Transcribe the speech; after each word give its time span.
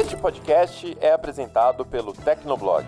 Este 0.00 0.16
podcast 0.16 0.96
é 1.00 1.10
apresentado 1.10 1.84
pelo 1.84 2.12
Tecnoblog. 2.12 2.86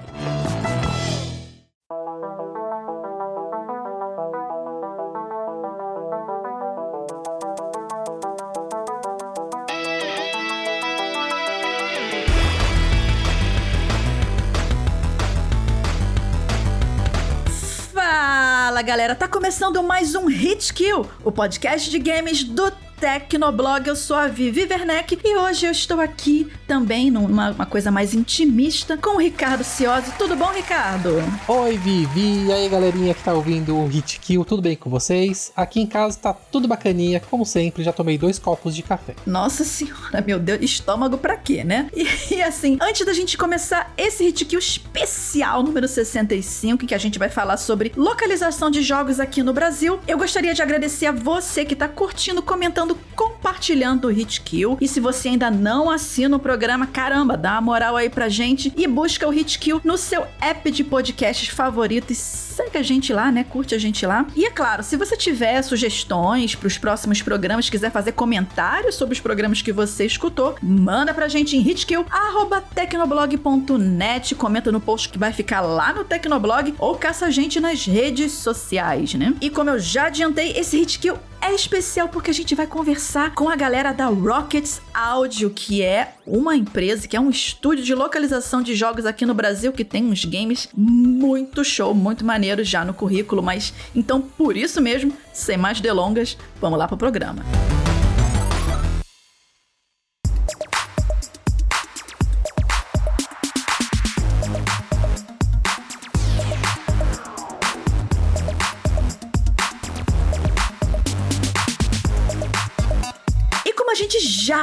Fala 17.93 18.83
galera, 18.83 19.17
tá 19.17 19.27
começando 19.27 19.83
mais 19.83 20.15
um 20.15 20.27
Hit 20.27 20.73
Kill, 20.73 21.05
o 21.25 21.33
podcast 21.33 21.91
de 21.91 21.99
games 21.99 22.45
do 22.45 22.71
Tecnoblog. 23.01 23.89
Eu 23.89 23.97
sou 23.97 24.17
a 24.17 24.29
Vivi 24.29 24.69
Werneck 24.71 25.19
e 25.25 25.37
hoje 25.37 25.67
eu 25.67 25.73
estou 25.73 26.01
aqui 26.01 26.53
também 26.71 27.11
numa 27.11 27.51
uma 27.51 27.67
coisa 27.67 27.91
mais 27.91 28.15
intimista 28.15 28.97
com 28.97 29.17
o 29.17 29.19
Ricardo 29.19 29.65
Ciosi. 29.65 30.13
Tudo 30.17 30.37
bom, 30.37 30.53
Ricardo? 30.53 31.21
Oi, 31.49 31.77
Vivi. 31.77 32.47
E 32.47 32.53
aí, 32.53 32.69
galerinha 32.69 33.13
que 33.13 33.25
tá 33.25 33.35
ouvindo 33.35 33.77
o 33.77 33.89
Hit 33.89 34.21
Kill, 34.21 34.45
tudo 34.45 34.63
bem 34.63 34.77
com 34.77 34.89
vocês? 34.89 35.53
Aqui 35.57 35.81
em 35.81 35.87
casa 35.87 36.17
tá 36.17 36.33
tudo 36.33 36.69
bacaninha, 36.69 37.19
como 37.29 37.45
sempre, 37.45 37.83
já 37.83 37.93
tomei 37.93 38.17
dois 38.17 38.39
copos 38.39 38.73
de 38.73 38.85
café. 38.85 39.17
Nossa 39.27 39.65
senhora, 39.65 40.23
meu 40.25 40.39
Deus, 40.39 40.61
estômago 40.63 41.19
pra 41.19 41.37
quê, 41.37 41.65
né? 41.65 41.89
E, 41.93 42.37
e 42.37 42.41
assim, 42.41 42.79
antes 42.81 43.05
da 43.05 43.13
gente 43.13 43.37
começar 43.37 43.93
esse 43.99 44.23
Hit 44.23 44.45
Kill 44.45 44.61
especial 44.61 45.65
número 45.65 45.89
65, 45.89 46.87
que 46.87 46.95
a 46.95 46.99
gente 46.99 47.19
vai 47.19 47.29
falar 47.29 47.57
sobre 47.57 47.93
localização 47.97 48.71
de 48.71 48.81
jogos 48.81 49.19
aqui 49.19 49.43
no 49.43 49.53
Brasil, 49.53 49.99
eu 50.07 50.17
gostaria 50.17 50.55
de 50.55 50.63
agradecer 50.63 51.07
a 51.07 51.13
você 51.13 51.65
que 51.65 51.75
tá 51.75 51.89
curtindo, 51.89 52.41
comentando, 52.41 52.97
compartilhando 53.17 54.07
o 54.07 54.13
Hit 54.13 54.41
Kill. 54.43 54.79
E 54.81 54.87
se 54.87 55.01
você 55.01 55.31
ainda 55.31 55.51
não 55.51 55.91
assina 55.91 56.37
o 56.37 56.39
programa, 56.39 56.60
caramba, 56.87 57.37
dá 57.37 57.53
uma 57.53 57.61
moral 57.61 57.97
aí 57.97 58.09
pra 58.09 58.29
gente 58.29 58.73
e 58.77 58.87
busca 58.87 59.27
o 59.27 59.31
Hit 59.31 59.59
Kill 59.59 59.81
no 59.85 59.97
seu 59.97 60.27
app 60.41 60.71
de 60.71 60.85
podcasts 60.85 61.49
favorito 61.49 62.13
e 62.13 62.15
segue 62.61 62.79
a 62.79 62.83
gente 62.83 63.13
lá, 63.13 63.31
né? 63.33 63.45
Curte 63.45 63.75
a 63.75 63.79
gente 63.79 64.05
lá. 64.05 64.27
E 64.37 64.45
é 64.45 64.51
claro, 64.51 64.83
se 64.83 64.97
você 64.97 65.17
tiver 65.17 65.63
sugestões 65.63 66.55
pros 66.55 66.77
próximos 66.77 67.23
programas, 67.23 67.71
quiser 67.71 67.91
fazer 67.91 68.13
comentários 68.13 68.97
sobre 68.97 69.15
os 69.15 69.21
programas 69.21 69.63
que 69.63 69.73
você 69.73 70.05
escutou, 70.05 70.57
manda 70.63 71.15
pra 71.15 71.27
gente 71.29 71.57
em 71.57 71.67
hitkill@tecnoblog.net, 71.67 74.35
comenta 74.35 74.71
no 74.71 74.81
post 74.81 75.09
que 75.09 75.19
vai 75.19 75.33
ficar 75.33 75.63
lá 75.63 75.95
no 75.95 76.05
Tecnoblog 76.05 76.75
ou 76.79 76.97
caça 76.97 77.25
a 77.27 77.31
gente 77.31 77.61
nas 77.61 77.87
redes 77.87 78.33
sociais, 78.33 79.15
né? 79.15 79.33
E 79.41 79.49
como 79.49 79.71
eu 79.71 79.79
já 79.79 80.07
adiantei, 80.07 80.51
esse 80.53 80.77
Hitkill 80.77 81.17
é 81.41 81.55
especial 81.55 82.09
porque 82.09 82.31
a 82.31 82.35
gente 82.35 82.55
vai 82.55 82.67
conversar 82.67 83.35
com 83.35 83.49
a 83.49 83.57
galera 83.57 83.93
da 83.93 84.07
Rockets 84.07 84.81
Audio, 84.93 85.51
que 85.51 85.83
é 85.83 86.15
uma 86.27 86.55
empresa, 86.55 87.09
que 87.09 87.17
é 87.17 87.21
um 87.21 87.31
estúdio 87.31 87.83
de 87.83 87.95
localização 87.95 88.63
de 88.63 88.75
jogos 88.75 89.07
aqui 89.07 89.25
no 89.25 89.35
Brasil, 89.35 89.73
que 89.73 89.85
tem 89.85 90.05
uns 90.05 90.25
games 90.25 90.69
muito 90.77 91.65
show, 91.65 91.95
muito 91.95 92.25
já 92.59 92.85
no 92.85 92.95
currículo. 92.95 93.43
Mas 93.43 93.73
então, 93.95 94.21
por 94.21 94.57
isso 94.57 94.81
mesmo, 94.81 95.13
sem 95.33 95.57
mais 95.57 95.81
delongas, 95.81 96.37
vamos 96.61 96.79
lá 96.79 96.87
pro 96.89 96.97
programa. 96.97 97.45
E 97.77 97.80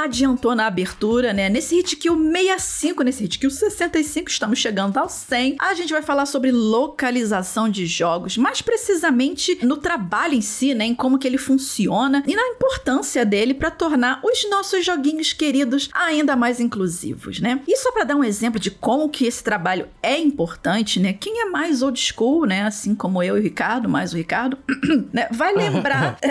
adiantou 0.08 0.56
na 0.56 0.66
abertura, 0.66 1.34
né? 1.34 1.50
Nesse 1.50 1.76
Hit 1.76 1.96
Kill 1.98 2.18
65, 2.18 3.04
nesse 3.04 3.24
Hit 3.24 3.40
Kill 3.40 3.52
65, 3.52 4.30
estamos 4.30 4.60
chegando 4.60 4.98
ao 4.98 5.08
100. 5.08 5.58
A 5.60 5.74
gente 5.74 5.94
vai 5.94 6.02
falar 6.02 6.26
sobre 6.26 6.52
localização 6.52 7.70
de 7.70 7.86
jogos, 7.86 8.38
mais 8.38 8.62
precisamente 8.62 9.60
no 9.64 9.78
trabalho 9.78 10.34
em 10.34 10.42
si, 10.42 10.74
né? 10.74 10.86
Em 10.86 10.96
como 10.96 11.20
que 11.20 11.28
ele 11.28 11.38
funciona 11.38 12.24
e 12.26 12.36
na 12.36 12.48
importância 12.48 13.26
dele 13.26 13.54
para 13.54 13.70
tornar 13.70 14.22
os 14.24 14.50
nossos 14.50 14.84
joguinhos 14.86 15.34
queridos 15.34 15.90
ainda 15.94 16.36
mais 16.36 16.60
inclusivos, 16.60 17.40
né? 17.40 17.62
E 17.68 17.78
só 17.78 17.92
para 17.92 18.06
dar 18.06 18.16
um 18.16 18.24
exemplo 18.24 18.60
de 18.60 18.72
como 18.72 19.10
que 19.10 19.26
esse 19.26 19.44
trabalho 19.44 19.88
é 20.02 20.18
importante, 20.18 21.00
né? 21.00 21.14
Quem 21.14 21.42
é 21.42 21.46
mais 21.46 21.82
old 21.82 22.00
school, 22.00 22.46
né? 22.46 22.64
Assim 22.64 22.96
como 22.96 23.22
eu 23.22 23.38
e 23.38 23.40
o 23.40 23.44
Ricardo, 23.44 23.90
mais 23.90 24.14
o 24.14 24.18
Ricardo, 24.18 24.58
né? 25.12 25.28
Vai 25.32 25.54
lembrar. 25.54 26.18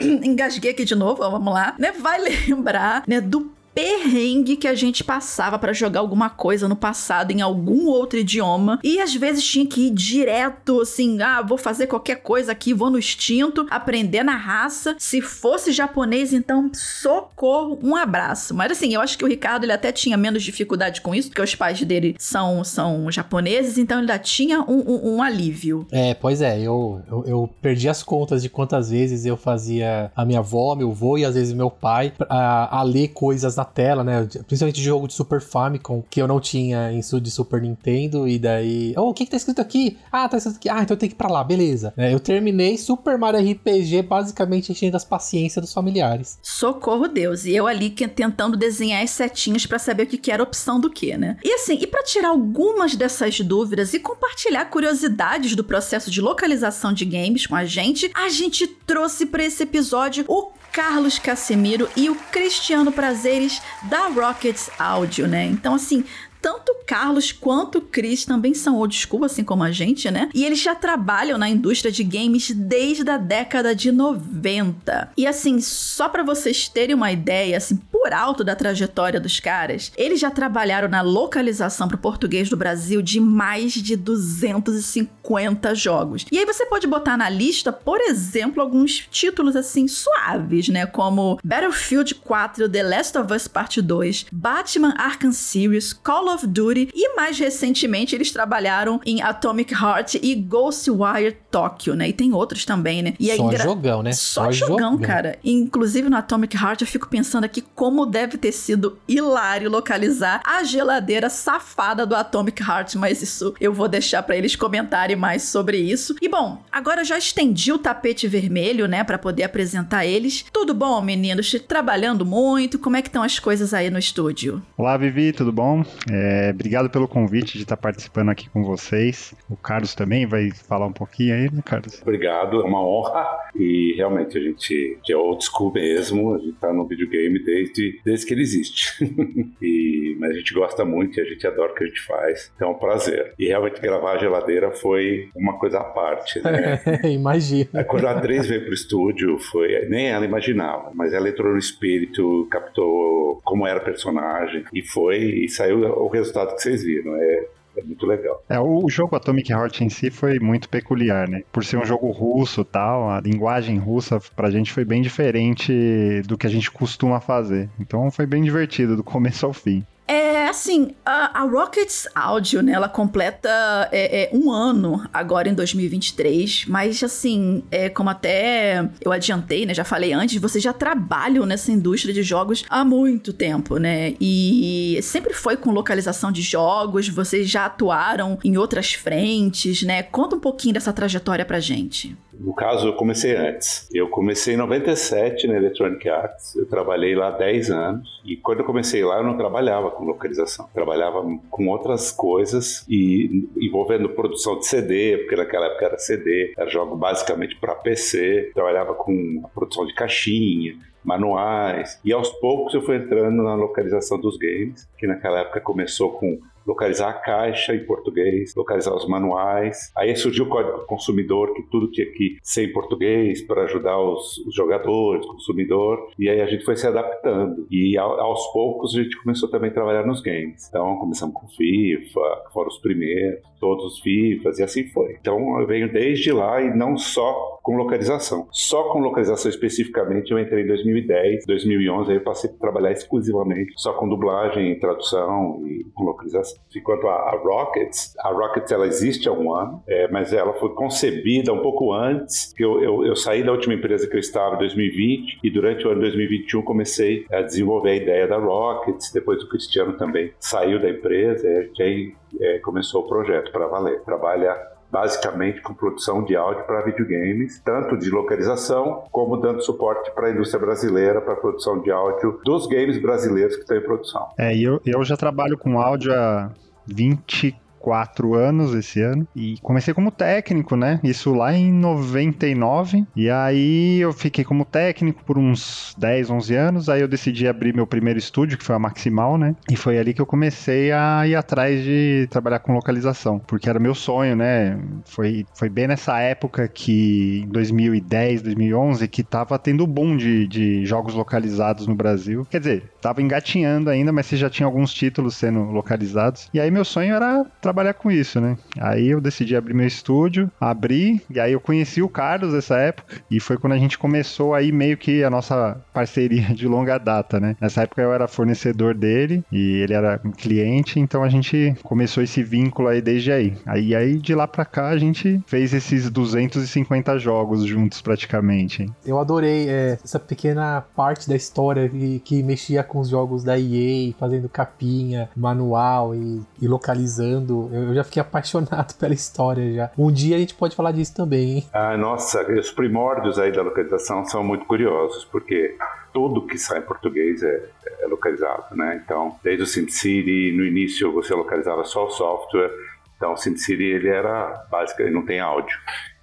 Engasguei 0.00 0.72
aqui 0.72 0.84
de 0.84 0.94
novo, 0.94 1.22
vamos 1.30 1.52
lá, 1.52 1.74
né? 1.78 1.92
Vai 1.92 2.20
lembrar, 2.20 2.95
né, 3.06 3.20
do 3.20 3.55
perrengue 3.76 4.56
que 4.56 4.66
a 4.66 4.74
gente 4.74 5.04
passava 5.04 5.58
pra 5.58 5.74
jogar 5.74 6.00
alguma 6.00 6.30
coisa 6.30 6.66
no 6.66 6.74
passado 6.74 7.30
em 7.30 7.42
algum 7.42 7.84
outro 7.88 8.18
idioma 8.18 8.80
e 8.82 8.98
às 8.98 9.14
vezes 9.14 9.44
tinha 9.44 9.66
que 9.66 9.88
ir 9.88 9.90
direto 9.90 10.80
assim, 10.80 11.20
ah, 11.20 11.42
vou 11.42 11.58
fazer 11.58 11.86
qualquer 11.86 12.22
coisa 12.22 12.52
aqui, 12.52 12.72
vou 12.72 12.88
no 12.88 12.98
instinto, 12.98 13.66
aprender 13.68 14.22
na 14.22 14.34
raça. 14.34 14.96
Se 14.98 15.20
fosse 15.20 15.72
japonês, 15.72 16.32
então 16.32 16.70
socorro, 16.72 17.78
um 17.82 17.94
abraço. 17.94 18.54
Mas 18.54 18.72
assim, 18.72 18.94
eu 18.94 19.00
acho 19.02 19.18
que 19.18 19.24
o 19.26 19.28
Ricardo 19.28 19.64
ele 19.64 19.72
até 19.72 19.92
tinha 19.92 20.16
menos 20.16 20.42
dificuldade 20.42 21.02
com 21.02 21.14
isso, 21.14 21.28
porque 21.28 21.42
os 21.42 21.54
pais 21.54 21.78
dele 21.82 22.16
são, 22.18 22.64
são 22.64 23.10
japoneses, 23.10 23.76
então 23.76 23.98
ele 23.98 24.10
ainda 24.10 24.18
tinha 24.18 24.62
um, 24.62 24.78
um, 24.78 25.16
um 25.16 25.22
alívio. 25.22 25.86
É, 25.92 26.14
pois 26.14 26.40
é, 26.40 26.58
eu, 26.58 27.02
eu, 27.06 27.24
eu 27.26 27.50
perdi 27.60 27.90
as 27.90 28.02
contas 28.02 28.40
de 28.40 28.48
quantas 28.48 28.88
vezes 28.88 29.26
eu 29.26 29.36
fazia 29.36 30.10
a 30.16 30.24
minha 30.24 30.38
avó, 30.38 30.74
meu 30.74 30.90
avô 30.90 31.18
e 31.18 31.26
às 31.26 31.34
vezes 31.34 31.52
meu 31.52 31.70
pai 31.70 32.14
a, 32.26 32.78
a 32.78 32.82
ler 32.82 33.08
coisas 33.08 33.56
na 33.56 33.65
tela, 33.66 34.02
né? 34.02 34.26
Principalmente 34.46 34.82
jogo 34.82 35.06
de 35.06 35.14
Super 35.14 35.40
Famicom, 35.40 36.02
que 36.08 36.20
eu 36.20 36.28
não 36.28 36.40
tinha 36.40 36.92
em 36.92 37.00
de 37.20 37.30
Super 37.30 37.62
Nintendo, 37.62 38.26
e 38.26 38.38
daí. 38.38 38.94
Oh, 38.96 39.10
o 39.10 39.14
que, 39.14 39.24
que 39.24 39.30
tá 39.30 39.36
escrito 39.36 39.60
aqui? 39.60 39.96
Ah, 40.10 40.28
tá 40.28 40.36
escrito 40.36 40.56
aqui. 40.56 40.68
Ah, 40.68 40.82
então 40.82 40.94
eu 40.94 40.98
tenho 40.98 41.10
que 41.10 41.14
ir 41.14 41.18
pra 41.18 41.28
lá, 41.28 41.44
beleza. 41.44 41.94
É, 41.96 42.12
eu 42.12 42.18
terminei 42.18 42.76
Super 42.76 43.16
Mario 43.16 43.40
RPG 43.40 44.02
basicamente 44.02 44.72
enchendo 44.72 44.96
as 44.96 45.04
paciências 45.04 45.64
dos 45.64 45.72
familiares. 45.72 46.38
Socorro 46.42 47.08
Deus. 47.08 47.44
E 47.44 47.54
eu 47.54 47.66
ali 47.66 47.90
tentando 47.90 48.56
desenhar 48.56 49.02
as 49.02 49.10
setinhas 49.10 49.66
pra 49.66 49.78
saber 49.78 50.04
o 50.04 50.06
que, 50.06 50.18
que 50.18 50.30
era 50.30 50.42
opção 50.42 50.80
do 50.80 50.90
que, 50.90 51.16
né? 51.16 51.36
E 51.44 51.52
assim, 51.54 51.78
e 51.80 51.86
pra 51.86 52.02
tirar 52.02 52.28
algumas 52.28 52.96
dessas 52.96 53.40
dúvidas 53.40 53.94
e 53.94 54.00
compartilhar 54.00 54.66
curiosidades 54.66 55.54
do 55.54 55.64
processo 55.64 56.10
de 56.10 56.20
localização 56.20 56.92
de 56.92 57.04
games 57.04 57.46
com 57.46 57.54
a 57.54 57.64
gente, 57.64 58.10
a 58.14 58.28
gente 58.28 58.66
trouxe 58.66 59.26
pra 59.26 59.44
esse 59.44 59.62
episódio 59.62 60.24
o 60.28 60.50
Carlos 60.76 61.18
Casemiro 61.18 61.88
e 61.96 62.10
o 62.10 62.14
Cristiano 62.14 62.92
Prazeres 62.92 63.55
da 63.84 64.08
Rockets 64.08 64.70
Audio, 64.78 65.26
né? 65.26 65.44
Então, 65.46 65.74
assim, 65.74 66.04
tanto 66.46 66.76
Carlos 66.86 67.32
quanto 67.32 67.80
Chris 67.80 68.24
também 68.24 68.54
são 68.54 68.76
old 68.76 68.94
school, 68.94 69.24
assim 69.24 69.42
como 69.42 69.64
a 69.64 69.72
gente, 69.72 70.08
né? 70.12 70.28
E 70.32 70.44
eles 70.44 70.60
já 70.60 70.76
trabalham 70.76 71.36
na 71.36 71.48
indústria 71.48 71.90
de 71.90 72.04
games 72.04 72.52
desde 72.52 73.10
a 73.10 73.16
década 73.16 73.74
de 73.74 73.90
90. 73.90 75.10
E 75.16 75.26
assim, 75.26 75.60
só 75.60 76.08
pra 76.08 76.22
vocês 76.22 76.68
terem 76.68 76.94
uma 76.94 77.10
ideia, 77.10 77.56
assim, 77.56 77.76
por 77.96 78.12
alto 78.12 78.44
da 78.44 78.54
trajetória 78.54 79.18
dos 79.18 79.40
caras, 79.40 79.90
eles 79.96 80.20
já 80.20 80.30
trabalharam 80.30 80.86
na 80.86 81.00
localização 81.00 81.88
pro 81.88 81.96
português 81.96 82.50
do 82.50 82.56
Brasil 82.56 83.00
de 83.00 83.18
mais 83.18 83.72
de 83.72 83.96
250 83.96 85.74
jogos. 85.74 86.26
E 86.30 86.38
aí 86.38 86.44
você 86.44 86.66
pode 86.66 86.86
botar 86.86 87.16
na 87.16 87.30
lista, 87.30 87.72
por 87.72 87.98
exemplo, 88.02 88.60
alguns 88.60 89.08
títulos 89.10 89.56
assim 89.56 89.88
suaves, 89.88 90.68
né? 90.68 90.84
Como 90.84 91.40
Battlefield 91.42 92.16
4, 92.16 92.68
The 92.68 92.82
Last 92.82 93.16
of 93.16 93.32
Us 93.32 93.48
Part 93.48 93.80
2, 93.80 94.26
Batman 94.30 94.94
Arkham 94.98 95.32
Series, 95.32 95.94
Call 95.94 96.28
of 96.28 96.46
Duty 96.46 96.90
e 96.94 97.16
mais 97.16 97.38
recentemente 97.38 98.14
eles 98.14 98.30
trabalharam 98.30 99.00
em 99.06 99.22
Atomic 99.22 99.72
Heart 99.72 100.16
e 100.22 100.34
Ghostwire 100.34 101.38
Tokyo, 101.56 101.94
né? 101.94 102.10
E 102.10 102.12
tem 102.12 102.34
outros 102.34 102.66
também, 102.66 103.02
né? 103.02 103.14
E 103.18 103.30
é 103.30 103.36
Só 103.36 103.44
engra- 103.46 103.62
jogão, 103.64 104.02
né? 104.02 104.12
Só, 104.12 104.52
jogão, 104.52 104.98
cara. 104.98 105.38
Inclusive 105.42 106.10
no 106.10 106.16
Atomic 106.18 106.54
Heart 106.54 106.82
eu 106.82 106.86
fico 106.86 107.08
pensando 107.08 107.44
aqui 107.44 107.62
como 107.74 108.04
deve 108.04 108.36
ter 108.36 108.52
sido 108.52 108.98
hilário 109.08 109.70
localizar 109.70 110.42
a 110.44 110.62
geladeira 110.64 111.30
safada 111.30 112.04
do 112.04 112.14
Atomic 112.14 112.62
Heart, 112.62 112.96
mas 112.96 113.22
isso 113.22 113.54
eu 113.58 113.72
vou 113.72 113.88
deixar 113.88 114.22
pra 114.22 114.36
eles 114.36 114.54
comentarem 114.54 115.16
mais 115.16 115.44
sobre 115.44 115.78
isso. 115.78 116.14
E 116.20 116.28
bom, 116.28 116.62
agora 116.70 117.00
eu 117.00 117.04
já 117.06 117.16
estendi 117.16 117.72
o 117.72 117.78
tapete 117.78 118.28
vermelho, 118.28 118.86
né, 118.86 119.02
Pra 119.06 119.16
poder 119.18 119.44
apresentar 119.44 120.04
eles. 120.04 120.44
Tudo 120.52 120.74
bom, 120.74 121.00
meninos? 121.00 121.50
Trabalhando 121.66 122.26
muito? 122.26 122.78
Como 122.78 122.96
é 122.96 123.02
que 123.02 123.08
estão 123.08 123.22
as 123.22 123.38
coisas 123.38 123.72
aí 123.72 123.88
no 123.88 123.98
estúdio? 123.98 124.60
Olá, 124.76 124.96
Vivi, 124.96 125.32
tudo 125.32 125.52
bom? 125.52 125.84
É, 126.10 126.50
obrigado 126.52 126.90
pelo 126.90 127.06
convite 127.08 127.56
de 127.56 127.62
estar 127.62 127.76
participando 127.76 128.30
aqui 128.30 128.50
com 128.50 128.64
vocês. 128.64 129.32
O 129.48 129.56
Carlos 129.56 129.94
também 129.94 130.26
vai 130.26 130.50
falar 130.50 130.86
um 130.86 130.92
pouquinho 130.92 131.34
aí. 131.34 131.45
Né, 131.52 131.62
Carlos? 131.64 132.00
Obrigado, 132.02 132.60
é 132.60 132.64
uma 132.64 132.84
honra. 132.84 133.26
E 133.54 133.94
realmente 133.96 134.36
a 134.36 134.40
gente 134.40 134.98
é 135.08 135.16
old 135.16 135.44
school 135.44 135.72
mesmo, 135.72 136.34
a 136.34 136.38
gente 136.38 136.54
tá 136.54 136.72
no 136.72 136.86
videogame 136.86 137.38
desde, 137.42 138.00
desde 138.04 138.26
que 138.26 138.34
ele 138.34 138.42
existe. 138.42 139.04
e, 139.60 140.16
mas 140.18 140.30
a 140.30 140.34
gente 140.34 140.54
gosta 140.54 140.84
muito 140.84 141.18
e 141.18 141.22
a 141.22 141.24
gente 141.24 141.46
adora 141.46 141.72
o 141.72 141.74
que 141.74 141.84
a 141.84 141.86
gente 141.86 142.00
faz. 142.02 142.52
Então 142.54 142.68
é 142.68 142.70
um 142.72 142.78
prazer. 142.78 143.34
E 143.38 143.46
realmente 143.46 143.80
gravar 143.80 144.12
a 144.12 144.18
geladeira 144.18 144.70
foi 144.70 145.28
uma 145.34 145.58
coisa 145.58 145.78
à 145.78 145.84
parte, 145.84 146.40
né? 146.42 146.80
Imagina. 147.04 147.84
Quando 147.84 148.06
a 148.06 148.16
Andrés 148.16 148.46
veio 148.46 148.64
pro 148.64 148.74
estúdio, 148.74 149.38
foi. 149.38 149.86
Nem 149.88 150.10
ela 150.10 150.24
imaginava, 150.24 150.90
mas 150.94 151.12
ela 151.12 151.28
entrou 151.28 151.52
no 151.52 151.58
espírito, 151.58 152.46
captou 152.50 153.40
como 153.44 153.66
era 153.66 153.78
a 153.78 153.84
personagem 153.84 154.64
e 154.72 154.82
foi. 154.82 155.18
E 155.44 155.48
saiu 155.48 155.80
o 155.80 156.08
resultado 156.08 156.54
que 156.54 156.62
vocês 156.62 156.82
viram. 156.82 157.14
É, 157.16 157.46
é 157.76 157.82
muito 157.82 158.06
legal. 158.06 158.42
É, 158.48 158.58
o 158.58 158.88
jogo 158.88 159.16
Atomic 159.16 159.52
Heart 159.52 159.80
em 159.80 159.88
si 159.88 160.10
foi 160.10 160.38
muito 160.38 160.68
peculiar, 160.68 161.28
né? 161.28 161.42
Por 161.52 161.64
ser 161.64 161.76
um 161.76 161.84
jogo 161.84 162.10
russo 162.10 162.64
tal, 162.64 163.10
a 163.10 163.20
linguagem 163.20 163.78
russa 163.78 164.20
pra 164.34 164.50
gente 164.50 164.72
foi 164.72 164.84
bem 164.84 165.02
diferente 165.02 166.22
do 166.26 166.36
que 166.38 166.46
a 166.46 166.50
gente 166.50 166.70
costuma 166.70 167.20
fazer. 167.20 167.68
Então 167.78 168.10
foi 168.10 168.26
bem 168.26 168.42
divertido 168.42 168.96
do 168.96 169.04
começo 169.04 169.46
ao 169.46 169.52
fim. 169.52 169.84
É 170.08 170.48
assim, 170.48 170.92
a, 171.04 171.40
a 171.40 171.44
Rockets 171.44 172.06
Audio, 172.14 172.62
né, 172.62 172.72
ela 172.72 172.88
completa 172.88 173.88
é, 173.90 174.24
é, 174.24 174.30
um 174.32 174.52
ano 174.52 175.04
agora 175.12 175.48
em 175.48 175.54
2023, 175.54 176.66
mas 176.68 177.02
assim, 177.02 177.64
é, 177.70 177.88
como 177.88 178.08
até 178.08 178.88
eu 179.00 179.10
adiantei, 179.10 179.66
né, 179.66 179.74
já 179.74 179.84
falei 179.84 180.12
antes, 180.12 180.40
vocês 180.40 180.62
já 180.62 180.72
trabalham 180.72 181.44
nessa 181.44 181.72
indústria 181.72 182.14
de 182.14 182.22
jogos 182.22 182.64
há 182.70 182.84
muito 182.84 183.32
tempo, 183.32 183.78
né, 183.78 184.14
e 184.20 184.98
sempre 185.02 185.34
foi 185.34 185.56
com 185.56 185.72
localização 185.72 186.30
de 186.30 186.42
jogos, 186.42 187.08
vocês 187.08 187.48
já 187.48 187.66
atuaram 187.66 188.38
em 188.44 188.56
outras 188.56 188.92
frentes, 188.92 189.82
né, 189.82 190.04
conta 190.04 190.36
um 190.36 190.40
pouquinho 190.40 190.74
dessa 190.74 190.92
trajetória 190.92 191.44
pra 191.44 191.58
gente. 191.58 192.16
No 192.38 192.54
caso, 192.54 192.88
eu 192.88 192.92
comecei 192.94 193.34
antes. 193.34 193.88
Eu 193.92 194.08
comecei 194.08 194.54
em 194.54 194.56
97 194.56 195.46
na 195.46 195.56
Electronic 195.56 196.08
Arts. 196.08 196.54
Eu 196.54 196.66
trabalhei 196.66 197.14
lá 197.14 197.30
10 197.30 197.70
anos. 197.70 198.20
E 198.24 198.36
quando 198.36 198.60
eu 198.60 198.64
comecei 198.64 199.04
lá, 199.04 199.18
eu 199.18 199.24
não 199.24 199.36
trabalhava 199.36 199.90
com 199.90 200.04
localização. 200.04 200.68
Trabalhava 200.72 201.22
com 201.50 201.68
outras 201.68 202.12
coisas 202.12 202.84
e 202.88 203.48
envolvendo 203.56 204.08
produção 204.10 204.58
de 204.58 204.66
CD, 204.66 205.18
porque 205.18 205.36
naquela 205.36 205.66
época 205.66 205.86
era 205.86 205.98
CD. 205.98 206.54
Era 206.56 206.68
jogo 206.68 206.96
basicamente 206.96 207.56
para 207.56 207.74
PC. 207.74 208.50
Trabalhava 208.54 208.94
com 208.94 209.42
a 209.44 209.48
produção 209.48 209.86
de 209.86 209.94
caixinha, 209.94 210.76
manuais. 211.06 212.00
E 212.04 212.12
aos 212.12 212.28
poucos 212.40 212.74
eu 212.74 212.82
fui 212.82 212.96
entrando 212.96 213.42
na 213.42 213.54
localização 213.54 214.20
dos 214.20 214.36
games, 214.36 214.88
que 214.98 215.06
naquela 215.06 215.40
época 215.40 215.60
começou 215.60 216.12
com 216.12 216.38
localizar 216.66 217.10
a 217.10 217.12
caixa 217.12 217.74
em 217.74 217.84
português, 217.84 218.54
localizar 218.56 218.94
os 218.94 219.08
manuais. 219.08 219.92
Aí 219.96 220.14
surgiu 220.16 220.46
o 220.46 220.48
código 220.48 220.78
do 220.78 220.86
consumidor, 220.86 221.54
que 221.54 221.62
tudo 221.70 221.90
tinha 221.90 222.10
que 222.10 222.38
ser 222.42 222.68
em 222.68 222.72
português 222.72 223.40
para 223.42 223.62
ajudar 223.62 223.98
os, 223.98 224.38
os 224.38 224.54
jogadores, 224.54 225.24
o 225.24 225.28
consumidor. 225.28 226.10
E 226.18 226.28
aí 226.28 226.40
a 226.40 226.46
gente 226.46 226.64
foi 226.64 226.76
se 226.76 226.86
adaptando. 226.86 227.66
E 227.70 227.96
aos 227.96 228.52
poucos 228.52 228.96
a 228.96 229.02
gente 229.02 229.16
começou 229.22 229.48
também 229.48 229.70
a 229.70 229.74
trabalhar 229.74 230.04
nos 230.04 230.20
games. 230.20 230.68
Então 230.68 230.96
começamos 230.96 231.34
com 231.34 231.46
FIFA, 231.46 232.50
foram 232.52 232.68
os 232.68 232.78
primeiros, 232.78 233.40
todos 233.60 233.84
os 233.84 234.00
FIFAs 234.00 234.58
e 234.58 234.62
assim 234.62 234.88
foi. 234.88 235.16
Então 235.20 235.60
eu 235.60 235.66
venho 235.66 235.92
desde 235.92 236.32
lá 236.32 236.60
e 236.60 236.76
não 236.76 236.96
só 236.96 237.56
com 237.62 237.76
localização. 237.76 238.48
Só 238.50 238.84
com 238.84 238.98
localização 239.00 239.50
especificamente 239.50 240.30
eu 240.30 240.38
entrei 240.38 240.64
em 240.64 240.66
2010, 241.00 241.46
2011, 241.46 242.10
aí 242.10 242.16
eu 242.16 242.22
passei 242.22 242.50
a 242.50 242.52
trabalhar 242.54 242.92
exclusivamente 242.92 243.72
só 243.76 243.92
com 243.92 244.08
dublagem, 244.08 244.78
tradução 244.78 245.62
e 245.66 245.86
localização. 245.98 246.58
Enquanto 246.74 247.06
a, 247.06 247.14
a 247.14 247.40
Rockets, 247.42 248.14
a 248.18 248.30
Rockets 248.30 248.72
ela 248.72 248.86
existe 248.86 249.28
há 249.28 249.32
um 249.32 249.52
ano, 249.52 249.82
é, 249.86 250.08
mas 250.08 250.32
ela 250.32 250.52
foi 250.54 250.70
concebida 250.70 251.52
um 251.52 251.60
pouco 251.60 251.92
antes. 251.92 252.52
Que 252.54 252.64
eu, 252.64 252.82
eu, 252.82 253.06
eu, 253.06 253.16
saí 253.16 253.42
da 253.42 253.52
última 253.52 253.74
empresa 253.74 254.06
que 254.06 254.14
eu 254.14 254.20
estava 254.20 254.56
em 254.56 254.58
2020 254.58 255.40
e 255.42 255.50
durante 255.50 255.86
o 255.86 255.90
ano 255.90 256.00
2021 256.00 256.62
comecei 256.62 257.26
a 257.30 257.42
desenvolver 257.42 257.90
a 257.90 257.96
ideia 257.96 258.28
da 258.28 258.38
Rockets. 258.38 259.12
Depois 259.12 259.42
o 259.42 259.48
Cristiano 259.48 259.94
também 259.94 260.32
saiu 260.38 260.80
da 260.80 260.88
empresa 260.88 261.46
e 261.48 261.82
aí 261.82 262.14
é, 262.40 262.58
começou 262.58 263.02
o 263.02 263.08
projeto 263.08 263.50
para 263.50 263.66
valer. 263.66 264.02
Trabalha 264.02 264.75
basicamente 264.96 265.60
com 265.60 265.74
produção 265.74 266.24
de 266.24 266.34
áudio 266.34 266.64
para 266.64 266.80
videogames, 266.80 267.60
tanto 267.62 267.98
de 267.98 268.08
localização 268.08 269.04
como 269.12 269.36
dando 269.36 269.60
suporte 269.60 270.10
para 270.12 270.28
a 270.28 270.30
indústria 270.30 270.58
brasileira 270.58 271.20
para 271.20 271.36
produção 271.36 271.78
de 271.82 271.90
áudio 271.90 272.40
dos 272.42 272.66
games 272.66 273.00
brasileiros 273.00 273.56
que 273.56 273.62
estão 273.62 273.76
em 273.76 273.82
produção. 273.82 274.26
É, 274.38 274.56
eu, 274.56 274.80
eu 274.86 275.04
já 275.04 275.14
trabalho 275.14 275.58
com 275.58 275.78
áudio 275.78 276.14
há 276.14 276.50
20 276.86 277.54
quatro 277.86 278.34
anos 278.34 278.74
esse 278.74 279.00
ano. 279.00 279.28
E 279.36 279.58
comecei 279.62 279.94
como 279.94 280.10
técnico, 280.10 280.74
né? 280.74 280.98
Isso 281.04 281.32
lá 281.32 281.54
em 281.54 281.72
99. 281.72 283.06
E 283.14 283.30
aí 283.30 284.00
eu 284.00 284.12
fiquei 284.12 284.44
como 284.44 284.64
técnico 284.64 285.22
por 285.24 285.38
uns 285.38 285.94
10, 285.96 286.30
11 286.30 286.54
anos. 286.56 286.88
Aí 286.88 287.00
eu 287.00 287.06
decidi 287.06 287.46
abrir 287.46 287.72
meu 287.72 287.86
primeiro 287.86 288.18
estúdio, 288.18 288.58
que 288.58 288.64
foi 288.64 288.74
a 288.74 288.78
Maximal, 288.80 289.38
né? 289.38 289.54
E 289.70 289.76
foi 289.76 290.00
ali 290.00 290.12
que 290.12 290.20
eu 290.20 290.26
comecei 290.26 290.90
a 290.90 291.28
ir 291.28 291.36
atrás 291.36 291.80
de 291.84 292.26
trabalhar 292.28 292.58
com 292.58 292.74
localização, 292.74 293.38
porque 293.38 293.70
era 293.70 293.78
meu 293.78 293.94
sonho, 293.94 294.34
né? 294.34 294.76
Foi, 295.04 295.46
foi 295.54 295.68
bem 295.68 295.86
nessa 295.86 296.18
época 296.18 296.66
que, 296.66 297.44
em 297.44 297.48
2010, 297.52 298.42
2011, 298.42 299.06
que 299.06 299.22
tava 299.22 299.56
tendo 299.60 299.86
boom 299.86 300.16
de, 300.16 300.48
de 300.48 300.84
jogos 300.84 301.14
localizados 301.14 301.86
no 301.86 301.94
Brasil. 301.94 302.44
Quer 302.50 302.58
dizer, 302.58 302.90
tava 303.00 303.22
engatinhando 303.22 303.90
ainda, 303.90 304.10
mas 304.12 304.26
você 304.26 304.36
já 304.36 304.50
tinha 304.50 304.66
alguns 304.66 304.92
títulos 304.92 305.36
sendo 305.36 305.60
localizados. 305.70 306.48
E 306.52 306.58
aí 306.58 306.68
meu 306.68 306.84
sonho 306.84 307.14
era 307.14 307.46
trabalhar 307.60 307.75
trabalhar 307.76 307.92
com 307.92 308.10
isso, 308.10 308.40
né? 308.40 308.56
Aí 308.80 309.08
eu 309.08 309.20
decidi 309.20 309.54
abrir 309.54 309.74
meu 309.74 309.86
estúdio, 309.86 310.50
abri, 310.58 311.20
e 311.28 311.38
aí 311.38 311.52
eu 311.52 311.60
conheci 311.60 312.00
o 312.00 312.08
Carlos 312.08 312.54
nessa 312.54 312.78
época, 312.78 313.16
e 313.30 313.38
foi 313.38 313.58
quando 313.58 313.74
a 313.74 313.78
gente 313.78 313.98
começou 313.98 314.54
aí 314.54 314.72
meio 314.72 314.96
que 314.96 315.22
a 315.22 315.28
nossa 315.28 315.78
parceria 315.92 316.46
de 316.56 316.66
longa 316.66 316.96
data, 316.96 317.38
né? 317.38 317.54
Nessa 317.60 317.82
época 317.82 318.00
eu 318.00 318.14
era 318.14 318.26
fornecedor 318.26 318.94
dele, 318.94 319.44
e 319.52 319.82
ele 319.82 319.92
era 319.92 320.18
cliente, 320.38 320.98
então 320.98 321.22
a 321.22 321.28
gente 321.28 321.74
começou 321.82 322.22
esse 322.22 322.42
vínculo 322.42 322.88
aí 322.88 323.02
desde 323.02 323.30
aí. 323.30 323.52
Aí, 323.66 323.94
aí 323.94 324.18
de 324.18 324.34
lá 324.34 324.48
pra 324.48 324.64
cá 324.64 324.88
a 324.88 324.96
gente 324.96 325.42
fez 325.46 325.74
esses 325.74 326.08
250 326.08 327.18
jogos 327.18 327.66
juntos 327.66 328.00
praticamente. 328.00 328.90
Eu 329.04 329.18
adorei 329.18 329.68
é, 329.68 329.98
essa 330.02 330.18
pequena 330.18 330.82
parte 330.94 331.28
da 331.28 331.36
história 331.36 331.88
que, 331.90 332.20
que 332.20 332.42
mexia 332.42 332.82
com 332.82 333.00
os 333.00 333.10
jogos 333.10 333.44
da 333.44 333.58
EA, 333.58 334.14
fazendo 334.18 334.48
capinha, 334.48 335.28
manual 335.36 336.14
e, 336.14 336.40
e 336.60 336.66
localizando 336.66 337.65
eu, 337.72 337.94
já 337.94 338.04
fiquei 338.04 338.20
apaixonado 338.22 338.94
pela 338.98 339.14
história 339.14 339.72
já. 339.72 339.90
Um 339.96 340.10
dia 340.10 340.36
a 340.36 340.38
gente 340.38 340.54
pode 340.54 340.74
falar 340.74 340.92
disso 340.92 341.14
também, 341.14 341.56
hein? 341.56 341.68
Ah, 341.72 341.96
nossa, 341.96 342.42
os 342.52 342.70
primórdios 342.70 343.38
aí 343.38 343.52
da 343.52 343.62
localização 343.62 344.24
são 344.24 344.42
muito 344.42 344.64
curiosos, 344.66 345.24
porque 345.24 345.76
tudo 346.12 346.46
que 346.46 346.58
sai 346.58 346.78
em 346.78 346.82
português 346.82 347.42
é, 347.42 347.68
é 348.00 348.06
localizado, 348.06 348.74
né? 348.74 349.00
Então, 349.04 349.36
desde 349.42 349.62
o 349.62 349.66
SimCity, 349.66 350.52
no 350.56 350.64
início 350.64 351.12
você 351.12 351.34
localizava 351.34 351.84
só 351.84 352.06
o 352.06 352.10
software, 352.10 352.70
então 353.16 353.32
o 353.32 353.36
SimCity 353.36 353.82
ele 353.82 354.08
era 354.08 354.66
basicamente 354.70 355.14
não 355.14 355.24
tem 355.24 355.40
áudio. 355.40 355.76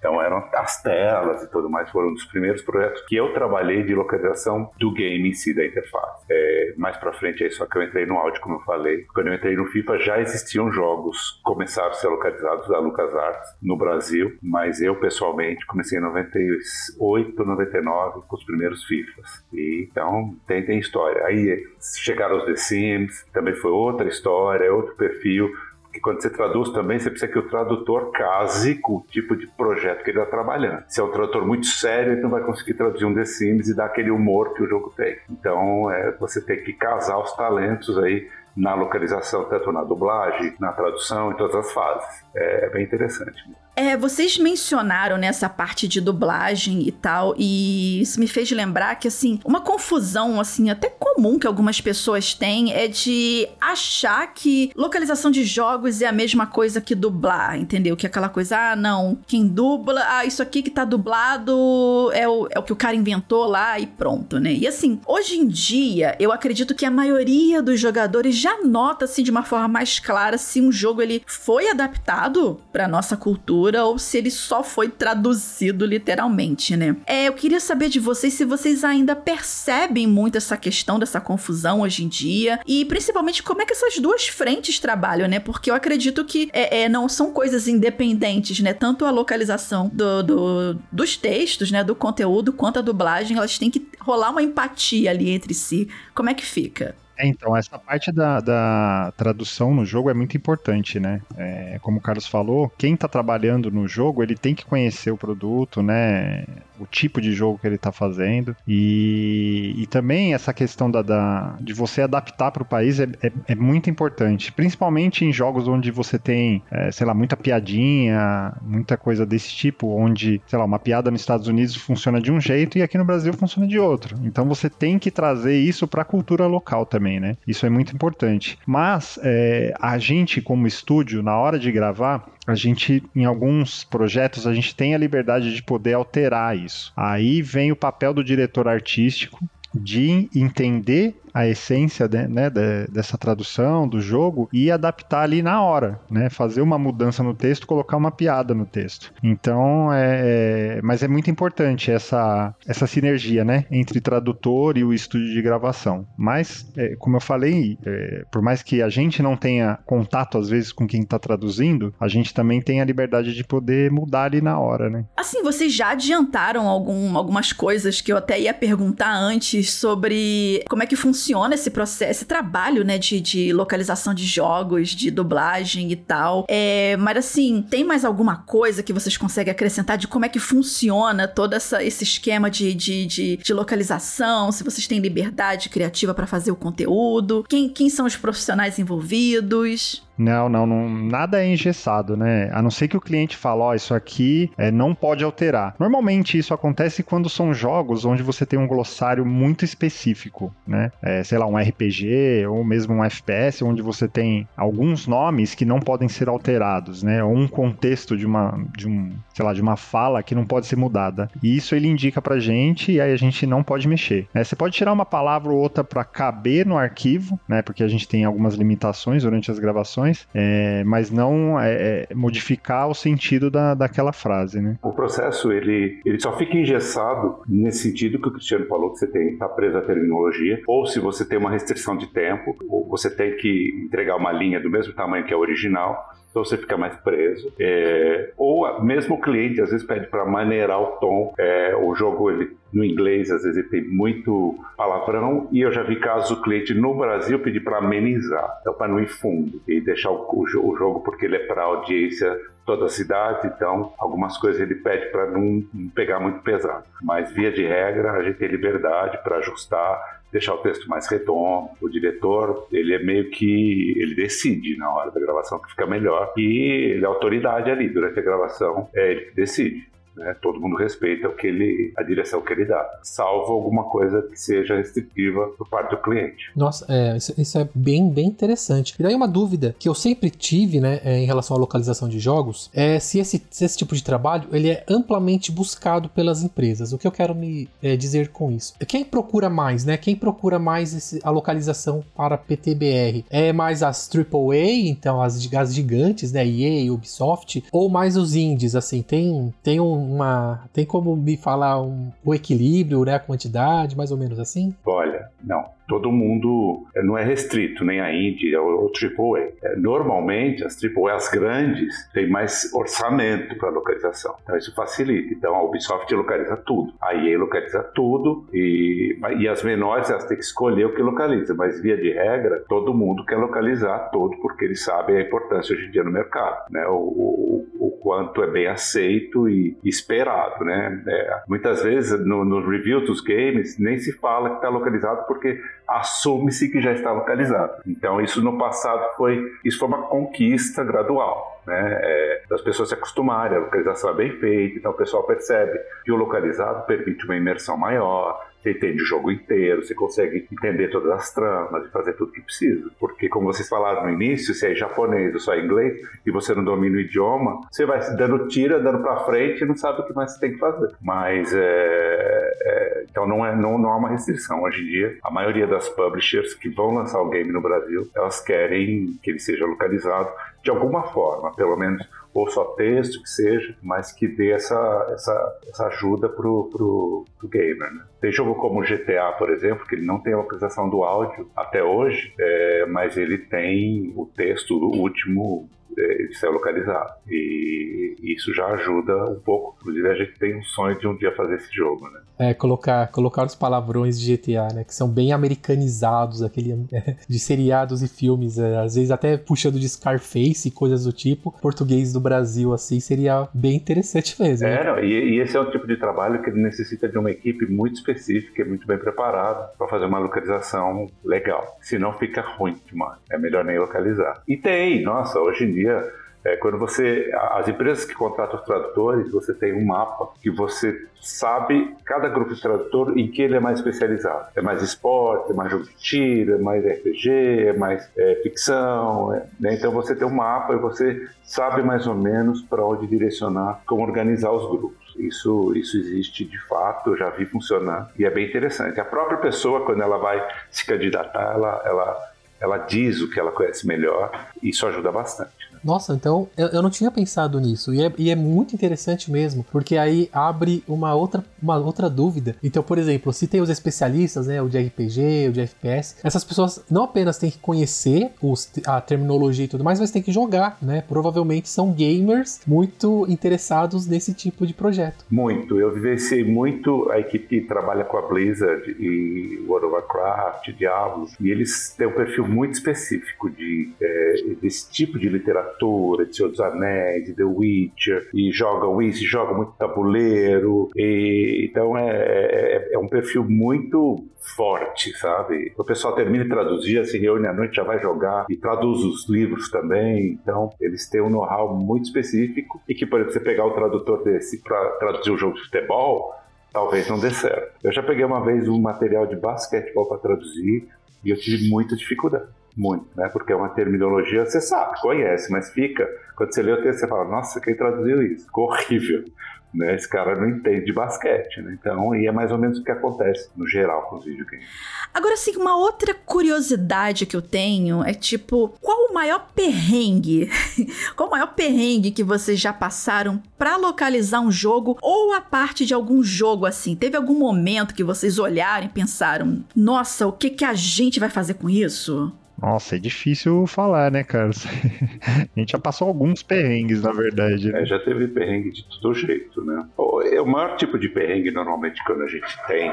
Então 0.04 0.20
eram 0.20 0.46
as 0.52 0.82
telas 0.82 1.42
e 1.42 1.50
tudo 1.50 1.70
mais, 1.70 1.90
foram 1.90 2.10
um 2.10 2.12
dos 2.12 2.26
primeiros 2.26 2.60
projetos 2.60 3.00
que 3.06 3.16
eu 3.16 3.32
trabalhei 3.32 3.82
de 3.84 3.94
localização 3.94 4.70
do 4.78 4.92
game 4.92 5.30
em 5.30 5.32
si, 5.32 5.54
da 5.54 5.64
interface. 5.64 6.26
É, 6.30 6.74
mais 6.76 6.98
pra 6.98 7.10
frente 7.14 7.42
aí, 7.42 7.50
só 7.50 7.64
que 7.64 7.78
eu 7.78 7.82
entrei 7.82 8.04
no 8.04 8.18
áudio, 8.18 8.42
como 8.42 8.56
eu 8.56 8.60
falei. 8.60 9.06
Quando 9.14 9.28
eu 9.28 9.34
entrei 9.34 9.56
no 9.56 9.64
FIFA 9.64 9.98
já 10.00 10.20
existiam 10.20 10.70
jogos, 10.70 11.40
começaram 11.42 11.88
a 11.88 11.94
ser 11.94 12.08
localizados 12.08 12.68
da 12.68 12.78
LucasArts 12.80 13.56
no 13.62 13.78
Brasil, 13.78 14.36
mas 14.42 14.82
eu 14.82 14.94
pessoalmente 15.00 15.64
comecei 15.64 15.98
em 15.98 16.02
98, 16.02 17.42
99 17.42 18.26
com 18.28 18.36
os 18.36 18.44
primeiros 18.44 18.84
FIFAs. 18.84 19.42
E, 19.54 19.88
então 19.90 20.36
tem, 20.46 20.66
tem 20.66 20.78
história. 20.78 21.24
Aí 21.24 21.64
chegaram 21.96 22.36
os 22.36 22.44
The 22.44 22.56
Sims, 22.56 23.24
também 23.32 23.54
foi 23.54 23.70
outra 23.70 24.06
história, 24.06 24.70
outro 24.70 24.94
perfil 24.96 25.50
que 25.94 26.00
quando 26.00 26.20
você 26.20 26.28
traduz 26.28 26.70
também, 26.70 26.98
você 26.98 27.08
precisa 27.08 27.30
que 27.30 27.38
o 27.38 27.48
tradutor 27.48 28.10
case 28.10 28.74
com 28.74 28.96
o 28.96 29.00
tipo 29.08 29.36
de 29.36 29.46
projeto 29.46 30.02
que 30.02 30.10
ele 30.10 30.18
está 30.18 30.28
trabalhando. 30.28 30.82
Se 30.88 31.00
é 31.00 31.04
um 31.04 31.10
tradutor 31.10 31.46
muito 31.46 31.66
sério, 31.66 32.12
ele 32.12 32.20
não 32.20 32.30
vai 32.30 32.42
conseguir 32.42 32.74
traduzir 32.74 33.04
um 33.04 33.14
The 33.14 33.24
Sims 33.24 33.68
e 33.68 33.76
dar 33.76 33.86
aquele 33.86 34.10
humor 34.10 34.54
que 34.54 34.62
o 34.62 34.68
jogo 34.68 34.92
tem. 34.96 35.16
Então, 35.30 35.88
é, 35.90 36.10
você 36.18 36.40
tem 36.40 36.62
que 36.64 36.72
casar 36.72 37.18
os 37.18 37.32
talentos 37.36 37.96
aí 37.98 38.28
na 38.56 38.74
localização, 38.74 39.44
tanto 39.44 39.70
na 39.70 39.84
dublagem, 39.84 40.54
na 40.58 40.72
tradução, 40.72 41.30
em 41.30 41.36
todas 41.36 41.54
as 41.54 41.72
fases. 41.72 42.24
É, 42.34 42.66
é 42.66 42.70
bem 42.70 42.82
interessante. 42.82 43.42
É, 43.76 43.96
vocês 43.96 44.38
mencionaram 44.38 45.16
nessa 45.16 45.48
parte 45.48 45.88
de 45.88 46.00
dublagem 46.00 46.86
e 46.86 46.92
tal, 46.92 47.34
e 47.36 48.00
isso 48.00 48.20
me 48.20 48.28
fez 48.28 48.50
lembrar 48.52 48.94
que, 48.96 49.08
assim, 49.08 49.40
uma 49.44 49.60
confusão, 49.60 50.40
assim, 50.40 50.70
até 50.70 50.88
comum 50.88 51.38
que 51.38 51.46
algumas 51.46 51.80
pessoas 51.80 52.34
têm 52.34 52.72
é 52.72 52.86
de 52.86 53.48
achar 53.60 54.32
que 54.32 54.70
localização 54.76 55.30
de 55.30 55.44
jogos 55.44 56.00
é 56.00 56.06
a 56.06 56.12
mesma 56.12 56.46
coisa 56.46 56.80
que 56.80 56.94
dublar, 56.94 57.58
entendeu? 57.58 57.96
Que 57.96 58.06
é 58.06 58.08
aquela 58.08 58.28
coisa, 58.28 58.56
ah, 58.56 58.76
não, 58.76 59.18
quem 59.26 59.46
dubla, 59.46 60.04
ah, 60.08 60.24
isso 60.24 60.42
aqui 60.42 60.62
que 60.62 60.70
tá 60.70 60.84
dublado 60.84 62.10
é 62.12 62.28
o, 62.28 62.46
é 62.50 62.58
o 62.58 62.62
que 62.62 62.72
o 62.72 62.76
cara 62.76 62.94
inventou 62.94 63.44
lá 63.44 63.78
e 63.78 63.86
pronto, 63.86 64.38
né? 64.38 64.52
E 64.52 64.68
assim, 64.68 65.00
hoje 65.04 65.36
em 65.36 65.48
dia, 65.48 66.16
eu 66.20 66.30
acredito 66.30 66.74
que 66.74 66.86
a 66.86 66.90
maioria 66.90 67.60
dos 67.60 67.80
jogadores 67.80 68.36
já 68.36 68.62
nota, 68.62 69.04
assim, 69.04 69.24
de 69.24 69.32
uma 69.32 69.42
forma 69.42 69.66
mais 69.66 69.98
clara 69.98 70.38
se 70.38 70.60
um 70.60 70.70
jogo 70.70 71.02
ele 71.02 71.22
foi 71.26 71.68
adaptado 71.68 72.60
pra 72.72 72.86
nossa 72.86 73.16
cultura 73.16 73.63
cultura 73.64 73.84
ou 73.84 73.98
se 73.98 74.18
ele 74.18 74.30
só 74.30 74.62
foi 74.62 74.88
traduzido 74.88 75.86
literalmente, 75.86 76.76
né? 76.76 76.96
É, 77.06 77.28
eu 77.28 77.32
queria 77.32 77.60
saber 77.60 77.88
de 77.88 77.98
vocês 77.98 78.34
se 78.34 78.44
vocês 78.44 78.84
ainda 78.84 79.16
percebem 79.16 80.06
muito 80.06 80.36
essa 80.36 80.56
questão 80.56 80.98
dessa 80.98 81.20
confusão 81.20 81.80
hoje 81.80 82.04
em 82.04 82.08
dia 82.08 82.60
e 82.66 82.84
principalmente 82.84 83.42
como 83.42 83.62
é 83.62 83.66
que 83.66 83.72
essas 83.72 83.98
duas 83.98 84.28
frentes 84.28 84.78
trabalham, 84.78 85.28
né? 85.28 85.38
Porque 85.38 85.70
eu 85.70 85.74
acredito 85.74 86.24
que 86.24 86.50
é, 86.52 86.82
é, 86.82 86.88
não 86.88 87.08
são 87.08 87.32
coisas 87.32 87.66
independentes, 87.66 88.60
né? 88.60 88.72
Tanto 88.74 89.04
a 89.04 89.10
localização 89.10 89.90
do, 89.92 90.22
do, 90.22 90.78
dos 90.92 91.16
textos, 91.16 91.70
né? 91.70 91.82
Do 91.82 91.94
conteúdo 91.94 92.52
quanto 92.52 92.78
a 92.78 92.82
dublagem, 92.82 93.36
elas 93.36 93.58
têm 93.58 93.70
que 93.70 93.86
rolar 94.00 94.30
uma 94.30 94.42
empatia 94.42 95.10
ali 95.10 95.30
entre 95.30 95.54
si. 95.54 95.88
Como 96.14 96.28
é 96.28 96.34
que 96.34 96.44
fica? 96.44 96.94
É, 97.16 97.26
então, 97.26 97.56
essa 97.56 97.78
parte 97.78 98.10
da, 98.10 98.40
da, 98.40 99.12
tradução 99.16 99.72
no 99.72 99.86
jogo 99.86 100.10
é 100.10 100.14
muito 100.14 100.36
importante, 100.36 100.98
né? 100.98 101.20
É, 101.36 101.53
como 101.80 101.98
o 101.98 102.00
Carlos 102.00 102.26
falou, 102.26 102.72
quem 102.76 102.94
está 102.94 103.08
trabalhando 103.08 103.70
no 103.70 103.86
jogo, 103.86 104.22
ele 104.22 104.34
tem 104.34 104.54
que 104.54 104.64
conhecer 104.64 105.10
o 105.10 105.16
produto, 105.16 105.82
né? 105.82 106.44
o 106.78 106.86
tipo 106.86 107.20
de 107.20 107.32
jogo 107.32 107.58
que 107.58 107.66
ele 107.66 107.76
está 107.76 107.92
fazendo. 107.92 108.56
E, 108.66 109.74
e 109.78 109.86
também 109.86 110.34
essa 110.34 110.52
questão 110.52 110.90
da, 110.90 111.02
da 111.02 111.56
de 111.60 111.72
você 111.72 112.02
adaptar 112.02 112.50
para 112.50 112.62
o 112.62 112.66
país 112.66 113.00
é, 113.00 113.08
é, 113.22 113.32
é, 113.48 113.54
muito 113.54 113.88
importante, 113.88 114.52
principalmente 114.52 115.24
em 115.24 115.32
jogos 115.32 115.68
onde 115.68 115.90
você 115.90 116.18
tem, 116.18 116.62
é, 116.70 116.90
sei 116.90 117.06
lá, 117.06 117.14
muita 117.14 117.36
piadinha, 117.36 118.54
muita 118.62 118.96
coisa 118.96 119.24
desse 119.24 119.50
tipo, 119.50 119.88
onde, 119.88 120.40
sei 120.46 120.58
lá, 120.58 120.64
uma 120.64 120.78
piada 120.78 121.10
nos 121.10 121.20
Estados 121.20 121.48
Unidos 121.48 121.76
funciona 121.76 122.20
de 122.20 122.30
um 122.30 122.40
jeito 122.40 122.78
e 122.78 122.82
aqui 122.82 122.98
no 122.98 123.04
Brasil 123.04 123.32
funciona 123.32 123.66
de 123.66 123.78
outro. 123.78 124.16
Então 124.24 124.46
você 124.46 124.68
tem 124.68 124.98
que 124.98 125.10
trazer 125.10 125.56
isso 125.56 125.86
para 125.86 126.02
a 126.02 126.04
cultura 126.04 126.46
local 126.46 126.84
também, 126.86 127.20
né? 127.20 127.36
Isso 127.46 127.66
é 127.66 127.70
muito 127.70 127.94
importante. 127.94 128.58
Mas 128.66 129.18
é, 129.22 129.72
a 129.80 129.98
gente, 129.98 130.40
como 130.40 130.66
estúdio, 130.66 131.22
na 131.22 131.36
hora 131.36 131.53
de 131.58 131.70
gravar, 131.72 132.26
a 132.46 132.54
gente, 132.54 133.02
em 133.14 133.24
alguns 133.24 133.84
projetos, 133.84 134.46
a 134.46 134.54
gente 134.54 134.74
tem 134.74 134.94
a 134.94 134.98
liberdade 134.98 135.54
de 135.54 135.62
poder 135.62 135.94
alterar 135.94 136.56
isso. 136.56 136.92
Aí 136.96 137.40
vem 137.42 137.72
o 137.72 137.76
papel 137.76 138.12
do 138.12 138.24
diretor 138.24 138.68
artístico 138.68 139.44
de 139.74 140.28
entender 140.34 141.14
a 141.34 141.48
essência 141.48 142.06
de, 142.06 142.28
né, 142.28 142.48
de, 142.48 142.86
dessa 142.86 143.18
tradução 143.18 143.88
do 143.88 144.00
jogo 144.00 144.48
e 144.52 144.70
adaptar 144.70 145.22
ali 145.22 145.42
na 145.42 145.60
hora, 145.60 146.00
né? 146.08 146.30
Fazer 146.30 146.60
uma 146.60 146.78
mudança 146.78 147.24
no 147.24 147.34
texto, 147.34 147.66
colocar 147.66 147.96
uma 147.96 148.12
piada 148.12 148.54
no 148.54 148.64
texto. 148.64 149.12
Então, 149.20 149.92
é, 149.92 150.76
é, 150.78 150.82
mas 150.82 151.02
é 151.02 151.08
muito 151.08 151.28
importante 151.28 151.90
essa, 151.90 152.54
essa 152.64 152.86
sinergia, 152.86 153.44
né? 153.44 153.66
Entre 153.68 154.00
tradutor 154.00 154.78
e 154.78 154.84
o 154.84 154.94
estúdio 154.94 155.32
de 155.32 155.42
gravação. 155.42 156.06
Mas, 156.16 156.70
é, 156.76 156.94
como 156.96 157.16
eu 157.16 157.20
falei, 157.20 157.76
é, 157.84 158.24
por 158.30 158.40
mais 158.40 158.62
que 158.62 158.80
a 158.80 158.88
gente 158.88 159.20
não 159.20 159.36
tenha 159.36 159.78
contato 159.84 160.38
às 160.38 160.48
vezes 160.48 160.72
com 160.72 160.86
quem 160.86 161.00
está 161.00 161.18
traduzindo, 161.18 161.92
a 161.98 162.06
gente 162.06 162.32
também 162.32 162.62
tem 162.62 162.80
a 162.80 162.84
liberdade 162.84 163.34
de 163.34 163.42
poder 163.42 163.90
mudar 163.90 164.24
ali 164.24 164.40
na 164.40 164.60
hora, 164.60 164.88
né? 164.88 165.04
Assim, 165.16 165.42
vocês 165.42 165.72
já 165.72 165.90
adiantaram 165.90 166.68
algum, 166.68 167.16
algumas 167.16 167.52
coisas 167.52 168.00
que 168.00 168.12
eu 168.12 168.16
até 168.16 168.38
ia 168.38 168.54
perguntar 168.54 169.12
antes 169.12 169.72
sobre 169.72 170.62
como 170.68 170.82
é 170.82 170.86
que 170.86 170.94
funciona 170.94 171.23
funciona 171.24 171.54
esse 171.54 171.70
processo, 171.70 172.10
esse 172.10 172.24
trabalho, 172.26 172.84
né, 172.84 172.98
de, 172.98 173.20
de 173.20 173.52
localização 173.52 174.12
de 174.12 174.26
jogos, 174.26 174.90
de 174.90 175.10
dublagem 175.10 175.90
e 175.90 175.96
tal. 175.96 176.44
É, 176.48 176.96
mas 176.98 177.16
assim, 177.16 177.62
tem 177.62 177.82
mais 177.82 178.04
alguma 178.04 178.36
coisa 178.36 178.82
que 178.82 178.92
vocês 178.92 179.16
conseguem 179.16 179.50
acrescentar 179.50 179.96
de 179.96 180.06
como 180.06 180.26
é 180.26 180.28
que 180.28 180.38
funciona 180.38 181.26
todo 181.26 181.54
essa, 181.54 181.82
esse 181.82 182.04
esquema 182.04 182.50
de, 182.50 182.74
de, 182.74 183.06
de, 183.06 183.36
de 183.38 183.54
localização? 183.54 184.52
Se 184.52 184.62
vocês 184.62 184.86
têm 184.86 185.00
liberdade 185.00 185.70
criativa 185.70 186.12
para 186.12 186.26
fazer 186.26 186.50
o 186.50 186.56
conteúdo? 186.56 187.44
Quem, 187.48 187.68
quem 187.68 187.88
são 187.88 188.04
os 188.04 188.16
profissionais 188.16 188.78
envolvidos? 188.78 190.02
Não, 190.16 190.48
não, 190.48 190.66
não, 190.66 190.88
nada 190.88 191.42
é 191.42 191.48
engessado, 191.48 192.16
né? 192.16 192.48
A 192.52 192.62
não 192.62 192.70
ser 192.70 192.88
que 192.88 192.96
o 192.96 193.00
cliente 193.00 193.36
fale, 193.36 193.60
ó, 193.60 193.70
oh, 193.70 193.74
isso 193.74 193.94
aqui 193.94 194.50
é, 194.56 194.70
não 194.70 194.94
pode 194.94 195.24
alterar. 195.24 195.74
Normalmente 195.78 196.38
isso 196.38 196.54
acontece 196.54 197.02
quando 197.02 197.28
são 197.28 197.52
jogos 197.52 198.04
onde 198.04 198.22
você 198.22 198.46
tem 198.46 198.58
um 198.58 198.66
glossário 198.66 199.26
muito 199.26 199.64
específico, 199.64 200.54
né? 200.66 200.92
É, 201.02 201.22
sei 201.24 201.38
lá, 201.38 201.46
um 201.46 201.56
RPG 201.56 202.46
ou 202.48 202.64
mesmo 202.64 202.94
um 202.94 203.04
FPS, 203.04 203.64
onde 203.64 203.82
você 203.82 204.06
tem 204.06 204.46
alguns 204.56 205.06
nomes 205.06 205.54
que 205.54 205.64
não 205.64 205.80
podem 205.80 206.08
ser 206.08 206.28
alterados, 206.28 207.02
né? 207.02 207.22
Ou 207.22 207.34
um 207.34 207.48
contexto 207.48 208.16
de 208.16 208.26
uma, 208.26 208.58
de 208.76 208.88
um, 208.88 209.12
sei 209.32 209.44
lá, 209.44 209.52
de 209.52 209.60
uma 209.60 209.76
fala 209.76 210.22
que 210.22 210.34
não 210.34 210.46
pode 210.46 210.66
ser 210.66 210.76
mudada. 210.76 211.28
E 211.42 211.56
isso 211.56 211.74
ele 211.74 211.88
indica 211.88 212.22
pra 212.22 212.38
gente 212.38 212.92
e 212.92 213.00
aí 213.00 213.12
a 213.12 213.16
gente 213.16 213.46
não 213.46 213.62
pode 213.62 213.88
mexer. 213.88 214.28
Né? 214.32 214.44
Você 214.44 214.54
pode 214.54 214.74
tirar 214.74 214.92
uma 214.92 215.04
palavra 215.04 215.50
ou 215.52 215.58
outra 215.58 215.82
para 215.82 216.04
caber 216.04 216.64
no 216.66 216.76
arquivo, 216.76 217.38
né? 217.48 217.62
Porque 217.62 217.82
a 217.82 217.88
gente 217.88 218.06
tem 218.06 218.24
algumas 218.24 218.54
limitações 218.54 219.22
durante 219.22 219.50
as 219.50 219.58
gravações 219.58 220.03
é, 220.34 220.82
mas 220.84 221.10
não 221.10 221.58
é, 221.58 222.06
é, 222.10 222.14
modificar 222.14 222.88
o 222.88 222.94
sentido 222.94 223.50
da, 223.50 223.74
daquela 223.74 224.12
frase, 224.12 224.60
né? 224.60 224.76
O 224.82 224.92
processo, 224.92 225.52
ele, 225.52 226.00
ele 226.04 226.20
só 226.20 226.36
fica 226.36 226.56
engessado 226.56 227.42
nesse 227.48 227.78
sentido 227.78 228.20
que 228.20 228.28
o 228.28 228.32
Cristiano 228.32 228.66
falou, 228.66 228.92
que 228.92 228.98
você 228.98 229.06
tem 229.06 229.34
está 229.34 229.48
preso 229.48 229.78
à 229.78 229.82
terminologia, 229.82 230.60
ou 230.66 230.86
se 230.86 231.00
você 231.00 231.24
tem 231.24 231.38
uma 231.38 231.50
restrição 231.50 231.96
de 231.96 232.06
tempo, 232.08 232.56
ou 232.68 232.88
você 232.88 233.10
tem 233.10 233.36
que 233.36 233.82
entregar 233.84 234.16
uma 234.16 234.32
linha 234.32 234.60
do 234.60 234.70
mesmo 234.70 234.92
tamanho 234.92 235.24
que 235.24 235.34
a 235.34 235.38
original, 235.38 236.14
então 236.34 236.44
você 236.44 236.58
fica 236.58 236.76
mais 236.76 236.96
preso. 236.96 237.52
É, 237.60 238.32
ou 238.36 238.82
mesmo 238.82 239.14
o 239.14 239.20
cliente 239.20 239.60
às 239.60 239.70
vezes 239.70 239.86
pede 239.86 240.08
para 240.08 240.24
maneirar 240.24 240.82
o 240.82 240.86
tom. 240.98 241.32
É, 241.38 241.76
o 241.76 241.94
jogo 241.94 242.28
ele, 242.28 242.56
no 242.72 242.84
inglês 242.84 243.30
às 243.30 243.44
vezes 243.44 243.56
ele 243.56 243.68
tem 243.68 243.88
muito 243.88 244.58
palavrão 244.76 245.48
e 245.52 245.60
eu 245.60 245.70
já 245.70 245.84
vi 245.84 245.94
casos 245.94 246.36
do 246.36 246.42
cliente 246.42 246.74
no 246.74 246.92
Brasil 246.92 247.38
pedir 247.38 247.60
para 247.60 247.78
amenizar, 247.78 248.58
então 248.60 248.74
para 248.74 248.88
não 248.88 248.98
ir 248.98 249.06
fundo 249.06 249.62
e 249.68 249.80
deixar 249.80 250.10
o, 250.10 250.26
o, 250.28 250.42
o 250.42 250.76
jogo 250.76 251.00
porque 251.00 251.24
ele 251.24 251.36
é 251.36 251.46
para 251.46 251.62
audiência 251.62 252.36
toda 252.66 252.86
a 252.86 252.88
cidade, 252.88 253.46
então 253.46 253.92
algumas 253.96 254.36
coisas 254.36 254.60
ele 254.60 254.74
pede 254.74 255.12
para 255.12 255.30
não, 255.30 255.62
não 255.72 255.88
pegar 255.90 256.18
muito 256.18 256.40
pesado. 256.40 256.84
Mas 257.00 257.30
via 257.30 257.52
de 257.52 257.62
regra 257.62 258.12
a 258.12 258.22
gente 258.24 258.38
tem 258.38 258.48
liberdade 258.48 259.22
para 259.22 259.36
ajustar 259.36 260.23
deixar 260.34 260.54
o 260.54 260.58
texto 260.58 260.88
mais 260.88 261.06
redondo. 261.08 261.70
O 261.80 261.88
diretor, 261.88 262.66
ele 262.72 262.92
é 262.92 262.98
meio 262.98 263.30
que 263.30 263.94
ele 263.96 264.16
decide 264.16 264.76
na 264.76 264.92
hora 264.92 265.10
da 265.12 265.20
gravação 265.20 265.60
que 265.60 265.70
fica 265.70 265.86
melhor 265.86 266.32
e 266.36 266.92
ele 266.92 267.04
é 267.04 267.06
autoridade 267.06 267.70
ali 267.70 267.88
durante 267.88 268.18
a 268.18 268.22
gravação, 268.22 268.88
é 268.94 269.12
ele 269.12 269.20
que 269.26 269.34
decide. 269.36 269.93
Né? 270.16 270.34
Todo 270.40 270.60
mundo 270.60 270.76
respeita 270.76 271.28
o 271.28 271.34
que 271.34 271.46
ele, 271.46 271.92
a 271.96 272.02
direção 272.02 272.40
que 272.40 272.52
ele 272.52 272.64
dá, 272.64 273.00
salvo 273.02 273.52
alguma 273.52 273.84
coisa 273.84 274.22
que 274.22 274.38
seja 274.38 274.76
restritiva 274.76 275.48
por 275.58 275.68
parte 275.68 275.90
do 275.90 276.00
cliente. 276.00 276.50
Nossa, 276.54 276.86
é, 276.88 277.16
isso, 277.16 277.34
isso, 277.38 277.58
é 277.58 277.68
bem, 277.74 278.08
bem 278.10 278.26
interessante. 278.26 278.94
E 278.98 279.02
daí 279.02 279.14
uma 279.14 279.28
dúvida 279.28 279.74
que 279.78 279.88
eu 279.88 279.94
sempre 279.94 280.30
tive, 280.30 280.80
né, 280.80 281.00
é, 281.04 281.18
em 281.18 281.26
relação 281.26 281.56
à 281.56 281.60
localização 281.60 282.08
de 282.08 282.18
jogos, 282.18 282.70
é 282.72 282.98
se 282.98 283.18
esse, 283.18 283.42
se 283.50 283.64
esse 283.64 283.76
tipo 283.76 283.94
de 283.94 284.02
trabalho 284.02 284.48
ele 284.52 284.70
é 284.70 284.84
amplamente 284.88 285.50
buscado 285.50 286.08
pelas 286.08 286.42
empresas. 286.42 286.92
O 286.92 286.98
que 286.98 287.06
eu 287.06 287.12
quero 287.12 287.34
me 287.34 287.68
é, 287.82 287.96
dizer 287.96 288.28
com 288.28 288.50
isso? 288.50 288.74
Quem 288.86 289.04
procura 289.04 289.50
mais, 289.50 289.84
né? 289.84 289.96
Quem 289.96 290.14
procura 290.14 290.58
mais 290.58 290.94
esse, 290.94 291.20
a 291.22 291.30
localização 291.30 292.04
para 292.14 292.38
PTBR? 292.38 293.24
É 293.30 293.52
mais 293.52 293.82
as 293.82 294.08
AAA, 294.08 294.88
então 294.88 295.20
as, 295.20 295.48
as 295.54 295.74
gigantes, 295.74 296.32
né, 296.32 296.46
EA, 296.46 296.92
Ubisoft, 296.92 297.64
ou 297.72 297.88
mais 297.88 298.16
os 298.16 298.34
indies, 298.34 298.74
assim, 298.74 299.02
tem, 299.02 299.52
tem 299.62 299.80
um 299.80 300.03
uma. 300.04 300.64
Tem 300.72 300.84
como 300.84 301.16
me 301.16 301.36
falar 301.36 301.80
um, 301.80 302.10
o 302.24 302.34
equilíbrio, 302.34 303.04
né? 303.04 303.14
A 303.14 303.20
quantidade, 303.20 303.96
mais 303.96 304.10
ou 304.10 304.16
menos 304.16 304.38
assim? 304.38 304.74
Olha, 304.84 305.30
não 305.42 305.73
todo 305.86 306.10
mundo 306.10 306.86
é, 306.94 307.02
não 307.02 307.16
é 307.16 307.24
restrito, 307.24 307.84
nem 307.84 308.00
a 308.00 308.12
Indy 308.12 308.54
ou, 308.56 308.86
o 308.86 308.92
AAA. 308.92 309.76
Normalmente, 309.76 310.64
as 310.64 310.78
AAA, 310.82 311.14
as 311.14 311.28
grandes, 311.28 312.08
têm 312.12 312.28
mais 312.28 312.72
orçamento 312.72 313.56
para 313.56 313.70
localização. 313.70 314.34
Então, 314.42 314.56
isso 314.56 314.74
facilita. 314.74 315.34
Então, 315.34 315.54
a 315.54 315.62
Ubisoft 315.62 316.12
localiza 316.14 316.56
tudo. 316.56 316.92
A 317.00 317.14
EA 317.14 317.38
localiza 317.38 317.82
tudo 317.94 318.46
e, 318.52 319.18
e 319.38 319.48
as 319.48 319.62
menores, 319.62 320.10
elas 320.10 320.24
têm 320.24 320.36
que 320.36 320.44
escolher 320.44 320.86
o 320.86 320.94
que 320.94 321.02
localiza. 321.02 321.54
Mas, 321.54 321.80
via 321.80 321.96
de 321.96 322.12
regra, 322.12 322.64
todo 322.68 322.94
mundo 322.94 323.24
quer 323.24 323.36
localizar 323.36 324.10
tudo 324.10 324.36
porque 324.40 324.64
eles 324.64 324.82
sabem 324.82 325.16
a 325.16 325.22
importância 325.22 325.74
hoje 325.74 325.86
em 325.86 325.90
dia 325.90 326.04
no 326.04 326.10
mercado, 326.10 326.70
né? 326.70 326.86
O, 326.86 326.94
o, 326.94 327.86
o 327.86 327.90
quanto 328.02 328.42
é 328.42 328.46
bem 328.46 328.66
aceito 328.66 329.48
e 329.48 329.76
esperado, 329.84 330.64
né? 330.64 331.02
É, 331.06 331.42
muitas 331.48 331.82
vezes, 331.82 332.18
no, 332.24 332.44
no 332.44 332.66
review 332.68 333.04
dos 333.04 333.20
games, 333.20 333.78
nem 333.78 333.98
se 333.98 334.12
fala 334.12 334.50
que 334.50 334.56
está 334.56 334.68
localizado 334.68 335.26
porque 335.26 335.60
assume-se 335.86 336.70
que 336.70 336.80
já 336.80 336.92
está 336.92 337.12
localizado. 337.12 337.82
Então 337.86 338.20
isso 338.20 338.42
no 338.42 338.58
passado 338.58 339.16
foi 339.16 339.52
isso 339.64 339.78
foi 339.78 339.88
uma 339.88 340.02
conquista 340.02 340.84
gradual, 340.84 341.62
né? 341.66 342.00
É, 342.02 342.42
das 342.48 342.60
pessoas 342.60 342.88
se 342.88 342.94
acostumarem, 342.94 343.56
a 343.56 343.60
localização 343.60 344.10
é 344.10 344.14
bem 344.14 344.32
feita, 344.32 344.78
então 344.78 344.92
o 344.92 344.94
pessoal 344.94 345.22
percebe 345.24 345.78
que 346.04 346.12
o 346.12 346.16
localizado 346.16 346.86
permite 346.86 347.24
uma 347.24 347.36
imersão 347.36 347.76
maior, 347.76 348.40
você 348.64 348.70
entende 348.70 349.02
o 349.02 349.04
jogo 349.04 349.30
inteiro, 349.30 349.84
você 349.84 349.94
consegue 349.94 350.48
entender 350.50 350.88
todas 350.88 351.10
as 351.10 351.34
tramas 351.34 351.86
e 351.86 351.90
fazer 351.90 352.14
tudo 352.14 352.32
que 352.32 352.40
precisa. 352.40 352.90
Porque, 352.98 353.28
como 353.28 353.52
vocês 353.52 353.68
falaram 353.68 354.04
no 354.04 354.10
início, 354.10 354.54
se 354.54 354.66
é 354.66 354.74
japonês 354.74 355.34
ou 355.34 355.40
só 355.40 355.54
inglês 355.54 356.00
e 356.24 356.30
você 356.30 356.54
não 356.54 356.64
domina 356.64 356.96
o 356.96 357.00
idioma, 357.00 357.60
você 357.70 357.84
vai 357.84 358.00
dando 358.16 358.48
tira, 358.48 358.80
dando 358.80 359.02
para 359.02 359.24
frente 359.26 359.62
e 359.62 359.66
não 359.66 359.76
sabe 359.76 360.00
o 360.00 360.06
que 360.06 360.14
mais 360.14 360.32
você 360.32 360.40
tem 360.40 360.52
que 360.52 360.58
fazer. 360.58 360.94
Mas 361.02 361.52
é, 361.54 362.13
é, 362.62 363.04
então 363.08 363.26
não, 363.26 363.44
é, 363.44 363.54
não, 363.54 363.78
não 363.78 363.90
há 363.90 363.96
uma 363.96 364.10
restrição. 364.10 364.62
Hoje 364.62 364.82
em 364.82 364.86
dia, 364.86 365.18
a 365.22 365.30
maioria 365.30 365.66
das 365.66 365.88
publishers 365.88 366.54
que 366.54 366.68
vão 366.68 366.94
lançar 366.94 367.20
o 367.20 367.28
game 367.28 367.52
no 367.52 367.60
Brasil, 367.60 368.08
elas 368.14 368.40
querem 368.40 369.18
que 369.22 369.30
ele 369.30 369.38
seja 369.38 369.66
localizado 369.66 370.30
de 370.62 370.70
alguma 370.70 371.02
forma, 371.04 371.54
pelo 371.54 371.76
menos 371.76 372.06
ou 372.34 372.50
só 372.50 372.64
texto 372.74 373.22
que 373.22 373.28
seja, 373.28 373.76
mas 373.80 374.10
que 374.10 374.26
dê 374.26 374.50
essa, 374.50 375.06
essa, 375.12 375.58
essa 375.68 375.86
ajuda 375.86 376.28
pro, 376.28 376.68
pro, 376.68 377.24
pro 377.38 377.48
gamer. 377.48 377.94
Né? 377.94 378.02
Tem 378.20 378.32
jogo 378.32 378.56
como 378.56 378.82
GTA, 378.82 379.32
por 379.38 379.50
exemplo, 379.50 379.86
que 379.86 379.94
ele 379.94 380.04
não 380.04 380.18
tem 380.18 380.32
a 380.32 380.38
localização 380.38 380.90
do 380.90 381.04
áudio 381.04 381.48
até 381.56 381.82
hoje, 381.82 382.34
é, 382.38 382.86
mas 382.86 383.16
ele 383.16 383.38
tem 383.38 384.12
o 384.16 384.26
texto 384.26 384.80
do 384.80 384.86
último 384.86 385.68
é, 385.96 386.24
de 386.24 386.34
ser 386.34 386.48
localizado. 386.48 387.14
E 387.28 388.16
isso 388.20 388.52
já 388.52 388.66
ajuda 388.66 389.30
um 389.30 389.38
pouco. 389.38 389.76
Inclusive, 389.80 390.08
a 390.08 390.14
gente 390.14 390.36
tem 390.36 390.58
um 390.58 390.62
sonho 390.64 390.98
de 390.98 391.06
um 391.06 391.16
dia 391.16 391.30
fazer 391.36 391.54
esse 391.54 391.72
jogo, 391.72 392.08
né? 392.10 392.20
É, 392.38 392.52
colocar, 392.52 393.06
colocar 393.08 393.44
os 393.46 393.54
palavrões 393.54 394.20
de 394.20 394.36
GTA, 394.36 394.68
né? 394.74 394.84
Que 394.84 394.94
são 394.94 395.08
bem 395.08 395.32
americanizados, 395.32 396.42
aquele, 396.42 396.86
é, 396.92 397.16
de 397.28 397.38
seriados 397.38 398.02
e 398.02 398.08
filmes, 398.08 398.58
é, 398.58 398.78
às 398.78 398.94
vezes 398.94 399.10
até 399.10 399.36
puxando 399.36 399.78
de 399.78 399.88
Scarface 399.88 400.68
e 400.68 400.70
coisas 400.70 401.04
do 401.04 401.12
tipo. 401.12 401.54
Português 401.60 402.12
do 402.12 402.20
Brasil, 402.20 402.72
assim, 402.72 402.98
seria 403.00 403.48
bem 403.54 403.76
interessante 403.76 404.40
mesmo. 404.40 404.66
Né? 404.66 404.80
É, 404.80 404.84
não, 404.84 404.98
e, 404.98 405.36
e, 405.36 405.40
esse 405.40 405.56
é 405.56 405.60
um 405.60 405.70
tipo 405.70 405.86
de 405.86 405.96
trabalho 405.96 406.42
que 406.42 406.50
necessita 406.50 407.08
de 407.08 407.18
uma 407.18 407.30
equipe 407.30 407.66
muito 407.66 407.96
específica 407.96 408.62
e 408.62 408.64
muito 408.64 408.86
bem 408.86 408.98
preparada 408.98 409.70
para 409.78 409.86
fazer 409.88 410.06
uma 410.06 410.18
localização 410.18 411.08
legal. 411.24 411.78
Senão 411.80 412.12
fica 412.14 412.40
ruim 412.40 412.76
demais. 412.86 413.18
É 413.30 413.38
melhor 413.38 413.64
nem 413.64 413.78
localizar. 413.78 414.42
E 414.48 414.56
tem, 414.56 415.02
nossa, 415.02 415.38
hoje 415.38 415.64
em 415.64 415.72
dia 415.72 416.04
é, 416.44 416.56
quando 416.56 416.78
você. 416.78 417.30
As 417.52 417.66
empresas 417.66 418.04
que 418.04 418.14
contratam 418.14 418.58
os 418.58 418.66
tradutores, 418.66 419.32
você 419.32 419.54
tem 419.54 419.72
um 419.72 419.86
mapa 419.86 420.28
que 420.42 420.50
você 420.50 421.06
sabe 421.20 421.96
cada 422.04 422.28
grupo 422.28 422.54
de 422.54 422.60
tradutor 422.60 423.18
em 423.18 423.30
que 423.30 423.40
ele 423.40 423.56
é 423.56 423.60
mais 423.60 423.78
especializado. 423.78 424.48
É 424.54 424.60
mais 424.60 424.82
esporte, 424.82 425.52
é 425.52 425.54
mais 425.54 425.70
jogo 425.70 425.84
de 425.84 425.94
tiro, 425.94 426.54
é 426.54 426.58
mais 426.58 426.84
RPG, 426.84 427.30
é 427.68 427.72
mais 427.72 428.10
é, 428.16 428.40
ficção. 428.42 429.32
É, 429.32 429.46
né? 429.58 429.74
Então 429.74 429.90
você 429.90 430.14
tem 430.14 430.26
um 430.26 430.34
mapa 430.34 430.74
e 430.74 430.76
você 430.76 431.26
sabe 431.42 431.82
mais 431.82 432.06
ou 432.06 432.14
menos 432.14 432.60
para 432.60 432.84
onde 432.84 433.06
direcionar, 433.06 433.80
como 433.86 434.02
organizar 434.02 434.50
os 434.50 434.68
grupos. 434.68 435.14
Isso, 435.16 435.72
isso 435.76 435.96
existe 435.96 436.44
de 436.44 436.58
fato, 436.66 437.10
eu 437.10 437.16
já 437.16 437.30
vi 437.30 437.46
funcionar 437.46 438.10
e 438.18 438.24
é 438.24 438.30
bem 438.30 438.46
interessante. 438.46 439.00
A 439.00 439.04
própria 439.04 439.38
pessoa, 439.38 439.86
quando 439.86 440.02
ela 440.02 440.18
vai 440.18 440.44
se 440.70 440.84
candidatar, 440.84 441.54
ela, 441.54 441.82
ela, 441.86 442.32
ela 442.60 442.78
diz 442.78 443.22
o 443.22 443.30
que 443.30 443.38
ela 443.38 443.52
conhece 443.52 443.86
melhor, 443.86 444.30
e 444.62 444.70
isso 444.70 444.86
ajuda 444.86 445.12
bastante. 445.12 445.73
Nossa, 445.84 446.14
então 446.14 446.48
eu, 446.56 446.68
eu 446.68 446.82
não 446.82 446.90
tinha 446.90 447.10
pensado 447.10 447.60
nisso. 447.60 447.92
E 447.92 448.02
é, 448.02 448.12
e 448.16 448.30
é, 448.30 448.36
muito 448.36 448.74
interessante 448.74 449.30
mesmo, 449.30 449.64
porque 449.70 449.96
aí 449.96 450.28
abre 450.32 450.82
uma 450.88 451.14
outra, 451.14 451.44
uma 451.62 451.76
outra 451.76 452.08
dúvida. 452.08 452.56
Então, 452.62 452.82
por 452.82 452.98
exemplo, 452.98 453.32
se 453.32 453.46
tem 453.46 453.60
os 453.60 453.68
especialistas, 453.68 454.46
né? 454.46 454.62
O 454.62 454.68
de 454.68 454.78
RPG, 454.78 455.48
o 455.48 455.52
de 455.52 455.60
FPS, 455.60 456.16
essas 456.24 456.42
pessoas 456.42 456.82
não 456.90 457.04
apenas 457.04 457.38
têm 457.38 457.50
que 457.50 457.58
conhecer 457.58 458.30
os, 458.40 458.70
a 458.86 459.00
terminologia 459.00 459.66
e 459.66 459.68
tudo 459.68 459.84
mais, 459.84 460.00
mas 460.00 460.10
têm 460.10 460.22
que 460.22 460.32
jogar, 460.32 460.78
né? 460.80 461.02
Provavelmente 461.06 461.68
são 461.68 461.92
gamers 461.92 462.60
muito 462.66 463.26
interessados 463.28 464.06
nesse 464.06 464.32
tipo 464.32 464.66
de 464.66 464.72
projeto. 464.72 465.24
Muito. 465.30 465.78
Eu 465.78 465.92
vivenciei 465.92 466.44
muito 466.44 467.10
a 467.10 467.18
equipe 467.18 467.46
que 467.46 467.60
trabalha 467.60 468.04
com 468.04 468.16
a 468.16 468.22
Blizzard 468.22 468.90
e 468.98 469.62
World 469.68 469.86
of 469.86 469.94
Warcraft, 469.94 470.72
Diablo, 470.76 471.26
e 471.40 471.50
eles 471.50 471.94
têm 471.96 472.06
um 472.06 472.12
perfil 472.12 472.46
muito 472.48 472.74
específico 472.74 473.50
de, 473.50 473.90
é, 474.00 474.34
desse 474.60 474.90
tipo 474.90 475.18
de 475.18 475.28
literatura 475.28 475.73
literatura, 475.74 476.26
de 476.26 476.36
Senhor 476.36 476.48
dos 476.48 476.60
Anéis, 476.60 477.24
de 477.24 477.34
The 477.34 477.44
Witcher, 477.44 478.28
e 478.32 478.52
jogam 478.52 479.00
isso, 479.02 479.24
jogam 479.24 479.56
muito 479.56 479.72
tabuleiro, 479.72 480.90
e, 480.96 481.68
então 481.68 481.96
é, 481.96 482.10
é, 482.10 482.88
é 482.92 482.98
um 482.98 483.08
perfil 483.08 483.44
muito 483.44 484.24
forte, 484.56 485.12
sabe? 485.18 485.72
O 485.76 485.84
pessoal 485.84 486.14
termina 486.14 486.44
de 486.44 486.50
traduzir, 486.50 487.04
se 487.06 487.18
reúne 487.18 487.46
à 487.46 487.52
noite, 487.52 487.76
já 487.76 487.82
vai 487.82 488.00
jogar 488.00 488.46
e 488.48 488.56
traduz 488.56 489.02
os 489.02 489.28
livros 489.28 489.70
também. 489.70 490.38
Então, 490.42 490.70
eles 490.80 491.08
têm 491.08 491.22
um 491.22 491.30
know-how 491.30 491.74
muito 491.74 492.04
específico 492.04 492.80
e 492.88 492.94
que, 492.94 493.06
por 493.06 493.20
exemplo, 493.20 493.32
você 493.32 493.40
pegar 493.40 493.66
o 493.66 493.72
tradutor 493.72 494.22
desse 494.22 494.62
para 494.62 494.90
traduzir 494.98 495.30
um 495.30 495.38
jogo 495.38 495.54
de 495.54 495.62
futebol, 495.62 496.34
talvez 496.72 497.08
não 497.08 497.18
dê 497.18 497.30
certo. 497.30 497.72
Eu 497.82 497.92
já 497.92 498.02
peguei 498.02 498.24
uma 498.24 498.44
vez 498.44 498.68
um 498.68 498.80
material 498.80 499.26
de 499.26 499.36
basquetebol 499.36 500.06
para 500.06 500.18
traduzir 500.18 500.88
e 501.24 501.30
eu 501.30 501.36
tive 501.38 501.70
muita 501.70 501.96
dificuldade 501.96 502.44
muito, 502.76 503.06
né? 503.16 503.28
Porque 503.28 503.52
é 503.52 503.56
uma 503.56 503.68
terminologia, 503.68 504.44
você 504.44 504.60
sabe, 504.60 505.00
conhece, 505.00 505.50
mas 505.50 505.70
fica. 505.70 506.08
Quando 506.36 506.52
você 506.52 506.62
lê 506.62 506.72
o 506.72 506.82
texto, 506.82 507.00
você 507.00 507.08
fala, 507.08 507.24
nossa, 507.24 507.60
quem 507.60 507.76
traduziu 507.76 508.22
isso? 508.22 508.46
Ficou 508.46 508.64
horrível. 508.64 509.24
Né? 509.74 509.96
Esse 509.96 510.08
cara 510.08 510.36
não 510.36 510.48
entende 510.48 510.84
de 510.84 510.92
basquete, 510.92 511.60
né? 511.60 511.76
Então, 511.76 512.14
e 512.14 512.28
é 512.28 512.30
mais 512.30 512.52
ou 512.52 512.58
menos 512.58 512.78
o 512.78 512.84
que 512.84 512.92
acontece 512.92 513.50
no 513.56 513.66
geral 513.66 514.02
com 514.02 514.18
os 514.18 514.24
videogames. 514.24 514.64
Agora, 515.12 515.34
assim, 515.34 515.56
uma 515.56 515.76
outra 515.76 516.14
curiosidade 516.14 517.26
que 517.26 517.34
eu 517.34 517.42
tenho 517.42 518.04
é 518.04 518.14
tipo, 518.14 518.68
qual 518.80 519.10
o 519.10 519.12
maior 519.12 519.48
perrengue? 519.52 520.48
qual 521.16 521.28
o 521.28 521.32
maior 521.32 521.54
perrengue 521.54 522.12
que 522.12 522.22
vocês 522.22 522.60
já 522.60 522.72
passaram 522.72 523.42
para 523.58 523.76
localizar 523.76 524.38
um 524.38 524.50
jogo 524.50 524.96
ou 525.02 525.32
a 525.32 525.40
parte 525.40 525.84
de 525.84 525.92
algum 525.92 526.22
jogo 526.22 526.66
assim? 526.66 526.94
Teve 526.94 527.16
algum 527.16 527.36
momento 527.36 527.96
que 527.96 528.04
vocês 528.04 528.38
olharam 528.38 528.86
e 528.86 528.90
pensaram, 528.90 529.64
nossa, 529.74 530.24
o 530.24 530.32
que 530.32 530.50
que 530.50 530.64
a 530.64 530.74
gente 530.74 531.18
vai 531.18 531.28
fazer 531.28 531.54
com 531.54 531.68
isso? 531.68 532.32
Nossa, 532.60 532.96
é 532.96 532.98
difícil 532.98 533.66
falar, 533.66 534.10
né, 534.10 534.22
cara? 534.22 534.50
a 535.54 535.60
gente 535.60 535.72
já 535.72 535.78
passou 535.78 536.08
alguns 536.08 536.42
perrengues, 536.42 537.02
na 537.02 537.12
verdade. 537.12 537.70
Né? 537.70 537.82
É, 537.82 537.86
já 537.86 537.98
teve 537.98 538.28
perrengue 538.28 538.70
de 538.70 538.84
todo 538.88 539.14
jeito, 539.14 539.64
né? 539.64 539.86
O 539.96 540.46
maior 540.46 540.76
tipo 540.76 540.98
de 540.98 541.08
perrengue, 541.08 541.50
normalmente, 541.50 542.02
quando 542.04 542.22
a 542.22 542.28
gente 542.28 542.66
tem 542.66 542.92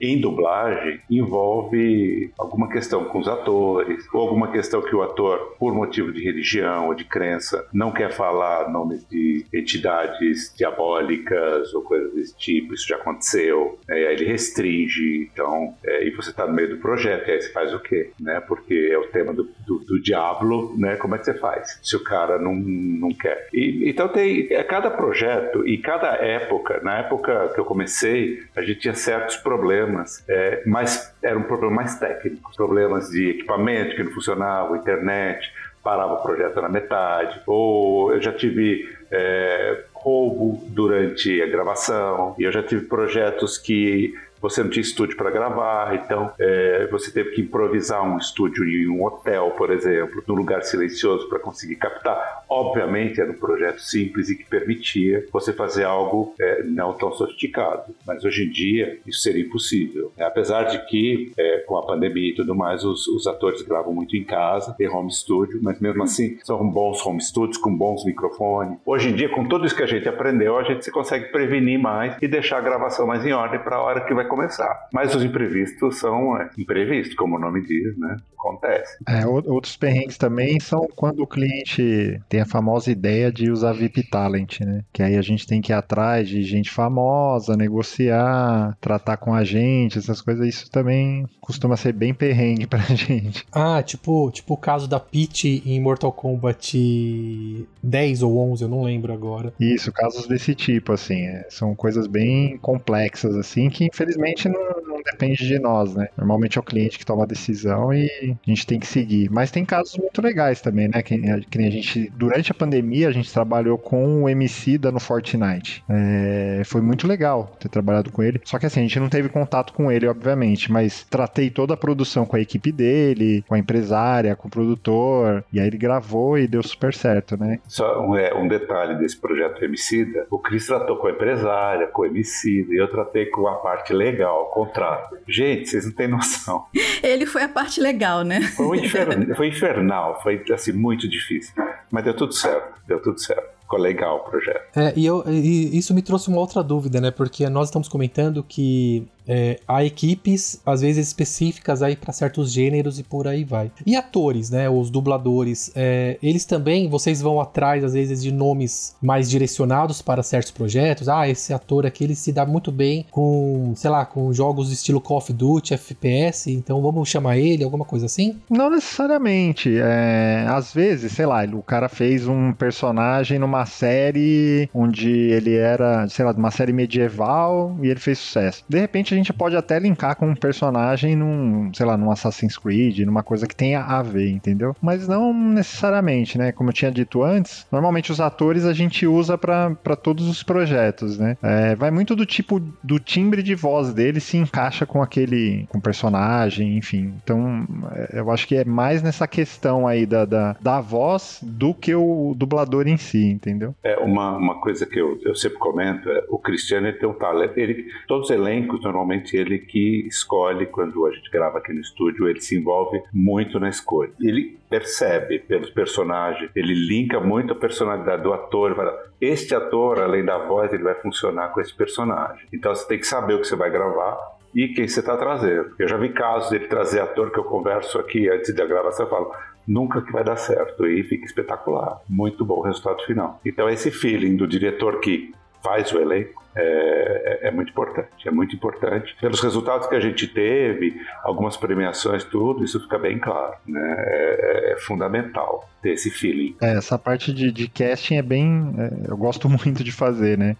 em 0.00 0.20
dublagem 0.20 1.00
envolve 1.10 2.32
alguma 2.38 2.68
questão 2.68 3.04
com 3.04 3.18
os 3.18 3.28
atores, 3.28 4.06
ou 4.12 4.20
alguma 4.20 4.50
questão 4.50 4.80
que 4.80 4.94
o 4.94 5.02
ator, 5.02 5.56
por 5.58 5.74
motivo 5.74 6.12
de 6.12 6.22
religião 6.22 6.88
ou 6.88 6.94
de 6.94 7.04
crença, 7.04 7.66
não 7.72 7.92
quer 7.92 8.10
falar 8.10 8.70
nomes 8.70 9.06
de 9.08 9.44
entidades 9.52 10.52
diabólicas 10.56 11.72
ou 11.74 11.82
coisas 11.82 12.12
desse 12.14 12.36
tipo. 12.36 12.74
Isso 12.74 12.88
já 12.88 12.96
aconteceu. 12.96 13.78
É, 13.88 14.08
aí 14.08 14.14
ele 14.14 14.24
restringe, 14.24 15.28
então, 15.32 15.74
é, 15.84 16.06
e 16.06 16.10
você 16.10 16.30
está 16.30 16.46
no 16.46 16.52
meio 16.52 16.70
do 16.70 16.78
projeto, 16.78 17.28
e 17.28 17.32
aí 17.32 17.40
você 17.40 17.52
faz 17.52 17.74
o 17.74 17.80
quê? 17.80 18.10
Né? 18.18 18.40
Porque 18.40 18.90
é 18.90 18.98
o 18.98 19.08
tema 19.08 19.32
do, 19.32 19.48
do, 19.66 19.78
do 19.80 20.00
diabo, 20.00 20.74
né? 20.76 20.96
Como 20.96 21.14
é 21.14 21.18
que 21.18 21.24
você 21.24 21.34
faz? 21.34 21.78
Se 21.82 21.96
o 21.96 22.02
cara 22.02 22.38
não, 22.38 22.54
não 22.54 23.10
quer. 23.10 23.48
E, 23.52 23.88
então 23.88 24.08
tem 24.08 24.46
é, 24.50 24.62
cada 24.62 24.90
projeto 24.90 25.66
e 25.66 25.78
cada 25.78 26.14
época, 26.14 26.80
na 26.82 26.98
época 26.98 27.50
que 27.54 27.60
eu 27.60 27.64
comecei, 27.64 28.42
a 28.56 28.62
gente 28.62 28.80
tinha 28.80 28.94
certos 28.94 29.36
problemas 29.36 29.89
problemas, 29.90 30.24
é, 30.28 30.62
mas 30.66 31.14
era 31.22 31.38
um 31.38 31.42
problema 31.42 31.76
mais 31.76 31.98
técnico, 31.98 32.50
problemas 32.56 33.10
de 33.10 33.30
equipamento 33.30 33.96
que 33.96 34.02
não 34.02 34.12
funcionava, 34.12 34.76
internet, 34.76 35.50
parava 35.82 36.14
o 36.14 36.22
projeto 36.22 36.60
na 36.60 36.68
metade, 36.68 37.40
ou 37.46 38.12
eu 38.12 38.20
já 38.20 38.32
tive 38.32 38.88
é, 39.10 39.84
roubo 39.92 40.62
durante 40.68 41.42
a 41.42 41.46
gravação, 41.46 42.34
e 42.38 42.44
eu 42.44 42.52
já 42.52 42.62
tive 42.62 42.86
projetos 42.86 43.58
que 43.58 44.14
você 44.40 44.62
não 44.62 44.70
tinha 44.70 44.82
estúdio 44.82 45.16
para 45.16 45.30
gravar, 45.30 45.94
então 45.94 46.32
é, 46.38 46.86
você 46.90 47.10
teve 47.10 47.30
que 47.30 47.42
improvisar 47.42 48.02
um 48.02 48.16
estúdio 48.18 48.64
em 48.64 48.88
um 48.88 49.04
hotel, 49.04 49.50
por 49.56 49.70
exemplo, 49.70 50.22
num 50.26 50.34
lugar 50.34 50.62
silencioso 50.62 51.28
para 51.28 51.38
conseguir 51.38 51.76
captar. 51.76 52.44
Obviamente 52.48 53.20
era 53.20 53.30
um 53.30 53.34
projeto 53.34 53.80
simples 53.80 54.28
e 54.28 54.36
que 54.36 54.44
permitia 54.44 55.26
você 55.32 55.52
fazer 55.52 55.84
algo 55.84 56.34
é, 56.40 56.62
não 56.62 56.92
tão 56.94 57.12
sofisticado, 57.12 57.94
mas 58.06 58.24
hoje 58.24 58.44
em 58.44 58.50
dia 58.50 58.98
isso 59.06 59.20
seria 59.20 59.44
impossível. 59.44 60.12
É, 60.16 60.24
apesar 60.24 60.64
de 60.64 60.78
que 60.86 61.32
é, 61.38 61.58
com 61.58 61.76
a 61.76 61.86
pandemia 61.86 62.30
e 62.30 62.34
tudo 62.34 62.54
mais, 62.54 62.84
os, 62.84 63.06
os, 63.08 63.26
atores 63.26 63.62
gravam 63.62 63.92
muito 63.92 64.16
em 64.16 64.24
casa, 64.24 64.74
tem 64.76 64.88
home 64.88 65.12
studio, 65.12 65.60
mas 65.62 65.78
mesmo 65.78 66.02
assim 66.02 66.38
são 66.42 66.68
bons 66.68 67.04
home 67.04 67.20
studios 67.20 67.58
com 67.58 67.74
bons 67.74 68.04
microfones. 68.04 68.78
Hoje 68.84 69.10
em 69.10 69.14
dia, 69.14 69.28
com 69.28 69.46
tudo 69.46 69.66
isso 69.66 69.76
que 69.76 69.82
a 69.82 69.86
gente 69.86 70.08
aprendeu, 70.08 70.58
a 70.58 70.62
gente 70.62 70.84
se 70.84 70.90
consegue 70.90 71.26
prevenir 71.26 71.78
mais 71.78 72.16
e 72.20 72.26
deixar 72.26 72.58
a 72.58 72.60
gravação 72.60 73.06
mais 73.06 73.24
em 73.24 73.32
ordem 73.32 73.60
para 73.60 73.76
a 73.76 73.82
hora 73.82 74.00
que 74.00 74.14
vai 74.14 74.24
começar. 74.30 74.88
Mas 74.92 75.14
os 75.14 75.22
imprevistos 75.22 75.98
são 75.98 76.36
é, 76.36 76.50
imprevistos, 76.56 77.14
como 77.16 77.36
o 77.36 77.38
nome 77.38 77.62
diz, 77.62 77.98
né? 77.98 78.16
Acontece. 78.38 78.96
É, 79.06 79.26
outros 79.26 79.76
perrengues 79.76 80.16
também 80.16 80.58
são 80.58 80.88
quando 80.96 81.22
o 81.22 81.26
cliente 81.26 82.18
tem 82.26 82.40
a 82.40 82.46
famosa 82.46 82.90
ideia 82.90 83.30
de 83.30 83.50
usar 83.50 83.74
VIP 83.74 84.04
Talent, 84.04 84.60
né? 84.60 84.82
Que 84.94 85.02
aí 85.02 85.16
a 85.16 85.22
gente 85.22 85.46
tem 85.46 85.60
que 85.60 85.72
ir 85.72 85.74
atrás 85.74 86.26
de 86.26 86.42
gente 86.42 86.70
famosa, 86.70 87.54
negociar, 87.54 88.78
tratar 88.80 89.18
com 89.18 89.34
a 89.34 89.44
gente, 89.44 89.98
essas 89.98 90.22
coisas. 90.22 90.48
Isso 90.48 90.70
também 90.70 91.26
costuma 91.38 91.76
ser 91.76 91.92
bem 91.92 92.14
perrengue 92.14 92.64
pra 92.66 92.80
gente. 92.80 93.44
Ah, 93.52 93.82
tipo, 93.82 94.30
tipo 94.30 94.54
o 94.54 94.56
caso 94.56 94.88
da 94.88 94.98
Peach 94.98 95.62
em 95.66 95.78
Mortal 95.78 96.12
Kombat 96.12 97.68
10 97.82 98.22
ou 98.22 98.52
11, 98.52 98.62
eu 98.62 98.68
não 98.68 98.82
lembro 98.82 99.12
agora. 99.12 99.52
Isso, 99.60 99.92
casos 99.92 100.26
desse 100.26 100.54
tipo, 100.54 100.92
assim. 100.92 101.26
É, 101.26 101.46
são 101.50 101.74
coisas 101.74 102.06
bem 102.06 102.56
complexas, 102.58 103.36
assim, 103.36 103.68
que 103.68 103.84
infelizmente 103.84 104.19
não, 104.48 104.89
depende 105.02 105.46
de 105.46 105.58
nós, 105.58 105.94
né? 105.94 106.08
Normalmente 106.16 106.58
é 106.58 106.60
o 106.60 106.64
cliente 106.64 106.98
que 106.98 107.06
toma 107.06 107.24
a 107.24 107.26
decisão 107.26 107.92
e 107.92 108.36
a 108.46 108.50
gente 108.50 108.66
tem 108.66 108.78
que 108.78 108.86
seguir. 108.86 109.30
Mas 109.30 109.50
tem 109.50 109.64
casos 109.64 109.96
muito 109.96 110.20
legais 110.22 110.60
também, 110.60 110.88
né? 110.88 111.02
Que, 111.02 111.18
que 111.42 111.58
nem 111.58 111.68
a 111.68 111.70
gente, 111.70 112.12
durante 112.16 112.50
a 112.50 112.54
pandemia, 112.54 113.08
a 113.08 113.12
gente 113.12 113.32
trabalhou 113.32 113.78
com 113.78 114.22
o 114.22 114.28
MC 114.28 114.78
da 114.78 114.90
no 114.90 115.00
Fortnite. 115.00 115.84
É, 115.88 116.62
foi 116.64 116.80
muito 116.80 117.06
legal 117.06 117.56
ter 117.58 117.68
trabalhado 117.68 118.10
com 118.10 118.22
ele. 118.22 118.40
Só 118.44 118.58
que 118.58 118.66
assim, 118.66 118.80
a 118.80 118.82
gente 118.82 119.00
não 119.00 119.08
teve 119.08 119.28
contato 119.28 119.72
com 119.72 119.90
ele, 119.90 120.06
obviamente, 120.06 120.70
mas 120.70 121.04
tratei 121.04 121.50
toda 121.50 121.74
a 121.74 121.76
produção 121.76 122.26
com 122.26 122.36
a 122.36 122.40
equipe 122.40 122.72
dele, 122.72 123.44
com 123.48 123.54
a 123.54 123.58
empresária, 123.58 124.36
com 124.36 124.48
o 124.48 124.50
produtor, 124.50 125.44
e 125.52 125.60
aí 125.60 125.66
ele 125.66 125.78
gravou 125.78 126.38
e 126.38 126.46
deu 126.46 126.62
super 126.62 126.92
certo, 126.92 127.36
né? 127.36 127.58
Só 127.66 128.00
um, 128.00 128.16
é, 128.16 128.34
um 128.34 128.48
detalhe 128.48 128.98
desse 128.98 129.18
projeto 129.18 129.64
Emicida, 129.64 130.26
o 130.30 130.38
Cris 130.38 130.66
tratou 130.66 130.96
com 130.96 131.06
a 131.06 131.10
empresária, 131.10 131.86
com 131.88 132.02
o 132.02 132.06
Emicida, 132.06 132.72
e 132.72 132.76
eu 132.76 132.88
tratei 132.88 133.26
com 133.26 133.46
a 133.46 133.56
parte 133.56 133.92
legal, 133.92 134.44
o 134.44 134.46
contrato. 134.46 134.89
Gente, 135.28 135.68
vocês 135.68 135.84
não 135.84 135.92
têm 135.92 136.08
noção. 136.08 136.66
Ele 137.02 137.26
foi 137.26 137.42
a 137.42 137.48
parte 137.48 137.80
legal, 137.80 138.22
né? 138.22 138.40
Foi, 138.42 138.66
um 138.66 138.74
infer... 138.74 139.06
foi 139.36 139.48
infernal, 139.48 140.20
foi 140.22 140.44
assim, 140.52 140.72
muito 140.72 141.08
difícil. 141.08 141.54
Mas 141.90 142.04
deu 142.04 142.14
tudo 142.14 142.32
certo, 142.32 142.80
deu 142.86 143.00
tudo 143.00 143.20
certo 143.20 143.60
ficou 143.70 143.78
legal 143.78 144.16
o 144.16 144.30
projeto. 144.30 144.76
É, 144.76 144.92
e, 144.96 145.06
eu, 145.06 145.22
e 145.28 145.78
isso 145.78 145.94
me 145.94 146.02
trouxe 146.02 146.28
uma 146.28 146.38
outra 146.38 146.62
dúvida, 146.62 147.00
né? 147.00 147.12
Porque 147.12 147.48
nós 147.48 147.68
estamos 147.68 147.88
comentando 147.88 148.42
que 148.42 149.06
é, 149.32 149.60
há 149.68 149.84
equipes, 149.84 150.60
às 150.66 150.80
vezes 150.80 151.06
específicas 151.06 151.84
aí 151.84 151.94
para 151.94 152.12
certos 152.12 152.52
gêneros 152.52 152.98
e 152.98 153.04
por 153.04 153.28
aí 153.28 153.44
vai. 153.44 153.70
E 153.86 153.94
atores, 153.94 154.50
né? 154.50 154.68
Os 154.68 154.90
dubladores, 154.90 155.70
é, 155.76 156.18
eles 156.20 156.44
também, 156.44 156.88
vocês 156.88 157.22
vão 157.22 157.40
atrás 157.40 157.84
às 157.84 157.92
vezes 157.92 158.20
de 158.20 158.32
nomes 158.32 158.96
mais 159.00 159.30
direcionados 159.30 160.02
para 160.02 160.20
certos 160.24 160.50
projetos. 160.50 161.08
Ah, 161.08 161.28
esse 161.28 161.52
ator 161.52 161.86
aqui 161.86 162.02
ele 162.02 162.16
se 162.16 162.32
dá 162.32 162.44
muito 162.44 162.72
bem 162.72 163.06
com, 163.12 163.72
sei 163.76 163.90
lá, 163.90 164.04
com 164.04 164.32
jogos 164.32 164.72
estilo 164.72 165.00
Call 165.00 165.18
of 165.18 165.32
Duty, 165.32 165.74
FPS, 165.74 166.50
então 166.50 166.82
vamos 166.82 167.08
chamar 167.08 167.38
ele, 167.38 167.62
alguma 167.62 167.84
coisa 167.84 168.06
assim? 168.06 168.36
Não 168.50 168.68
necessariamente. 168.68 169.76
É, 169.76 170.44
às 170.48 170.74
vezes, 170.74 171.12
sei 171.12 171.26
lá, 171.26 171.44
o 171.44 171.62
cara 171.62 171.88
fez 171.88 172.26
um 172.26 172.52
personagem 172.52 173.38
numa 173.38 173.64
série 173.64 174.68
onde 174.74 175.08
ele 175.08 175.54
era, 175.54 176.08
sei 176.08 176.24
lá, 176.24 176.32
uma 176.32 176.50
série 176.50 176.72
medieval 176.72 177.78
e 177.80 177.88
ele 177.88 178.00
fez 178.00 178.18
sucesso. 178.18 178.64
De 178.68 178.80
repente 178.80 179.14
a 179.14 179.16
gente 179.20 179.32
pode 179.32 179.56
até 179.56 179.78
linkar 179.78 180.16
com 180.16 180.28
um 180.28 180.34
personagem 180.34 181.16
num, 181.16 181.72
sei 181.72 181.86
lá, 181.86 181.96
num 181.96 182.10
Assassin's 182.10 182.56
Creed, 182.56 183.00
numa 183.00 183.22
coisa 183.22 183.46
que 183.46 183.54
tenha 183.54 183.82
a 183.82 184.02
ver, 184.02 184.30
entendeu? 184.30 184.74
Mas 184.80 185.06
não 185.06 185.32
necessariamente, 185.32 186.38
né? 186.38 186.52
Como 186.52 186.70
eu 186.70 186.74
tinha 186.74 186.90
dito 186.90 187.22
antes, 187.22 187.66
normalmente 187.70 188.10
os 188.12 188.20
atores 188.20 188.64
a 188.64 188.72
gente 188.72 189.06
usa 189.06 189.38
para 189.38 189.96
todos 189.96 190.28
os 190.28 190.42
projetos, 190.42 191.18
né? 191.18 191.36
É, 191.42 191.74
vai 191.74 191.90
muito 191.90 192.16
do 192.16 192.26
tipo 192.26 192.60
do 192.82 192.98
timbre 192.98 193.42
de 193.42 193.54
voz 193.54 193.92
dele 193.92 194.20
se 194.20 194.36
encaixa 194.36 194.86
com 194.86 195.02
aquele 195.02 195.66
com 195.68 195.80
personagem, 195.80 196.76
enfim. 196.76 197.14
Então, 197.22 197.66
é, 197.92 198.20
eu 198.20 198.30
acho 198.30 198.46
que 198.46 198.56
é 198.56 198.64
mais 198.64 199.02
nessa 199.02 199.26
questão 199.26 199.86
aí 199.86 200.06
da, 200.06 200.24
da, 200.24 200.56
da 200.60 200.80
voz 200.80 201.40
do 201.42 201.74
que 201.74 201.94
o 201.94 202.34
dublador 202.36 202.86
em 202.88 202.96
si, 202.96 203.24
entendeu? 203.24 203.74
É 203.82 203.96
uma, 203.98 204.36
uma 204.36 204.60
coisa 204.60 204.86
que 204.86 204.98
eu, 204.98 205.18
eu 205.24 205.34
sempre 205.34 205.58
comento, 205.58 206.08
é, 206.08 206.24
o 206.28 206.38
Cristiano 206.38 206.86
ele 206.86 206.98
tem 206.98 207.08
um 207.08 207.14
talento, 207.14 207.58
ele, 207.58 207.86
todos 208.06 208.30
os 208.30 208.30
elencos 208.30 208.82
normalmente 208.82 208.99
normalmente 209.00 209.36
ele 209.36 209.58
que 209.58 210.06
escolhe 210.06 210.66
quando 210.66 211.06
a 211.06 211.10
gente 211.10 211.30
grava 211.30 211.58
aqui 211.58 211.72
no 211.72 211.80
estúdio, 211.80 212.28
ele 212.28 212.40
se 212.40 212.56
envolve 212.56 213.02
muito 213.12 213.58
na 213.58 213.68
escolha. 213.68 214.12
Ele 214.20 214.58
percebe 214.68 215.38
pelos 215.38 215.70
personagens, 215.70 216.50
ele 216.54 216.74
linka 216.74 217.18
muito 217.18 217.52
a 217.52 217.56
personalidade 217.56 218.22
do 218.22 218.32
ator, 218.32 218.74
fala, 218.74 218.96
este 219.20 219.54
ator, 219.54 220.00
além 220.00 220.24
da 220.24 220.38
voz, 220.38 220.72
ele 220.72 220.82
vai 220.82 220.94
funcionar 220.94 221.48
com 221.48 221.60
esse 221.60 221.74
personagem. 221.74 222.46
Então 222.52 222.74
você 222.74 222.86
tem 222.86 222.98
que 222.98 223.06
saber 223.06 223.34
o 223.34 223.40
que 223.40 223.46
você 223.46 223.56
vai 223.56 223.70
gravar 223.70 224.18
e 224.54 224.68
quem 224.68 224.86
você 224.86 225.00
está 225.00 225.16
trazendo. 225.16 225.74
Eu 225.78 225.88
já 225.88 225.96
vi 225.96 226.10
casos 226.10 226.50
dele 226.50 226.66
trazer 226.66 227.00
ator 227.00 227.30
que 227.30 227.38
eu 227.38 227.44
converso 227.44 227.98
aqui 227.98 228.28
antes 228.28 228.54
da 228.54 228.66
gravação, 228.66 229.06
eu 229.06 229.10
falo, 229.10 229.32
nunca 229.66 230.02
que 230.02 230.12
vai 230.12 230.22
dar 230.22 230.36
certo 230.36 230.86
e 230.86 231.02
fica 231.04 231.24
espetacular, 231.24 232.00
muito 232.08 232.44
bom 232.44 232.58
o 232.58 232.62
resultado 232.62 233.02
final. 233.04 233.40
Então 233.44 233.68
esse 233.68 233.90
feeling 233.90 234.36
do 234.36 234.46
diretor 234.46 235.00
que 235.00 235.32
faz 235.62 235.92
o 235.92 236.00
elenco 236.00 236.40
é, 236.54 237.40
é, 237.44 237.48
é, 237.48 237.50
muito 237.50 237.70
importante. 237.70 238.28
É 238.28 238.30
muito 238.30 238.54
importante. 238.54 239.16
Pelos 239.20 239.40
resultados 239.40 239.86
que 239.86 239.94
a 239.94 240.00
gente 240.00 240.26
teve, 240.26 241.00
algumas 241.22 241.56
premiações, 241.56 242.24
tudo, 242.24 242.64
isso 242.64 242.80
fica 242.80 242.98
bem 242.98 243.18
claro. 243.18 243.54
Né? 243.66 243.94
É, 243.98 244.70
é, 244.70 244.72
é 244.72 244.76
fundamental 244.78 245.68
ter 245.82 245.92
esse 245.92 246.10
feeling. 246.10 246.56
É, 246.60 246.76
essa 246.76 246.98
parte 246.98 247.32
de, 247.32 247.50
de 247.50 247.68
casting 247.68 248.16
é 248.16 248.22
bem. 248.22 248.74
É, 248.78 249.10
eu 249.10 249.16
gosto 249.16 249.48
muito 249.50 249.84
de 249.84 249.92
fazer, 249.92 250.36
né? 250.36 250.56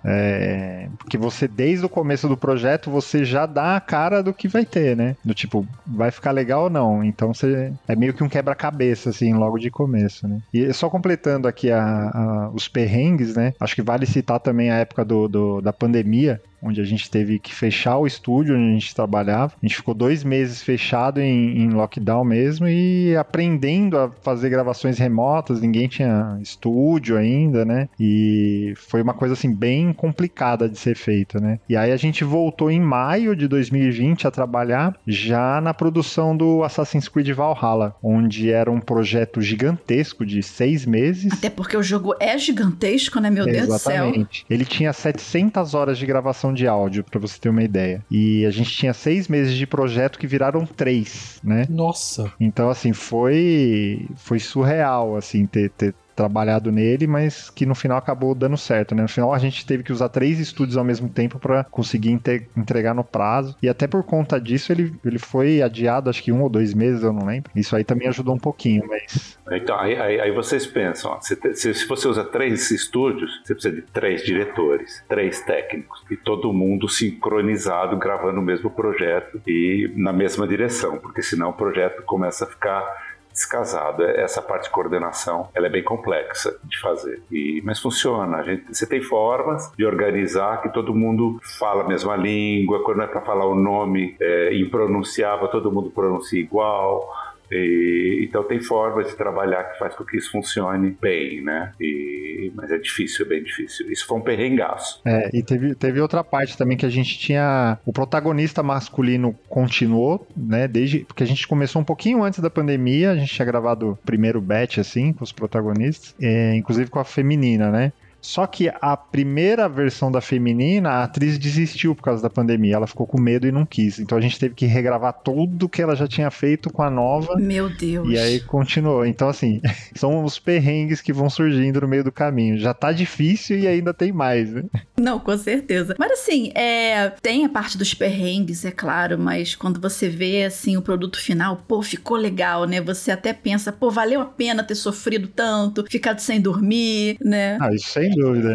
porque 0.98 1.18
você, 1.18 1.46
desde 1.46 1.85
o 1.85 1.88
começo 1.88 2.29
do 2.29 2.37
projeto, 2.37 2.90
você 2.90 3.24
já 3.24 3.46
dá 3.46 3.76
a 3.76 3.81
cara 3.81 4.22
do 4.22 4.33
que 4.33 4.48
vai 4.48 4.64
ter, 4.64 4.96
né? 4.96 5.16
Do 5.24 5.35
tipo, 5.35 5.66
vai 5.87 6.11
ficar 6.11 6.31
legal 6.31 6.64
ou 6.64 6.70
não. 6.70 7.05
Então 7.05 7.33
você. 7.33 7.72
É 7.88 7.96
meio 7.96 8.14
que 8.14 8.22
um 8.22 8.29
quebra-cabeça, 8.29 9.11
assim, 9.11 9.35
logo 9.35 9.59
de 9.59 9.70
começo, 9.70 10.26
né? 10.26 10.40
E 10.53 10.72
só 10.72 10.88
completando 10.88 11.48
aqui 11.48 11.70
a, 11.70 11.83
a, 11.83 12.50
os 12.50 12.68
perrengues, 12.68 13.37
né? 13.37 13.53
Acho 13.61 13.74
que 13.74 13.83
vale 13.83 14.07
citar 14.07 14.40
também 14.40 14.70
a 14.70 14.76
época 14.76 15.05
do, 15.05 15.29
do 15.29 15.61
da 15.61 15.72
pandemia, 15.81 16.45
onde 16.62 16.81
a 16.81 16.85
gente 16.85 17.11
teve 17.11 17.38
que 17.38 17.55
fechar 17.55 17.96
o 17.99 18.07
estúdio 18.07 18.57
onde 18.57 18.68
a 18.68 18.73
gente 18.73 18.94
trabalhava. 18.94 19.53
A 19.61 19.66
gente 19.66 19.77
ficou 19.77 19.94
dois 19.94 20.25
meses 20.25 20.62
fechado 20.62 21.20
em, 21.20 21.59
em, 21.59 21.70
lockdown 21.70 22.25
mesmo 22.25 22.68
e 22.68 23.16
aprendendo 23.16 23.99
a 23.99 24.11
fazer 24.23 24.51
gravações 24.51 24.99
remotas. 24.99 25.61
Ninguém 25.61 25.88
tinha 25.88 26.38
estúdio 26.40 27.16
ainda, 27.16 27.64
né? 27.64 27.88
E 27.99 28.75
foi 28.77 29.03
uma 29.03 29.14
coisa 29.14 29.35
assim 29.35 29.53
bem 29.53 29.92
complicada 29.92 30.68
de 30.68 30.79
ser 30.79 30.96
feita, 30.96 31.40
né? 31.40 31.59
E 31.68 31.77
aí 31.77 31.92
a 31.92 31.96
gente 31.96 32.25
voltou 32.25 32.70
em 32.70 32.81
maio 32.81 33.35
de 33.35 33.49
2020 33.49 34.27
a 34.27 34.31
trabalhar 34.31 34.96
já 35.07 35.61
na 35.61 35.73
produção 35.73 36.37
do 36.37 36.62
Assassin's 36.62 37.09
Creed 37.09 37.31
Valhalla, 37.31 37.94
onde 38.03 38.51
era 38.51 38.70
um 38.70 38.81
projeto 38.81 39.40
gigantesco 39.40 40.25
de 40.27 40.42
seis 40.42 40.85
meses. 40.85 41.33
Até 41.33 41.51
porque 41.51 41.77
o 41.77 41.83
jogo 41.83 42.14
é 42.20 42.37
gigantesco, 42.37 43.20
né? 43.20 43.31
Meu 43.31 43.49
Exatamente. 43.49 43.66
Deus 43.66 44.27
do 44.27 44.35
céu. 44.35 44.46
Ele 44.51 44.64
tinha 44.64 44.92
700 44.92 45.75
horas 45.75 45.99
de 45.99 46.07
gravação 46.07 46.49
de 46.52 46.66
áudio, 46.66 47.04
para 47.04 47.20
você 47.20 47.38
ter 47.38 47.48
uma 47.48 47.62
ideia. 47.62 48.04
E 48.10 48.44
a 48.44 48.50
gente 48.50 48.70
tinha 48.70 48.92
seis 48.92 49.28
meses 49.28 49.54
de 49.54 49.66
projeto 49.66 50.18
que 50.18 50.26
viraram 50.26 50.66
três, 50.66 51.40
né? 51.42 51.66
Nossa! 51.68 52.32
Então, 52.38 52.70
assim, 52.70 52.92
foi, 52.92 54.06
foi 54.16 54.38
surreal, 54.38 55.16
assim, 55.16 55.46
ter, 55.46 55.70
ter 55.70 55.94
trabalhado 56.20 56.70
nele, 56.70 57.06
mas 57.06 57.48
que 57.48 57.64
no 57.64 57.74
final 57.74 57.96
acabou 57.96 58.35
dando 58.35 58.56
certo, 58.59 58.94
né? 58.94 59.02
No 59.02 59.09
final 59.09 59.33
a 59.33 59.38
gente 59.38 59.64
teve 59.64 59.83
que 59.83 59.92
usar 59.92 60.11
três 60.11 60.38
estúdios 60.38 60.76
ao 60.76 60.85
mesmo 60.85 61.09
tempo 61.09 61.38
para 61.38 61.64
conseguir 61.64 62.11
entregar 62.54 62.94
no 62.94 63.02
prazo. 63.02 63.56
E 63.62 63.68
até 63.68 63.87
por 63.87 64.04
conta 64.04 64.38
disso 64.38 64.70
ele, 64.70 64.92
ele 65.02 65.18
foi 65.18 65.62
adiado, 65.62 66.11
acho 66.11 66.22
que 66.22 66.30
um 66.30 66.42
ou 66.42 66.50
dois 66.50 66.74
meses, 66.74 67.02
eu 67.02 67.12
não 67.12 67.24
lembro. 67.24 67.50
Isso 67.56 67.74
aí 67.74 67.85
também 67.85 68.06
ajudou 68.09 68.35
um 68.35 68.38
pouquinho, 68.38 68.85
mas. 68.87 69.38
Então, 69.50 69.78
aí, 69.78 69.96
aí, 69.96 70.20
aí 70.20 70.30
vocês 70.30 70.66
pensam, 70.66 71.12
ó, 71.12 71.20
se, 71.20 71.37
se, 71.54 71.87
você 71.87 72.06
usa 72.06 72.22
três 72.22 72.70
estúdios, 72.70 73.40
você 73.42 73.54
precisa 73.54 73.74
de 73.74 73.83
três 73.83 74.22
diretores, 74.22 75.02
três 75.09 75.40
técnicos, 75.40 76.04
e 76.11 76.16
todo 76.16 76.52
mundo 76.52 76.88
sincronizado 76.88 77.96
gravando 77.96 78.40
o 78.40 78.42
mesmo 78.42 78.70
projeto 78.70 79.40
e 79.46 79.90
na 79.96 80.12
mesma 80.12 80.46
direção, 80.46 80.98
porque 80.98 81.22
senão 81.22 81.50
o 81.50 81.54
projeto 81.54 82.02
começa 82.02 82.44
a 82.44 82.46
ficar 82.46 83.10
descasado. 83.40 84.03
Essa 84.03 84.42
parte 84.42 84.64
de 84.64 84.70
coordenação 84.70 85.48
ela 85.55 85.66
é 85.66 85.70
bem 85.70 85.83
complexa 85.83 86.59
de 86.64 86.79
fazer, 86.81 87.22
e, 87.31 87.62
mas 87.64 87.81
funciona. 87.81 88.38
A 88.38 88.42
gente, 88.42 88.72
você 88.72 88.87
tem 88.87 89.00
formas 89.00 89.72
de 89.76 89.85
organizar 89.85 90.62
que 90.62 90.68
todo 90.68 90.94
mundo 90.94 91.38
fala 91.59 91.83
a 91.83 91.88
mesma 91.88 92.16
língua, 92.16 92.85
quando 92.85 93.03
é 93.03 93.07
para 93.07 93.20
falar 93.22 93.46
o 93.46 93.55
nome 93.55 94.16
é, 94.20 94.55
impronunciável, 94.55 95.48
todo 95.48 95.72
mundo 95.72 95.90
pronuncia 95.90 96.40
igual 96.40 97.09
e, 97.50 98.26
então 98.28 98.44
tem 98.44 98.60
formas 98.60 99.08
de 99.08 99.16
trabalhar 99.16 99.64
que 99.64 99.78
faz 99.78 99.94
com 99.94 100.04
que 100.04 100.16
isso 100.16 100.30
funcione 100.30 100.96
bem, 101.00 101.42
né? 101.42 101.72
E, 101.80 102.52
mas 102.54 102.70
é 102.70 102.78
difícil, 102.78 103.26
é 103.26 103.28
bem 103.28 103.42
difícil. 103.42 103.90
Isso 103.90 104.06
foi 104.06 104.18
um 104.18 104.22
perrengaço. 104.22 105.00
É, 105.04 105.30
e 105.32 105.42
teve, 105.42 105.74
teve 105.74 106.00
outra 106.00 106.22
parte 106.22 106.56
também 106.56 106.76
que 106.76 106.86
a 106.86 106.90
gente 106.90 107.18
tinha. 107.18 107.78
O 107.84 107.92
protagonista 107.92 108.62
masculino 108.62 109.36
continuou, 109.48 110.26
né? 110.36 110.68
Desde. 110.68 111.00
Porque 111.00 111.22
a 111.22 111.26
gente 111.26 111.46
começou 111.46 111.82
um 111.82 111.84
pouquinho 111.84 112.22
antes 112.22 112.40
da 112.40 112.50
pandemia, 112.50 113.10
a 113.10 113.16
gente 113.16 113.34
tinha 113.34 113.46
gravado 113.46 113.90
o 113.90 113.96
primeiro 113.96 114.40
batch, 114.40 114.78
assim, 114.78 115.12
com 115.12 115.24
os 115.24 115.32
protagonistas, 115.32 116.14
é, 116.20 116.54
inclusive 116.54 116.90
com 116.90 116.98
a 116.98 117.04
feminina, 117.04 117.70
né? 117.70 117.92
Só 118.20 118.46
que 118.46 118.70
a 118.80 118.96
primeira 118.96 119.68
versão 119.68 120.11
da 120.11 120.20
feminina, 120.20 120.90
a 120.90 121.04
atriz 121.04 121.38
desistiu 121.38 121.94
por 121.94 122.02
causa 122.02 122.22
da 122.22 122.30
pandemia. 122.30 122.76
Ela 122.76 122.87
ficou 122.87 123.06
com 123.06 123.20
medo 123.20 123.46
e 123.46 123.52
não 123.52 123.64
quis. 123.64 123.98
Então 123.98 124.16
a 124.16 124.20
gente 124.20 124.38
teve 124.38 124.54
que 124.54 124.66
regravar 124.66 125.12
tudo 125.12 125.68
que 125.68 125.83
ela 125.83 125.96
já 125.96 126.06
tinha 126.06 126.30
feito 126.30 126.70
com 126.70 126.83
a 126.83 126.90
nova. 126.90 127.37
Meu 127.37 127.68
Deus. 127.68 128.09
E 128.09 128.18
aí 128.18 128.40
continuou. 128.40 129.04
Então, 129.06 129.28
assim, 129.28 129.61
são 129.94 130.24
os 130.24 130.38
perrengues 130.38 131.00
que 131.00 131.12
vão 131.12 131.30
surgindo 131.30 131.80
no 131.80 131.88
meio 131.88 132.04
do 132.04 132.12
caminho. 132.12 132.59
Já 132.59 132.74
tá 132.74 132.92
difícil 132.92 133.59
e 133.59 133.66
ainda 133.66 133.94
tem 133.94 134.12
mais, 134.12 134.50
né? 134.52 134.64
Não, 134.98 135.18
com 135.18 135.37
certeza. 135.37 135.94
Mas 135.98 136.12
assim, 136.12 136.52
é, 136.54 137.11
tem 137.22 137.44
a 137.44 137.48
parte 137.48 137.78
dos 137.78 137.94
perrengues, 137.94 138.64
é 138.64 138.70
claro, 138.70 139.18
mas 139.18 139.54
quando 139.54 139.80
você 139.80 140.09
vê 140.09 140.44
assim 140.44 140.76
o 140.76 140.83
produto 140.83 141.18
final, 141.20 141.64
pô, 141.66 141.83
ficou 141.83 142.16
legal, 142.16 142.64
né? 142.64 142.80
Você 142.80 143.11
até 143.11 143.33
pensa, 143.33 143.72
pô, 143.72 143.90
valeu 143.90 144.20
a 144.20 144.26
pena 144.26 144.62
ter 144.62 144.74
sofrido 144.74 145.28
tanto, 145.28 145.85
ficado 145.88 146.20
sem 146.20 146.40
dormir, 146.40 147.16
né? 147.20 147.59
Ah, 147.61 147.72
isso 147.72 147.88
sem 147.88 148.10
dúvida. 148.11 148.55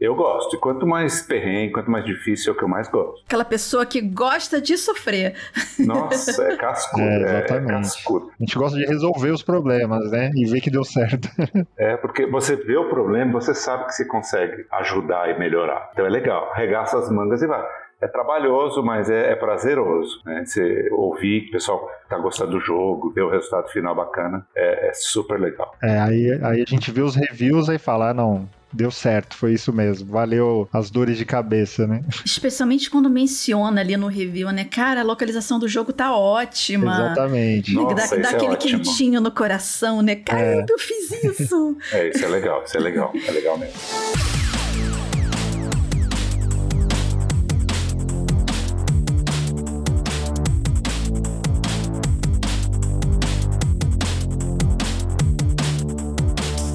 Eu 0.00 0.14
gosto. 0.14 0.56
E 0.56 0.58
quanto 0.58 0.86
mais 0.86 1.22
perrengue, 1.22 1.72
quanto 1.72 1.90
mais 1.90 2.04
difícil 2.04 2.52
é 2.52 2.54
o 2.54 2.58
que 2.58 2.64
eu 2.64 2.68
mais 2.68 2.88
gosto. 2.88 3.22
Aquela 3.26 3.44
pessoa 3.44 3.84
que 3.86 4.00
gosta 4.00 4.60
de 4.60 4.76
sofrer. 4.76 5.34
Nossa, 5.78 6.42
é 6.42 6.56
cascudo. 6.56 7.02
É, 7.02 7.14
é, 7.14 7.44
exatamente. 7.44 7.82
cascudo. 7.82 8.30
A 8.30 8.44
gente 8.44 8.58
gosta 8.58 8.78
de 8.78 8.86
resolver 8.86 9.30
os 9.30 9.42
problemas, 9.42 10.10
né? 10.10 10.30
E 10.34 10.44
ver 10.46 10.60
que 10.60 10.70
deu 10.70 10.84
certo. 10.84 11.28
É, 11.78 11.96
porque 11.96 12.26
você 12.26 12.56
vê 12.56 12.76
o 12.76 12.88
problema, 12.88 13.32
você 13.32 13.54
sabe 13.54 13.86
que 13.86 13.92
você 13.92 14.04
consegue 14.04 14.66
ajudar 14.72 15.30
e 15.30 15.38
melhorar. 15.38 15.90
Então 15.92 16.06
é 16.06 16.08
legal. 16.08 16.52
Regaça 16.54 16.98
as 16.98 17.10
mangas 17.10 17.42
e 17.42 17.46
vai. 17.46 17.62
É 18.00 18.06
trabalhoso, 18.06 18.82
mas 18.82 19.08
é, 19.08 19.32
é 19.32 19.36
prazeroso. 19.36 20.20
Né? 20.24 20.44
Você 20.44 20.88
ouvir 20.92 21.42
que 21.42 21.48
o 21.48 21.52
pessoal 21.52 21.88
tá 22.08 22.18
gostando 22.18 22.52
do 22.52 22.60
jogo, 22.60 23.10
ver 23.12 23.22
o 23.22 23.30
resultado 23.30 23.68
final 23.68 23.94
bacana, 23.94 24.46
é, 24.54 24.88
é 24.88 24.92
super 24.92 25.40
legal. 25.40 25.74
É, 25.82 25.98
aí, 25.98 26.32
aí 26.42 26.62
a 26.62 26.66
gente 26.66 26.90
vê 26.90 27.00
os 27.00 27.14
reviews 27.14 27.68
e 27.68 27.78
fala, 27.78 28.10
ah, 28.10 28.14
não, 28.14 28.48
deu 28.72 28.90
certo, 28.90 29.36
foi 29.36 29.54
isso 29.54 29.72
mesmo. 29.72 30.10
Valeu 30.10 30.68
as 30.72 30.90
dores 30.90 31.16
de 31.16 31.24
cabeça, 31.24 31.86
né? 31.86 32.04
Especialmente 32.24 32.90
quando 32.90 33.08
menciona 33.08 33.80
ali 33.80 33.96
no 33.96 34.08
review, 34.08 34.50
né? 34.50 34.64
Cara, 34.64 35.00
a 35.00 35.04
localização 35.04 35.58
do 35.58 35.66
jogo 35.66 35.92
tá 35.92 36.14
ótima. 36.14 36.94
Exatamente. 36.94 37.72
Nossa, 37.72 38.16
dá, 38.16 38.22
dá 38.22 38.32
é 38.32 38.34
aquele 38.36 38.52
ótimo. 38.52 38.84
quentinho 38.84 39.20
no 39.20 39.30
coração, 39.30 40.02
né? 40.02 40.16
Caramba, 40.16 40.66
eu 40.68 40.78
fiz 40.78 41.10
isso. 41.24 41.76
É, 41.92 42.08
isso 42.08 42.24
é 42.24 42.28
legal, 42.28 42.62
isso 42.64 42.76
é 42.76 42.80
legal, 42.80 43.12
é 43.14 43.30
legal 43.30 43.56
mesmo. 43.56 43.74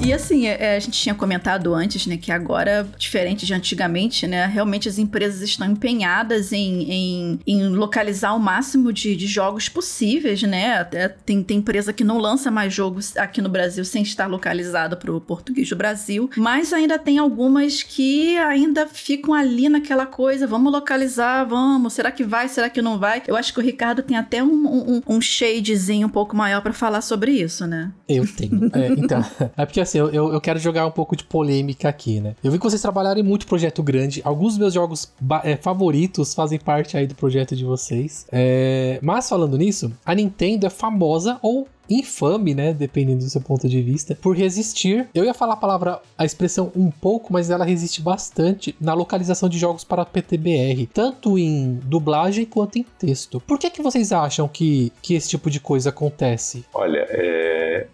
E 0.04 0.12
assim, 0.12 0.46
é, 0.46 0.74
a 0.76 0.80
gente 0.80 1.00
tinha 1.00 1.14
comentado 1.14 1.72
antes, 1.72 2.06
né, 2.08 2.16
que 2.16 2.32
agora, 2.32 2.86
diferente 2.98 3.46
de 3.46 3.54
antigamente, 3.54 4.26
né, 4.26 4.46
realmente 4.46 4.88
as 4.88 4.98
empresas 4.98 5.40
estão 5.42 5.70
empenhadas 5.70 6.52
em, 6.52 6.90
em, 6.90 7.40
em 7.46 7.68
localizar 7.68 8.34
o 8.34 8.38
máximo 8.40 8.92
de, 8.92 9.14
de 9.14 9.26
jogos 9.28 9.68
possíveis, 9.68 10.42
né? 10.42 10.84
Tem, 11.24 11.42
tem 11.42 11.58
empresa 11.58 11.92
que 11.92 12.02
não 12.02 12.18
lança 12.18 12.50
mais 12.50 12.74
jogos 12.74 13.16
aqui 13.16 13.40
no 13.40 13.48
Brasil 13.48 13.84
sem 13.84 14.02
estar 14.02 14.26
localizada 14.26 14.96
para 14.96 15.12
o 15.12 15.20
português 15.20 15.68
do 15.68 15.76
Brasil, 15.76 16.28
mas 16.36 16.72
ainda 16.72 16.98
tem 16.98 17.18
algumas 17.18 17.82
que 17.82 18.36
ainda 18.38 18.88
ficam 18.88 19.32
ali 19.32 19.68
naquela 19.68 20.04
coisa, 20.04 20.46
vamos 20.48 20.72
localizar, 20.72 21.44
vamos, 21.44 21.92
será 21.92 22.10
que 22.10 22.24
vai, 22.24 22.48
será 22.48 22.68
que 22.68 22.82
não 22.82 22.98
vai? 22.98 23.22
Eu 23.28 23.36
acho 23.36 23.52
que 23.52 23.60
o 23.60 23.62
Ricardo 23.62 24.02
tem 24.02 24.16
até 24.16 24.42
um, 24.42 24.66
um, 24.66 25.02
um 25.06 25.20
shadezinho 25.20 26.08
um 26.08 26.10
pouco 26.10 26.34
maior 26.34 26.60
para 26.60 26.72
falar 26.72 27.02
sobre 27.02 27.32
isso, 27.32 27.66
né? 27.66 27.92
Eu 28.08 28.26
tenho. 28.26 28.70
É, 28.72 28.88
então, 28.88 29.24
é 29.56 29.64
porque 29.64 29.80
assim, 29.80 29.91
eu, 29.98 30.10
eu, 30.10 30.32
eu 30.32 30.40
quero 30.40 30.58
jogar 30.58 30.86
um 30.86 30.90
pouco 30.90 31.16
de 31.16 31.24
polêmica 31.24 31.88
aqui, 31.88 32.20
né? 32.20 32.34
Eu 32.42 32.50
vi 32.50 32.58
que 32.58 32.64
vocês 32.64 32.80
trabalharam 32.80 33.20
em 33.20 33.24
muito 33.24 33.46
projeto 33.46 33.82
grande. 33.82 34.20
Alguns 34.24 34.52
dos 34.52 34.58
meus 34.58 34.74
jogos 34.74 35.12
é, 35.44 35.56
favoritos 35.56 36.34
fazem 36.34 36.58
parte 36.58 36.96
aí 36.96 37.06
do 37.06 37.14
projeto 37.14 37.56
de 37.56 37.64
vocês. 37.64 38.26
É, 38.30 38.98
mas 39.02 39.28
falando 39.28 39.56
nisso, 39.56 39.92
a 40.04 40.14
Nintendo 40.14 40.66
é 40.66 40.70
famosa 40.70 41.38
ou 41.42 41.66
infame, 41.88 42.54
né, 42.54 42.72
dependendo 42.72 43.24
do 43.24 43.30
seu 43.30 43.40
ponto 43.40 43.68
de 43.68 43.82
vista, 43.82 44.16
por 44.20 44.36
resistir. 44.36 45.08
Eu 45.14 45.24
ia 45.24 45.34
falar 45.34 45.54
a 45.54 45.56
palavra, 45.56 46.00
a 46.16 46.24
expressão 46.24 46.72
um 46.74 46.90
pouco, 46.90 47.32
mas 47.32 47.50
ela 47.50 47.64
resiste 47.64 48.00
bastante 48.00 48.74
na 48.80 48.94
localização 48.94 49.48
de 49.48 49.58
jogos 49.58 49.84
para 49.84 50.04
PTBR, 50.04 50.88
tanto 50.92 51.38
em 51.38 51.80
dublagem 51.84 52.44
quanto 52.44 52.78
em 52.78 52.86
texto. 52.98 53.40
Por 53.40 53.58
que 53.58 53.70
que 53.70 53.82
vocês 53.82 54.12
acham 54.12 54.48
que, 54.48 54.92
que 55.02 55.14
esse 55.14 55.28
tipo 55.28 55.50
de 55.50 55.60
coisa 55.60 55.90
acontece? 55.90 56.64
Olha, 56.74 57.06
é, 57.10 57.41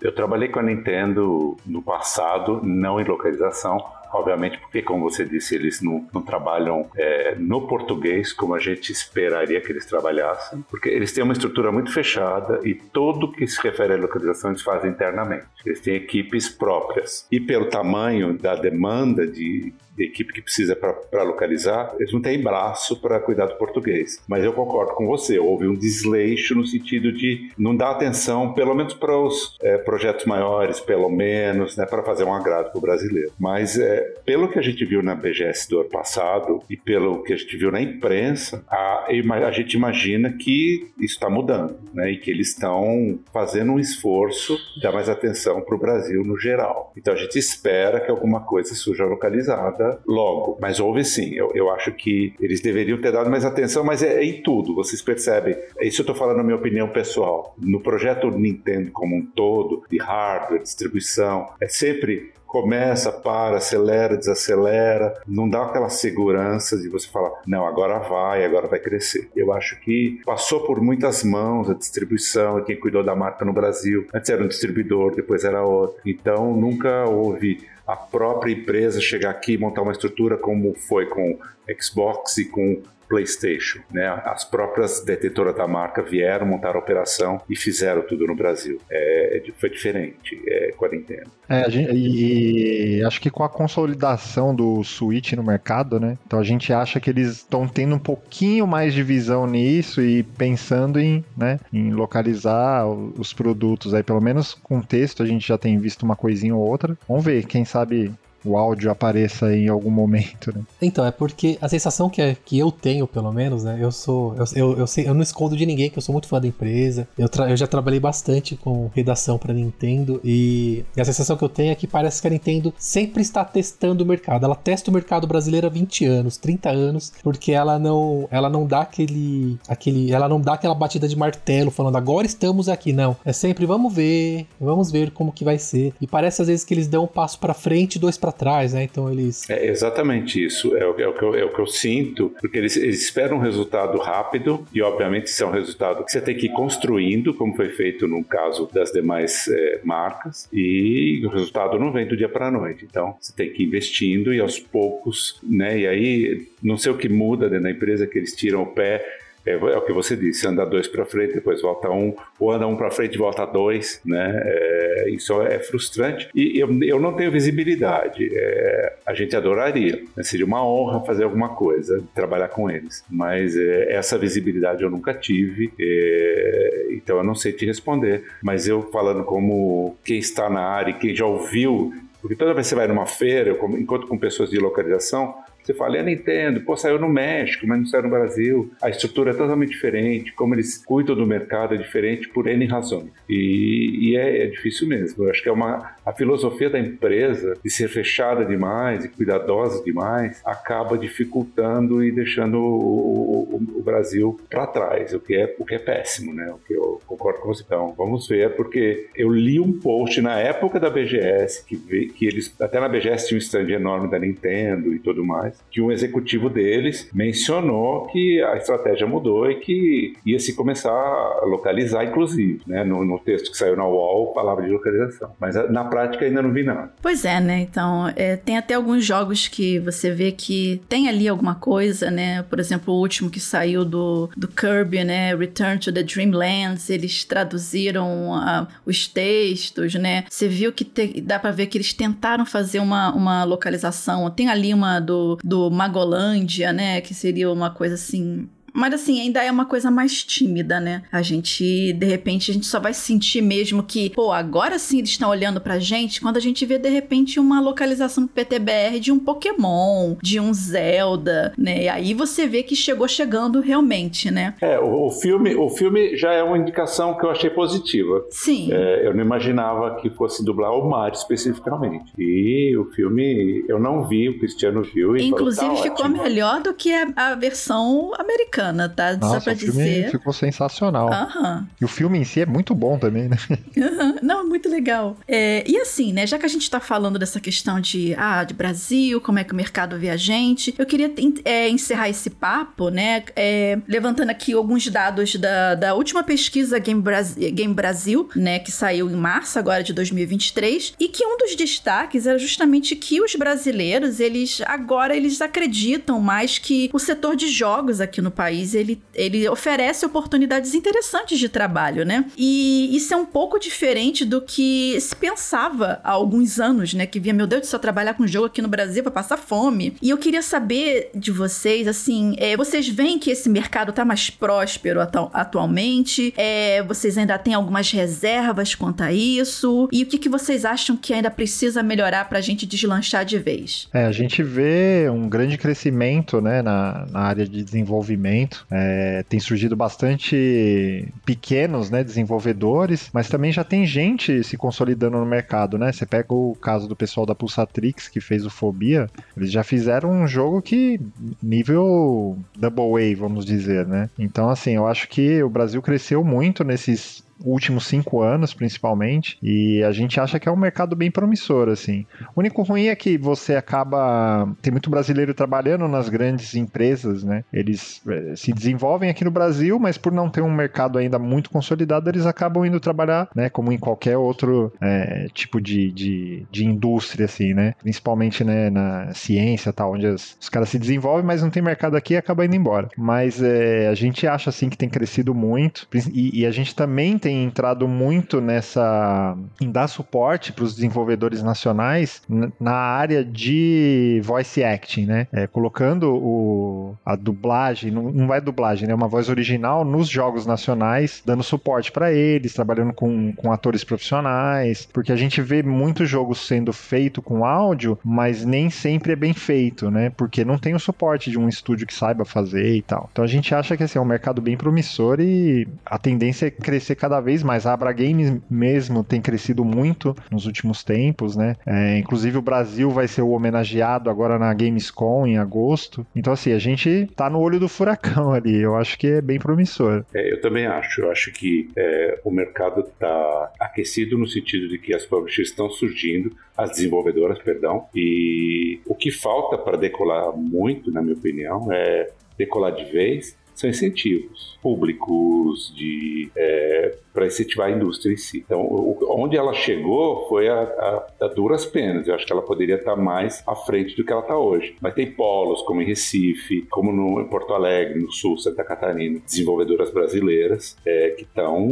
eu 0.00 0.14
trabalhei 0.14 0.48
com 0.48 0.60
a 0.60 0.62
Nintendo 0.62 1.56
no 1.66 1.82
passado, 1.82 2.60
não 2.62 3.00
em 3.00 3.04
localização, 3.04 3.84
obviamente 4.12 4.58
porque, 4.58 4.82
como 4.82 5.08
você 5.08 5.24
disse, 5.24 5.54
eles 5.54 5.80
não, 5.80 6.06
não 6.12 6.22
trabalham 6.22 6.88
é, 6.96 7.34
no 7.38 7.66
português 7.66 8.32
como 8.32 8.54
a 8.54 8.58
gente 8.58 8.92
esperaria 8.92 9.60
que 9.60 9.72
eles 9.72 9.86
trabalhassem, 9.86 10.64
porque 10.70 10.88
eles 10.88 11.12
têm 11.12 11.24
uma 11.24 11.32
estrutura 11.32 11.72
muito 11.72 11.92
fechada 11.92 12.60
e 12.64 12.74
tudo 12.74 13.32
que 13.32 13.46
se 13.46 13.60
refere 13.62 13.94
à 13.94 13.96
localização 13.96 14.50
eles 14.50 14.62
fazem 14.62 14.90
internamente. 14.90 15.46
Eles 15.64 15.80
têm 15.80 15.94
equipes 15.94 16.48
próprias. 16.48 17.26
E 17.30 17.40
pelo 17.40 17.66
tamanho 17.66 18.36
da 18.38 18.54
demanda 18.54 19.26
de 19.26 19.72
de 19.98 20.04
equipe 20.04 20.32
que 20.32 20.40
precisa 20.40 20.76
para 20.76 21.22
localizar, 21.24 21.92
eles 21.98 22.12
não 22.12 22.22
têm 22.22 22.40
braço 22.40 23.00
para 23.00 23.18
cuidar 23.18 23.46
do 23.46 23.56
português. 23.56 24.22
Mas 24.28 24.44
eu 24.44 24.52
concordo 24.52 24.94
com 24.94 25.06
você, 25.06 25.38
houve 25.38 25.66
um 25.66 25.74
desleixo 25.74 26.54
no 26.54 26.64
sentido 26.64 27.12
de 27.12 27.50
não 27.58 27.74
dar 27.74 27.90
atenção, 27.90 28.54
pelo 28.54 28.74
menos 28.74 28.94
para 28.94 29.18
os 29.18 29.56
é, 29.60 29.76
projetos 29.78 30.24
maiores, 30.24 30.78
pelo 30.78 31.10
menos, 31.10 31.76
né, 31.76 31.84
para 31.84 32.02
fazer 32.04 32.22
um 32.22 32.32
agrado 32.32 32.70
para 32.70 32.78
o 32.78 32.80
brasileiro. 32.80 33.32
Mas 33.38 33.76
é, 33.76 33.97
pelo 34.24 34.48
que 34.48 34.58
a 34.58 34.62
gente 34.62 34.84
viu 34.84 35.02
na 35.02 35.14
BGS 35.14 35.68
do 35.68 35.80
ano 35.80 35.88
passado 35.88 36.62
e 36.68 36.76
pelo 36.76 37.22
que 37.22 37.32
a 37.32 37.36
gente 37.36 37.56
viu 37.56 37.70
na 37.70 37.80
imprensa, 37.80 38.64
a, 38.68 39.06
a 39.08 39.50
gente 39.50 39.74
imagina 39.74 40.32
que 40.32 40.90
isso 40.98 41.14
está 41.14 41.30
mudando, 41.30 41.76
né, 41.92 42.12
e 42.12 42.18
que 42.18 42.30
eles 42.30 42.48
estão 42.48 43.18
fazendo 43.32 43.72
um 43.72 43.78
esforço 43.78 44.58
de 44.74 44.82
dar 44.82 44.92
mais 44.92 45.08
atenção 45.08 45.60
para 45.60 45.74
o 45.74 45.78
Brasil 45.78 46.24
no 46.24 46.38
geral. 46.38 46.92
Então 46.96 47.14
a 47.14 47.16
gente 47.16 47.38
espera 47.38 48.00
que 48.00 48.10
alguma 48.10 48.40
coisa 48.40 48.74
seja 48.74 49.04
localizada 49.04 50.00
logo. 50.06 50.58
Mas 50.60 50.80
houve 50.80 51.04
sim. 51.04 51.34
Eu, 51.34 51.52
eu 51.54 51.70
acho 51.70 51.92
que 51.92 52.34
eles 52.40 52.60
deveriam 52.60 52.98
ter 52.98 53.12
dado 53.12 53.30
mais 53.30 53.44
atenção, 53.44 53.84
mas 53.84 54.02
é, 54.02 54.20
é 54.20 54.24
em 54.24 54.42
tudo. 54.42 54.74
Vocês 54.74 55.02
percebem? 55.02 55.56
Isso 55.80 56.00
eu 56.00 56.04
estou 56.04 56.14
falando 56.14 56.38
na 56.38 56.42
minha 56.42 56.56
opinião 56.56 56.88
pessoal. 56.88 57.54
No 57.58 57.80
projeto 57.80 58.30
Nintendo 58.30 58.90
como 58.92 59.16
um 59.16 59.24
todo, 59.24 59.84
de 59.90 59.98
hardware, 59.98 60.62
distribuição, 60.62 61.48
é 61.60 61.68
sempre 61.68 62.32
começa, 62.48 63.12
para, 63.12 63.58
acelera, 63.58 64.16
desacelera, 64.16 65.20
não 65.26 65.48
dá 65.48 65.64
aquela 65.64 65.90
segurança 65.90 66.78
de 66.78 66.88
você 66.88 67.06
falar, 67.06 67.30
não, 67.46 67.66
agora 67.66 67.98
vai, 67.98 68.42
agora 68.44 68.66
vai 68.66 68.80
crescer. 68.80 69.28
Eu 69.36 69.52
acho 69.52 69.78
que 69.80 70.20
passou 70.24 70.66
por 70.66 70.80
muitas 70.80 71.22
mãos 71.22 71.68
a 71.70 71.74
distribuição 71.74 72.64
quem 72.64 72.80
cuidou 72.80 73.04
da 73.04 73.14
marca 73.14 73.44
no 73.44 73.52
Brasil. 73.52 74.06
Antes 74.12 74.30
era 74.30 74.42
um 74.42 74.48
distribuidor, 74.48 75.14
depois 75.14 75.44
era 75.44 75.62
outro. 75.62 76.00
Então 76.04 76.56
nunca 76.56 77.04
houve 77.04 77.66
a 77.86 77.96
própria 77.96 78.52
empresa 78.52 79.00
chegar 79.00 79.30
aqui 79.30 79.52
e 79.52 79.58
montar 79.58 79.82
uma 79.82 79.92
estrutura 79.92 80.36
como 80.36 80.74
foi 80.74 81.06
com 81.06 81.38
Xbox 81.80 82.38
e 82.38 82.44
com 82.46 82.82
PlayStation, 83.08 83.80
né? 83.90 84.06
As 84.24 84.44
próprias 84.44 85.04
detetoras 85.04 85.56
da 85.56 85.66
marca 85.66 86.02
vieram 86.02 86.46
montar 86.46 86.76
a 86.76 86.78
operação 86.78 87.40
e 87.48 87.56
fizeram 87.56 88.02
tudo 88.02 88.26
no 88.26 88.34
Brasil. 88.34 88.80
É, 88.90 89.42
foi 89.56 89.70
diferente 89.70 90.40
é, 90.46 90.72
com 90.76 90.84
a 90.84 90.88
Nintendo. 90.88 91.30
É, 91.48 91.70
gente, 91.70 91.92
e, 91.92 92.98
e 92.98 93.04
acho 93.04 93.20
que 93.20 93.30
com 93.30 93.42
a 93.42 93.48
consolidação 93.48 94.54
do 94.54 94.82
Switch 94.84 95.32
no 95.32 95.42
mercado, 95.42 95.98
né? 95.98 96.18
Então 96.26 96.38
a 96.38 96.44
gente 96.44 96.72
acha 96.72 97.00
que 97.00 97.08
eles 97.10 97.28
estão 97.28 97.66
tendo 97.66 97.94
um 97.94 97.98
pouquinho 97.98 98.66
mais 98.66 98.92
de 98.92 99.02
visão 99.02 99.46
nisso 99.46 100.02
e 100.02 100.22
pensando 100.22 101.00
em, 101.00 101.24
né, 101.36 101.58
em 101.72 101.90
localizar 101.90 102.86
os 102.86 103.32
produtos 103.32 103.94
aí, 103.94 104.02
pelo 104.02 104.20
menos 104.20 104.54
com 104.54 104.80
texto 104.80 105.22
a 105.22 105.26
gente 105.26 105.46
já 105.46 105.56
tem 105.56 105.78
visto 105.78 106.02
uma 106.02 106.16
coisinha 106.16 106.54
ou 106.54 106.62
outra. 106.62 106.96
Vamos 107.08 107.24
ver, 107.24 107.46
quem 107.46 107.64
sabe 107.64 108.12
o 108.44 108.56
áudio 108.56 108.90
apareça 108.90 109.54
em 109.54 109.68
algum 109.68 109.90
momento, 109.90 110.52
né? 110.54 110.62
Então, 110.80 111.04
é 111.04 111.10
porque 111.10 111.58
a 111.60 111.68
sensação 111.68 112.08
que, 112.08 112.22
é, 112.22 112.36
que 112.44 112.58
eu 112.58 112.70
tenho, 112.70 113.06
pelo 113.06 113.32
menos, 113.32 113.64
né? 113.64 113.78
Eu 113.80 113.90
sou. 113.90 114.34
Eu, 114.36 114.44
eu, 114.54 114.78
eu, 114.78 114.86
sei, 114.86 115.08
eu 115.08 115.14
não 115.14 115.22
escondo 115.22 115.56
de 115.56 115.66
ninguém 115.66 115.90
que 115.90 115.98
eu 115.98 116.02
sou 116.02 116.12
muito 116.12 116.28
fã 116.28 116.40
da 116.40 116.46
empresa. 116.46 117.08
Eu, 117.16 117.28
eu 117.48 117.56
já 117.56 117.66
trabalhei 117.66 118.00
bastante 118.00 118.56
com 118.56 118.90
redação 118.94 119.38
pra 119.38 119.52
Nintendo. 119.52 120.20
E, 120.24 120.84
e, 120.96 121.00
a 121.00 121.04
sensação 121.04 121.36
que 121.36 121.44
eu 121.44 121.48
tenho 121.48 121.72
é 121.72 121.74
que 121.74 121.86
parece 121.86 122.20
que 122.20 122.28
a 122.28 122.30
Nintendo 122.30 122.72
sempre 122.78 123.22
está 123.22 123.44
testando 123.44 124.04
o 124.04 124.06
mercado. 124.06 124.44
Ela 124.44 124.54
testa 124.54 124.90
o 124.90 124.94
mercado 124.94 125.26
brasileiro 125.26 125.66
há 125.66 125.70
20 125.70 126.04
anos, 126.06 126.36
30 126.36 126.70
anos, 126.70 127.12
porque 127.22 127.52
ela 127.52 127.78
não, 127.78 128.28
ela 128.30 128.48
não 128.48 128.66
dá 128.66 128.80
aquele. 128.80 129.58
aquele 129.68 130.12
ela 130.12 130.28
não 130.28 130.40
dá 130.40 130.54
aquela 130.54 130.74
batida 130.74 131.08
de 131.08 131.16
martelo 131.16 131.70
falando 131.70 131.96
agora 131.96 132.26
estamos 132.26 132.68
aqui. 132.68 132.92
Não. 132.92 133.16
É 133.24 133.32
sempre 133.32 133.66
vamos 133.66 133.92
ver, 133.92 134.46
vamos 134.60 134.90
ver 134.90 135.10
como 135.10 135.32
que 135.32 135.44
vai 135.44 135.58
ser. 135.58 135.92
E 136.00 136.06
parece 136.06 136.42
às 136.42 136.48
vezes 136.48 136.64
que 136.64 136.74
eles 136.74 136.86
dão 136.86 137.04
um 137.04 137.08
passo 137.08 137.38
para 137.38 137.54
frente, 137.54 137.98
dois 137.98 138.16
para 138.16 138.27
trás, 138.32 138.72
né? 138.72 138.84
Então 138.84 139.10
eles. 139.10 139.48
É 139.48 139.66
exatamente 139.66 140.44
isso. 140.44 140.76
É 140.76 140.86
o, 140.86 141.00
é 141.00 141.08
o, 141.08 141.12
que, 141.12 141.22
eu, 141.22 141.34
é 141.34 141.44
o 141.44 141.52
que 141.52 141.60
eu 141.60 141.66
sinto, 141.66 142.34
porque 142.40 142.58
eles, 142.58 142.76
eles, 142.76 143.02
esperam 143.02 143.38
um 143.38 143.40
resultado 143.40 143.98
rápido 143.98 144.66
e, 144.72 144.82
obviamente, 144.82 145.26
isso 145.26 145.42
é 145.42 145.46
um 145.46 145.50
resultado 145.50 146.04
que 146.04 146.12
você 146.12 146.20
tem 146.20 146.36
que 146.36 146.46
ir 146.46 146.52
construindo, 146.52 147.34
como 147.34 147.54
foi 147.54 147.70
feito 147.70 148.06
no 148.06 148.22
caso 148.24 148.68
das 148.72 148.90
demais 148.90 149.48
é, 149.48 149.80
marcas, 149.84 150.48
e 150.52 151.22
o 151.24 151.28
resultado 151.28 151.78
não 151.78 151.92
vem 151.92 152.06
do 152.06 152.16
dia 152.16 152.28
para 152.28 152.48
a 152.48 152.50
noite. 152.50 152.86
Então, 152.88 153.16
você 153.20 153.32
tem 153.32 153.50
que 153.50 153.62
ir 153.62 153.66
investindo 153.66 154.32
e 154.32 154.40
aos 154.40 154.58
poucos, 154.58 155.38
né? 155.42 155.78
E 155.78 155.86
aí, 155.86 156.46
não 156.62 156.76
sei 156.76 156.92
o 156.92 156.96
que 156.96 157.08
muda 157.08 157.48
dentro 157.48 157.64
da 157.64 157.70
empresa, 157.70 158.06
que 158.06 158.18
eles 158.18 158.34
tiram 158.34 158.62
o 158.62 158.66
pé 158.66 159.04
é, 159.48 159.54
é 159.54 159.76
o 159.76 159.82
que 159.82 159.92
você 159.92 160.16
disse, 160.16 160.46
anda 160.46 160.64
dois 160.64 160.86
para 160.86 161.04
frente, 161.04 161.34
depois 161.34 161.62
volta 161.62 161.90
um, 161.90 162.14
ou 162.38 162.50
anda 162.50 162.66
um 162.66 162.76
para 162.76 162.90
frente 162.90 163.14
e 163.14 163.18
volta 163.18 163.46
dois, 163.46 164.00
né? 164.04 164.42
É, 164.44 165.10
isso 165.10 165.40
é 165.42 165.58
frustrante 165.58 166.28
e 166.34 166.58
eu, 166.58 166.68
eu 166.82 167.00
não 167.00 167.14
tenho 167.14 167.30
visibilidade. 167.30 168.30
É, 168.32 168.94
a 169.06 169.14
gente 169.14 169.34
adoraria, 169.34 170.02
né? 170.16 170.22
seria 170.22 170.46
uma 170.46 170.64
honra 170.64 171.00
fazer 171.04 171.24
alguma 171.24 171.50
coisa, 171.50 172.02
trabalhar 172.14 172.48
com 172.48 172.70
eles, 172.70 173.04
mas 173.10 173.56
é, 173.56 173.92
essa 173.92 174.18
visibilidade 174.18 174.82
eu 174.82 174.90
nunca 174.90 175.14
tive, 175.14 175.72
é, 175.80 176.86
então 176.90 177.18
eu 177.18 177.24
não 177.24 177.34
sei 177.34 177.52
te 177.52 177.64
responder. 177.64 178.24
Mas 178.42 178.68
eu 178.68 178.82
falando 178.90 179.24
como 179.24 179.96
quem 180.04 180.18
está 180.18 180.48
na 180.50 180.60
área 180.60 180.92
quem 180.92 181.14
já 181.14 181.26
ouviu 181.26 181.92
porque 182.20 182.34
toda 182.34 182.52
vez 182.52 182.66
que 182.66 182.70
você 182.70 182.74
vai 182.74 182.88
numa 182.88 183.06
feira, 183.06 183.50
eu 183.50 183.78
encontro 183.78 184.08
com 184.08 184.18
pessoas 184.18 184.50
de 184.50 184.58
localização, 184.58 185.34
você 185.62 185.74
fala, 185.74 185.98
é 185.98 186.02
Nintendo, 186.02 186.60
pô, 186.62 186.76
saiu 186.76 186.98
no 186.98 187.08
México, 187.08 187.66
mas 187.66 187.78
não 187.78 187.86
saiu 187.86 188.04
no 188.04 188.08
Brasil. 188.08 188.70
A 188.80 188.88
estrutura 188.88 189.32
é 189.32 189.34
totalmente 189.34 189.70
diferente, 189.70 190.32
como 190.32 190.54
eles 190.54 190.82
cuidam 190.82 191.14
do 191.14 191.26
mercado 191.26 191.74
é 191.74 191.76
diferente 191.76 192.28
por 192.28 192.46
N 192.46 192.64
razões. 192.66 193.10
E, 193.28 194.10
e 194.10 194.16
é, 194.16 194.44
é, 194.44 194.46
difícil 194.46 194.88
mesmo. 194.88 195.24
Eu 195.24 195.30
acho 195.30 195.42
que 195.42 195.48
é 195.48 195.52
uma 195.52 195.96
a 196.06 196.12
filosofia 196.12 196.70
da 196.70 196.78
empresa 196.78 197.54
de 197.62 197.70
ser 197.70 197.88
fechada 197.88 198.44
demais 198.44 199.04
e 199.04 199.08
cuidadosa 199.08 199.84
demais 199.84 200.40
acaba 200.44 200.96
dificultando 200.96 202.02
e 202.02 202.10
deixando 202.10 202.58
o, 202.58 203.58
o, 203.60 203.78
o 203.78 203.82
Brasil 203.82 204.40
para 204.48 204.66
trás, 204.66 205.12
o 205.12 205.20
que 205.20 205.34
é 205.34 205.54
o 205.58 205.66
que 205.66 205.74
é 205.74 205.78
péssimo, 205.78 206.32
né? 206.32 206.50
O 206.50 206.58
que 206.66 206.72
eu 206.72 207.00
concordo 207.06 207.40
com 207.40 207.48
você. 207.48 207.62
Então, 207.66 207.94
vamos 207.96 208.26
ver, 208.26 208.56
porque 208.56 209.08
eu 209.14 209.30
li 209.30 209.60
um 209.60 209.78
post 209.78 210.20
na 210.22 210.38
época 210.38 210.80
da 210.80 210.88
BGS 210.88 211.64
que, 211.66 211.76
que 212.08 212.26
eles 212.26 212.54
até 212.58 212.80
na 212.80 212.88
BGS 212.88 213.28
tinha 213.28 213.36
um 213.36 213.38
stand 213.38 213.68
enorme 213.70 214.10
da 214.10 214.18
Nintendo 214.18 214.94
e 214.94 214.98
tudo 214.98 215.24
mais 215.24 215.47
que 215.70 215.80
um 215.80 215.90
executivo 215.90 216.48
deles 216.48 217.08
mencionou 217.12 218.06
que 218.06 218.42
a 218.42 218.56
estratégia 218.56 219.06
mudou 219.06 219.50
e 219.50 219.56
que 219.56 220.14
ia 220.24 220.38
se 220.38 220.54
começar 220.54 220.90
a 220.90 221.44
localizar, 221.44 222.04
inclusive, 222.04 222.60
né? 222.66 222.84
No, 222.84 223.04
no 223.04 223.18
texto 223.18 223.50
que 223.50 223.56
saiu 223.56 223.76
na 223.76 223.86
UOL 223.86 224.32
falava 224.34 224.62
de 224.62 224.70
localização, 224.70 225.32
mas 225.40 225.56
eh, 225.56 225.68
na 225.68 225.84
prática 225.84 226.24
ainda 226.24 226.42
não 226.42 226.52
vi 226.52 226.62
nada. 226.62 226.92
Pois 227.02 227.24
é, 227.24 227.40
né? 227.40 227.60
Então, 227.60 228.12
é, 228.16 228.36
tem 228.36 228.56
até 228.56 228.74
alguns 228.74 229.04
jogos 229.04 229.48
que 229.48 229.78
você 229.78 230.10
vê 230.10 230.32
que 230.32 230.80
tem 230.88 231.08
ali 231.08 231.28
alguma 231.28 231.54
coisa, 231.54 232.10
né? 232.10 232.42
Por 232.42 232.58
exemplo, 232.58 232.94
o 232.94 232.98
último 232.98 233.30
que 233.30 233.40
saiu 233.40 233.84
do, 233.84 234.30
do 234.36 234.48
Kirby, 234.48 235.04
né? 235.04 235.34
Return 235.34 235.78
to 235.78 235.92
the 235.92 236.02
Dreamlands, 236.02 236.90
eles 236.90 237.24
traduziram 237.24 238.30
uh, 238.30 238.66
os 238.84 239.06
textos, 239.06 239.94
né? 239.94 240.24
Você 240.28 240.48
viu 240.48 240.72
que 240.72 240.84
te, 240.84 241.20
dá 241.20 241.38
para 241.38 241.50
ver 241.50 241.66
que 241.66 241.78
eles 241.78 241.92
tentaram 241.92 242.44
fazer 242.44 242.80
uma, 242.80 243.12
uma 243.14 243.44
localização. 243.44 244.30
Tem 244.30 244.48
ali 244.48 244.72
uma 244.72 245.00
do, 245.00 245.37
do 245.44 245.70
Magolândia, 245.70 246.72
né? 246.72 247.00
Que 247.00 247.14
seria 247.14 247.50
uma 247.50 247.70
coisa 247.70 247.94
assim 247.94 248.48
mas 248.72 248.94
assim, 248.94 249.20
ainda 249.20 249.42
é 249.42 249.50
uma 249.50 249.64
coisa 249.66 249.90
mais 249.90 250.22
tímida, 250.22 250.80
né? 250.80 251.02
A 251.10 251.22
gente, 251.22 251.92
de 251.92 252.06
repente, 252.06 252.50
a 252.50 252.54
gente 252.54 252.66
só 252.66 252.78
vai 252.80 252.94
sentir 252.94 253.40
mesmo 253.42 253.82
que, 253.82 254.10
pô, 254.10 254.32
agora 254.32 254.78
sim 254.78 254.98
eles 254.98 255.10
estão 255.10 255.30
olhando 255.30 255.60
pra 255.60 255.78
gente 255.78 256.20
quando 256.20 256.36
a 256.36 256.40
gente 256.40 256.64
vê, 256.64 256.78
de 256.78 256.88
repente, 256.88 257.40
uma 257.40 257.60
localização 257.60 258.26
PTBR 258.26 259.00
de 259.00 259.10
um 259.12 259.18
Pokémon, 259.18 260.16
de 260.22 260.38
um 260.40 260.52
Zelda, 260.52 261.52
né? 261.56 261.84
E 261.84 261.88
aí 261.88 262.14
você 262.14 262.46
vê 262.46 262.62
que 262.62 262.76
chegou 262.76 263.08
chegando 263.08 263.60
realmente, 263.60 264.30
né? 264.30 264.54
É, 264.60 264.78
o, 264.78 265.06
o 265.06 265.10
filme, 265.10 265.54
o 265.54 265.68
filme 265.70 266.16
já 266.16 266.32
é 266.32 266.42
uma 266.42 266.58
indicação 266.58 267.16
que 267.16 267.24
eu 267.24 267.30
achei 267.30 267.50
positiva. 267.50 268.24
Sim. 268.30 268.72
É, 268.72 269.06
eu 269.06 269.14
não 269.14 269.22
imaginava 269.22 269.96
que 269.96 270.10
fosse 270.10 270.44
dublar 270.44 270.72
o 270.72 270.88
Mario 270.88 271.16
especificamente. 271.16 272.12
E 272.18 272.76
o 272.76 272.84
filme, 272.92 273.64
eu 273.68 273.78
não 273.78 274.06
vi, 274.06 274.28
o 274.28 274.38
Cristiano 274.38 274.82
viu 274.82 275.16
e 275.16 275.24
Inclusive 275.26 275.62
falou, 275.66 275.76
tá 275.76 275.82
ficou 275.82 276.06
ótimo. 276.06 276.22
melhor 276.22 276.60
do 276.62 276.74
que 276.74 276.92
a, 276.92 277.08
a 277.16 277.34
versão 277.34 278.12
americana 278.18 278.67
bacana, 278.68 278.88
tá? 278.88 279.16
Nossa, 279.16 279.34
Só 279.34 279.40
pra 279.40 279.52
o 279.52 279.56
filme 279.56 279.84
dizer. 279.84 280.10
ficou 280.10 280.32
sensacional. 280.32 281.12
Aham. 281.12 281.66
E 281.80 281.84
o 281.84 281.88
filme 281.88 282.18
em 282.18 282.24
si 282.24 282.40
é 282.40 282.46
muito 282.46 282.74
bom 282.74 282.98
também, 282.98 283.28
né? 283.28 283.36
Aham. 283.76 284.16
Não, 284.22 284.40
é 284.40 284.44
muito 284.44 284.68
legal. 284.68 285.16
É, 285.26 285.64
e 285.66 285.76
assim, 285.78 286.12
né? 286.12 286.26
Já 286.26 286.38
que 286.38 286.46
a 286.46 286.48
gente 286.48 286.68
tá 286.70 286.80
falando 286.80 287.18
dessa 287.18 287.40
questão 287.40 287.80
de, 287.80 288.14
ah, 288.16 288.44
de 288.44 288.54
Brasil, 288.54 289.20
como 289.20 289.38
é 289.38 289.44
que 289.44 289.52
o 289.52 289.56
mercado 289.56 289.98
vê 289.98 290.10
a 290.10 290.16
gente, 290.16 290.74
eu 290.78 290.86
queria 290.86 291.12
é, 291.44 291.68
encerrar 291.68 292.08
esse 292.08 292.30
papo, 292.30 292.90
né? 292.90 293.24
é, 293.36 293.78
levantando 293.86 294.30
aqui 294.30 294.52
alguns 294.52 294.86
dados 294.88 295.36
da, 295.36 295.74
da 295.74 295.94
última 295.94 296.22
pesquisa 296.22 296.78
Game, 296.78 297.00
Brasil, 297.00 297.52
Game 297.52 297.74
Brasil, 297.74 298.28
né? 298.34 298.58
Que 298.58 298.72
saiu 298.72 299.10
em 299.10 299.14
março 299.14 299.58
agora 299.58 299.82
de 299.82 299.92
2023, 299.92 300.94
e 300.98 301.08
que 301.08 301.24
um 301.24 301.36
dos 301.38 301.54
destaques 301.54 302.26
era 302.26 302.38
justamente 302.38 302.96
que 302.96 303.20
os 303.20 303.34
brasileiros, 303.34 304.20
eles 304.20 304.60
agora 304.66 305.16
eles 305.16 305.40
acreditam 305.40 306.20
mais 306.20 306.58
que 306.58 306.90
o 306.92 306.98
setor 306.98 307.36
de 307.36 307.48
jogos 307.48 308.00
aqui 308.00 308.20
no 308.20 308.30
país 308.30 308.47
ele, 308.56 309.02
ele 309.14 309.48
oferece 309.48 310.04
oportunidades 310.04 310.74
interessantes 310.74 311.38
de 311.38 311.48
trabalho, 311.48 312.04
né? 312.04 312.24
E 312.36 312.94
isso 312.96 313.12
é 313.12 313.16
um 313.16 313.26
pouco 313.26 313.58
diferente 313.58 314.24
do 314.24 314.40
que 314.40 314.98
se 315.00 315.14
pensava 315.14 316.00
há 316.02 316.10
alguns 316.10 316.58
anos, 316.60 316.94
né? 316.94 317.06
Que 317.06 317.20
via, 317.20 317.32
meu 317.32 317.46
Deus, 317.46 317.68
só 317.68 317.78
trabalhar 317.78 318.14
com 318.14 318.26
jogo 318.26 318.46
aqui 318.46 318.62
no 318.62 318.68
Brasil 318.68 319.02
vai 319.02 319.12
passar 319.12 319.36
fome. 319.36 319.96
E 320.00 320.10
eu 320.10 320.18
queria 320.18 320.42
saber 320.42 321.10
de 321.14 321.30
vocês, 321.30 321.86
assim, 321.88 322.34
é, 322.38 322.56
vocês 322.56 322.88
veem 322.88 323.18
que 323.18 323.30
esse 323.30 323.48
mercado 323.48 323.92
tá 323.92 324.04
mais 324.04 324.30
próspero 324.30 325.00
atu 325.00 325.30
atualmente? 325.32 326.32
É, 326.36 326.82
vocês 326.82 327.18
ainda 327.18 327.38
têm 327.38 327.54
algumas 327.54 327.90
reservas 327.90 328.74
quanto 328.74 329.02
a 329.02 329.12
isso? 329.12 329.88
E 329.92 330.02
o 330.02 330.06
que, 330.06 330.18
que 330.18 330.28
vocês 330.28 330.64
acham 330.64 330.96
que 330.96 331.12
ainda 331.12 331.30
precisa 331.30 331.82
melhorar 331.82 332.28
pra 332.28 332.40
gente 332.40 332.66
deslanchar 332.66 333.24
de 333.24 333.38
vez? 333.38 333.88
É, 333.92 334.04
a 334.04 334.12
gente 334.12 334.42
vê 334.42 335.08
um 335.10 335.28
grande 335.28 335.56
crescimento 335.58 336.40
né, 336.40 336.62
na, 336.62 337.06
na 337.10 337.20
área 337.20 337.46
de 337.46 337.62
desenvolvimento. 337.62 338.37
É, 338.70 339.24
tem 339.28 339.40
surgido 339.40 339.74
bastante 339.74 341.08
pequenos 341.24 341.90
né, 341.90 342.04
desenvolvedores, 342.04 343.08
mas 343.12 343.28
também 343.28 343.50
já 343.50 343.64
tem 343.64 343.86
gente 343.86 344.44
se 344.44 344.56
consolidando 344.56 345.18
no 345.18 345.26
mercado, 345.26 345.78
né? 345.78 345.90
Você 345.92 346.04
pega 346.04 346.34
o 346.34 346.54
caso 346.60 346.86
do 346.86 346.94
pessoal 346.94 347.24
da 347.24 347.34
Pulsatrix 347.34 348.08
que 348.08 348.20
fez 348.20 348.44
o 348.44 348.50
Fobia, 348.50 349.08
eles 349.36 349.50
já 349.50 349.62
fizeram 349.62 350.10
um 350.10 350.26
jogo 350.26 350.60
que 350.60 351.00
nível 351.42 352.38
Double 352.56 353.02
A, 353.02 353.16
vamos 353.16 353.44
dizer, 353.44 353.86
né? 353.86 354.10
Então, 354.18 354.50
assim, 354.50 354.72
eu 354.72 354.86
acho 354.86 355.08
que 355.08 355.42
o 355.42 355.48
Brasil 355.48 355.80
cresceu 355.80 356.22
muito 356.22 356.62
nesses 356.64 357.22
últimos 357.44 357.86
cinco 357.86 358.22
anos, 358.22 358.54
principalmente, 358.54 359.38
e 359.42 359.82
a 359.82 359.92
gente 359.92 360.20
acha 360.20 360.38
que 360.38 360.48
é 360.48 360.52
um 360.52 360.56
mercado 360.56 360.96
bem 360.96 361.10
promissor, 361.10 361.68
assim. 361.68 362.06
O 362.34 362.40
único 362.40 362.62
ruim 362.62 362.86
é 362.86 362.96
que 362.96 363.16
você 363.16 363.54
acaba... 363.54 364.48
Tem 364.60 364.70
muito 364.72 364.90
brasileiro 364.90 365.34
trabalhando 365.34 365.86
nas 365.88 366.08
grandes 366.08 366.54
empresas, 366.54 367.22
né? 367.22 367.44
Eles 367.52 368.02
eh, 368.08 368.34
se 368.36 368.52
desenvolvem 368.52 369.10
aqui 369.10 369.24
no 369.24 369.30
Brasil, 369.30 369.78
mas 369.78 369.98
por 369.98 370.12
não 370.12 370.28
ter 370.28 370.42
um 370.42 370.50
mercado 370.50 370.98
ainda 370.98 371.18
muito 371.18 371.50
consolidado, 371.50 372.08
eles 372.08 372.26
acabam 372.26 372.64
indo 372.64 372.80
trabalhar, 372.80 373.28
né? 373.34 373.48
Como 373.48 373.72
em 373.72 373.78
qualquer 373.78 374.16
outro 374.16 374.72
é, 374.80 375.28
tipo 375.32 375.60
de, 375.60 375.90
de, 375.92 376.46
de, 376.50 376.64
indústria, 376.64 377.24
assim, 377.26 377.54
né? 377.54 377.74
Principalmente, 377.80 378.44
né, 378.44 378.70
na 378.70 379.12
ciência, 379.14 379.72
tal, 379.72 379.94
onde 379.94 380.06
as, 380.06 380.36
os 380.40 380.48
caras 380.48 380.68
se 380.68 380.78
desenvolvem, 380.78 381.24
mas 381.24 381.42
não 381.42 381.50
tem 381.50 381.62
mercado 381.62 381.96
aqui 381.96 382.14
e 382.14 382.16
acaba 382.16 382.44
indo 382.44 382.56
embora. 382.56 382.88
Mas 382.96 383.42
é, 383.42 383.88
a 383.88 383.94
gente 383.94 384.26
acha, 384.26 384.50
assim, 384.50 384.68
que 384.68 384.76
tem 384.76 384.88
crescido 384.88 385.34
muito, 385.34 385.86
e, 386.12 386.40
e 386.40 386.46
a 386.46 386.50
gente 386.50 386.74
também 386.74 387.18
tem 387.18 387.27
tem 387.28 387.44
entrado 387.44 387.86
muito 387.86 388.40
nessa 388.40 389.36
em 389.60 389.70
dar 389.70 389.86
suporte 389.86 390.50
para 390.50 390.64
os 390.64 390.74
desenvolvedores 390.74 391.42
nacionais 391.42 392.22
na 392.58 392.72
área 392.72 393.22
de 393.22 394.18
voice 394.24 394.64
acting, 394.64 395.04
né? 395.04 395.26
É, 395.30 395.46
colocando 395.46 396.14
o, 396.14 396.96
a 397.04 397.14
dublagem, 397.14 397.90
não, 397.90 398.10
não 398.10 398.26
vai 398.26 398.40
dublagem, 398.40 398.88
né? 398.88 398.94
Uma 398.94 399.08
voz 399.08 399.28
original 399.28 399.84
nos 399.84 400.08
jogos 400.08 400.46
nacionais, 400.46 401.22
dando 401.22 401.42
suporte 401.42 401.92
para 401.92 402.10
eles, 402.10 402.54
trabalhando 402.54 402.94
com, 402.94 403.30
com 403.34 403.52
atores 403.52 403.84
profissionais, 403.84 404.88
porque 404.90 405.12
a 405.12 405.16
gente 405.16 405.42
vê 405.42 405.62
muitos 405.62 406.08
jogos 406.08 406.46
sendo 406.46 406.72
feito 406.72 407.20
com 407.20 407.44
áudio, 407.44 407.98
mas 408.02 408.42
nem 408.42 408.70
sempre 408.70 409.12
é 409.12 409.16
bem 409.16 409.34
feito, 409.34 409.90
né? 409.90 410.08
Porque 410.16 410.46
não 410.46 410.56
tem 410.56 410.74
o 410.74 410.80
suporte 410.80 411.30
de 411.30 411.38
um 411.38 411.46
estúdio 411.46 411.86
que 411.86 411.92
saiba 411.92 412.24
fazer 412.24 412.74
e 412.74 412.80
tal. 412.80 413.10
Então 413.12 413.22
a 413.22 413.28
gente 413.28 413.54
acha 413.54 413.76
que 413.76 413.82
assim, 413.82 413.98
é 413.98 414.02
um 414.02 414.06
mercado 414.06 414.40
bem 414.40 414.56
promissor 414.56 415.20
e 415.20 415.68
a 415.84 415.98
tendência 415.98 416.46
é 416.46 416.50
crescer 416.50 416.94
cada 416.94 417.17
cada 417.18 417.20
vez 417.20 417.42
mais. 417.42 417.66
A 417.66 417.72
Abra 417.72 417.92
Games 417.92 418.40
mesmo 418.48 419.02
tem 419.02 419.20
crescido 419.20 419.64
muito 419.64 420.14
nos 420.30 420.46
últimos 420.46 420.84
tempos, 420.84 421.36
né? 421.36 421.56
É, 421.66 421.98
inclusive 421.98 422.38
o 422.38 422.42
Brasil 422.42 422.90
vai 422.90 423.08
ser 423.08 423.22
o 423.22 423.30
homenageado 423.30 424.08
agora 424.08 424.38
na 424.38 424.52
Gamescom 424.54 425.26
em 425.26 425.38
agosto. 425.38 426.06
Então, 426.14 426.32
assim, 426.32 426.52
a 426.52 426.58
gente 426.58 427.08
tá 427.16 427.28
no 427.28 427.40
olho 427.40 427.58
do 427.58 427.68
furacão 427.68 428.32
ali. 428.32 428.60
Eu 428.60 428.76
acho 428.76 428.98
que 428.98 429.06
é 429.06 429.20
bem 429.20 429.38
promissor. 429.38 430.04
É, 430.14 430.32
eu 430.32 430.40
também 430.40 430.66
acho. 430.66 431.02
Eu 431.02 431.10
acho 431.10 431.32
que 431.32 431.70
é, 431.76 432.20
o 432.24 432.30
mercado 432.30 432.84
tá 432.98 433.52
aquecido 433.58 434.16
no 434.16 434.26
sentido 434.26 434.68
de 434.68 434.78
que 434.78 434.94
as 434.94 435.04
publishers 435.04 435.50
estão 435.50 435.68
surgindo, 435.70 436.30
as 436.56 436.70
desenvolvedoras, 436.70 437.38
perdão, 437.38 437.86
e 437.94 438.80
o 438.86 438.94
que 438.94 439.10
falta 439.10 439.58
para 439.58 439.76
decolar 439.76 440.36
muito, 440.36 440.90
na 440.90 441.02
minha 441.02 441.14
opinião, 441.14 441.72
é 441.72 442.10
decolar 442.36 442.74
de 442.74 442.84
vez 442.84 443.36
são 443.58 443.68
incentivos 443.68 444.56
públicos 444.62 445.72
de 445.74 446.30
é, 446.36 446.96
para 447.12 447.26
incentivar 447.26 447.68
a 447.68 447.70
indústria 447.70 448.12
em 448.12 448.16
si. 448.16 448.38
Então, 448.38 448.60
o, 448.60 448.96
onde 449.10 449.36
ela 449.36 449.52
chegou 449.52 450.28
foi 450.28 450.48
a, 450.48 450.62
a, 450.62 451.06
a, 451.22 451.28
duras 451.28 451.66
penas. 451.66 452.06
Eu 452.06 452.14
acho 452.14 452.24
que 452.24 452.32
ela 452.32 452.42
poderia 452.42 452.76
estar 452.76 452.94
mais 452.94 453.42
à 453.46 453.56
frente 453.56 453.96
do 453.96 454.04
que 454.04 454.12
ela 454.12 454.20
está 454.20 454.36
hoje. 454.38 454.76
Mas 454.80 454.94
tem 454.94 455.10
polos 455.10 455.62
como 455.62 455.82
em 455.82 455.84
Recife, 455.84 456.62
como 456.70 456.92
no, 456.92 457.20
em 457.20 457.26
Porto 457.26 457.52
Alegre, 457.52 458.00
no 458.00 458.12
Sul, 458.12 458.38
Santa 458.38 458.62
Catarina, 458.62 459.20
desenvolvedoras 459.24 459.90
brasileiras 459.90 460.76
é, 460.86 461.10
que 461.10 461.22
estão 461.22 461.68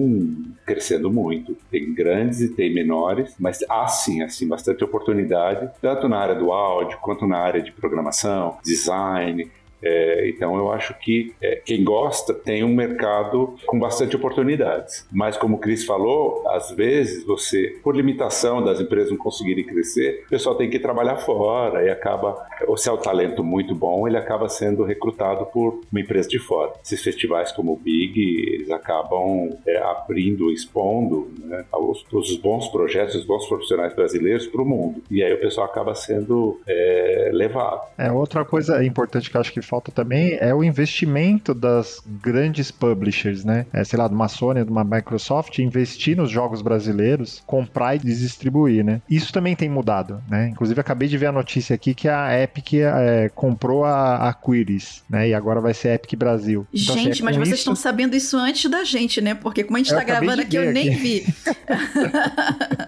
crescendo 0.65 1.13
muito. 1.13 1.57
Tem 1.71 1.95
grandes 1.95 2.41
e 2.41 2.49
tem 2.49 2.75
menores, 2.75 3.35
mas 3.39 3.65
há 3.69 3.87
sim, 3.87 4.23
assim, 4.23 4.49
bastante 4.49 4.83
oportunidade, 4.83 5.71
tanto 5.81 6.09
na 6.09 6.19
área 6.19 6.35
do 6.35 6.53
áudio 6.53 6.99
quanto 7.01 7.27
na 7.27 7.39
área 7.39 7.63
de 7.63 7.71
programação, 7.71 8.59
design, 8.65 9.49
é, 9.83 10.29
então 10.29 10.57
eu 10.57 10.73
acho 10.73 10.95
que 10.99 11.35
é, 11.43 11.57
quem 11.65 11.85
gosta 11.85 12.35
tem 12.35 12.65
um 12.65 12.75
mercado 12.75 13.55
com 13.67 13.79
bastante 13.79 14.17
oportunidades. 14.17 15.07
Mas 15.13 15.37
como 15.37 15.57
o 15.57 15.59
Cris 15.59 15.85
falou, 15.85 16.43
às 16.49 16.71
vezes 16.71 17.25
você, 17.25 17.79
por 17.83 17.95
limitação 17.95 18.63
das 18.63 18.81
empresas 18.81 19.11
não 19.11 19.19
conseguirem 19.19 19.65
crescer, 19.65 20.25
o 20.27 20.31
pessoal 20.31 20.55
tem 20.55 20.71
que 20.71 20.79
trabalhar 20.79 21.17
fora 21.17 21.85
e 21.85 21.91
acaba, 21.91 22.37
ou 22.67 22.77
se 22.77 22.89
é 22.89 22.93
um 22.93 22.97
talento 22.97 23.43
muito 23.43 23.75
bom, 23.75 24.07
ele 24.07 24.17
acaba 24.17 24.49
sendo 24.49 24.85
recrutado 24.85 25.47
por 25.47 25.81
uma 25.91 26.01
empresa 26.01 26.29
de 26.29 26.39
fora. 26.39 26.73
Esses 26.85 27.03
festivais 27.03 27.53
como 27.53 27.73
o 27.73 27.77
Big, 27.77 28.21
eles 28.55 28.71
acabam 28.71 29.51
é, 29.67 29.79
abrindo, 29.79 30.51
expondo 30.51 31.31
né, 31.39 31.65
os, 31.73 32.05
os, 32.13 32.37
bons 32.37 32.69
projetos, 32.69 33.15
os 33.15 33.25
bons 33.25 33.47
profissionais 33.47 33.95
brasileiros 33.95 34.47
para 34.47 34.63
o 34.63 34.65
mundo. 34.65 35.03
E 35.11 35.23
aí 35.23 35.33
o 35.33 35.41
pessoal 35.41 35.67
acaba 35.67 35.95
sendo 35.95 36.61
é, 36.67 37.31
levado. 37.33 37.87
É 37.99 38.11
outra 38.11 38.45
coisa 38.45 38.85
importante 38.85 39.31
que 39.31 39.37
eu 39.37 39.41
acho 39.41 39.53
que 39.53 39.63
falta 39.67 39.91
também 39.91 40.37
é 40.41 40.55
o 40.55 40.63
investimento 40.63 41.55
das 41.55 42.01
grandes 42.07 42.71
publishers, 42.71 43.45
né? 43.45 43.67
É, 43.73 43.85
sei 43.85 43.99
lá, 43.99 44.09
de 44.09 44.15
uma 44.15 44.29
Sony, 44.29 44.65
de 44.65 44.71
uma 44.71 44.85
Microsoft, 44.85 45.59
investir 45.59 46.17
nos 46.17 46.31
jogos 46.31 46.63
brasileiros, 46.63 47.43
comprar 47.47 47.97
e 47.97 47.99
distribuir, 47.99 48.85
né? 48.85 49.01
Isso 49.09 49.33
também 49.33 49.57
tem 49.57 49.69
mudado, 49.69 50.23
né? 50.29 50.49
Inclusive, 50.53 50.81
acabei 50.81 51.09
de 51.09 51.19
ver 51.19 51.27
a 51.27 51.33
notícia 51.33 51.75
aqui 51.75 51.95
que 51.95 52.09
a 52.09 52.41
Epic 52.41 52.75
é, 52.75 53.31
comprou 53.35 53.85
a, 53.85 54.29
a 54.29 54.35
Quiris, 54.35 55.03
né? 55.09 55.29
E 55.29 55.35
agora 55.35 55.61
vai 55.61 55.75
ser 55.75 55.95
Epic 55.95 56.15
Brasil. 56.17 56.67
Então, 56.73 56.95
assim, 56.95 57.05
gente, 57.05 57.13
assim, 57.13 57.23
é 57.23 57.25
mas 57.25 57.37
vocês 57.37 57.49
isso... 57.49 57.59
estão 57.59 57.77
sabendo 57.77 58.17
isso 58.17 58.37
antes 58.37 58.71
da 58.71 58.85
gente, 58.85 59.21
né? 59.21 59.35
Porque 59.35 59.65
como 59.65 59.77
a 59.77 59.81
gente 59.81 59.91
está 59.91 60.05
gravando 60.05 60.43
aqui, 60.43 60.57
eu 60.57 60.73
nem 60.73 60.91
vi. 60.91 61.25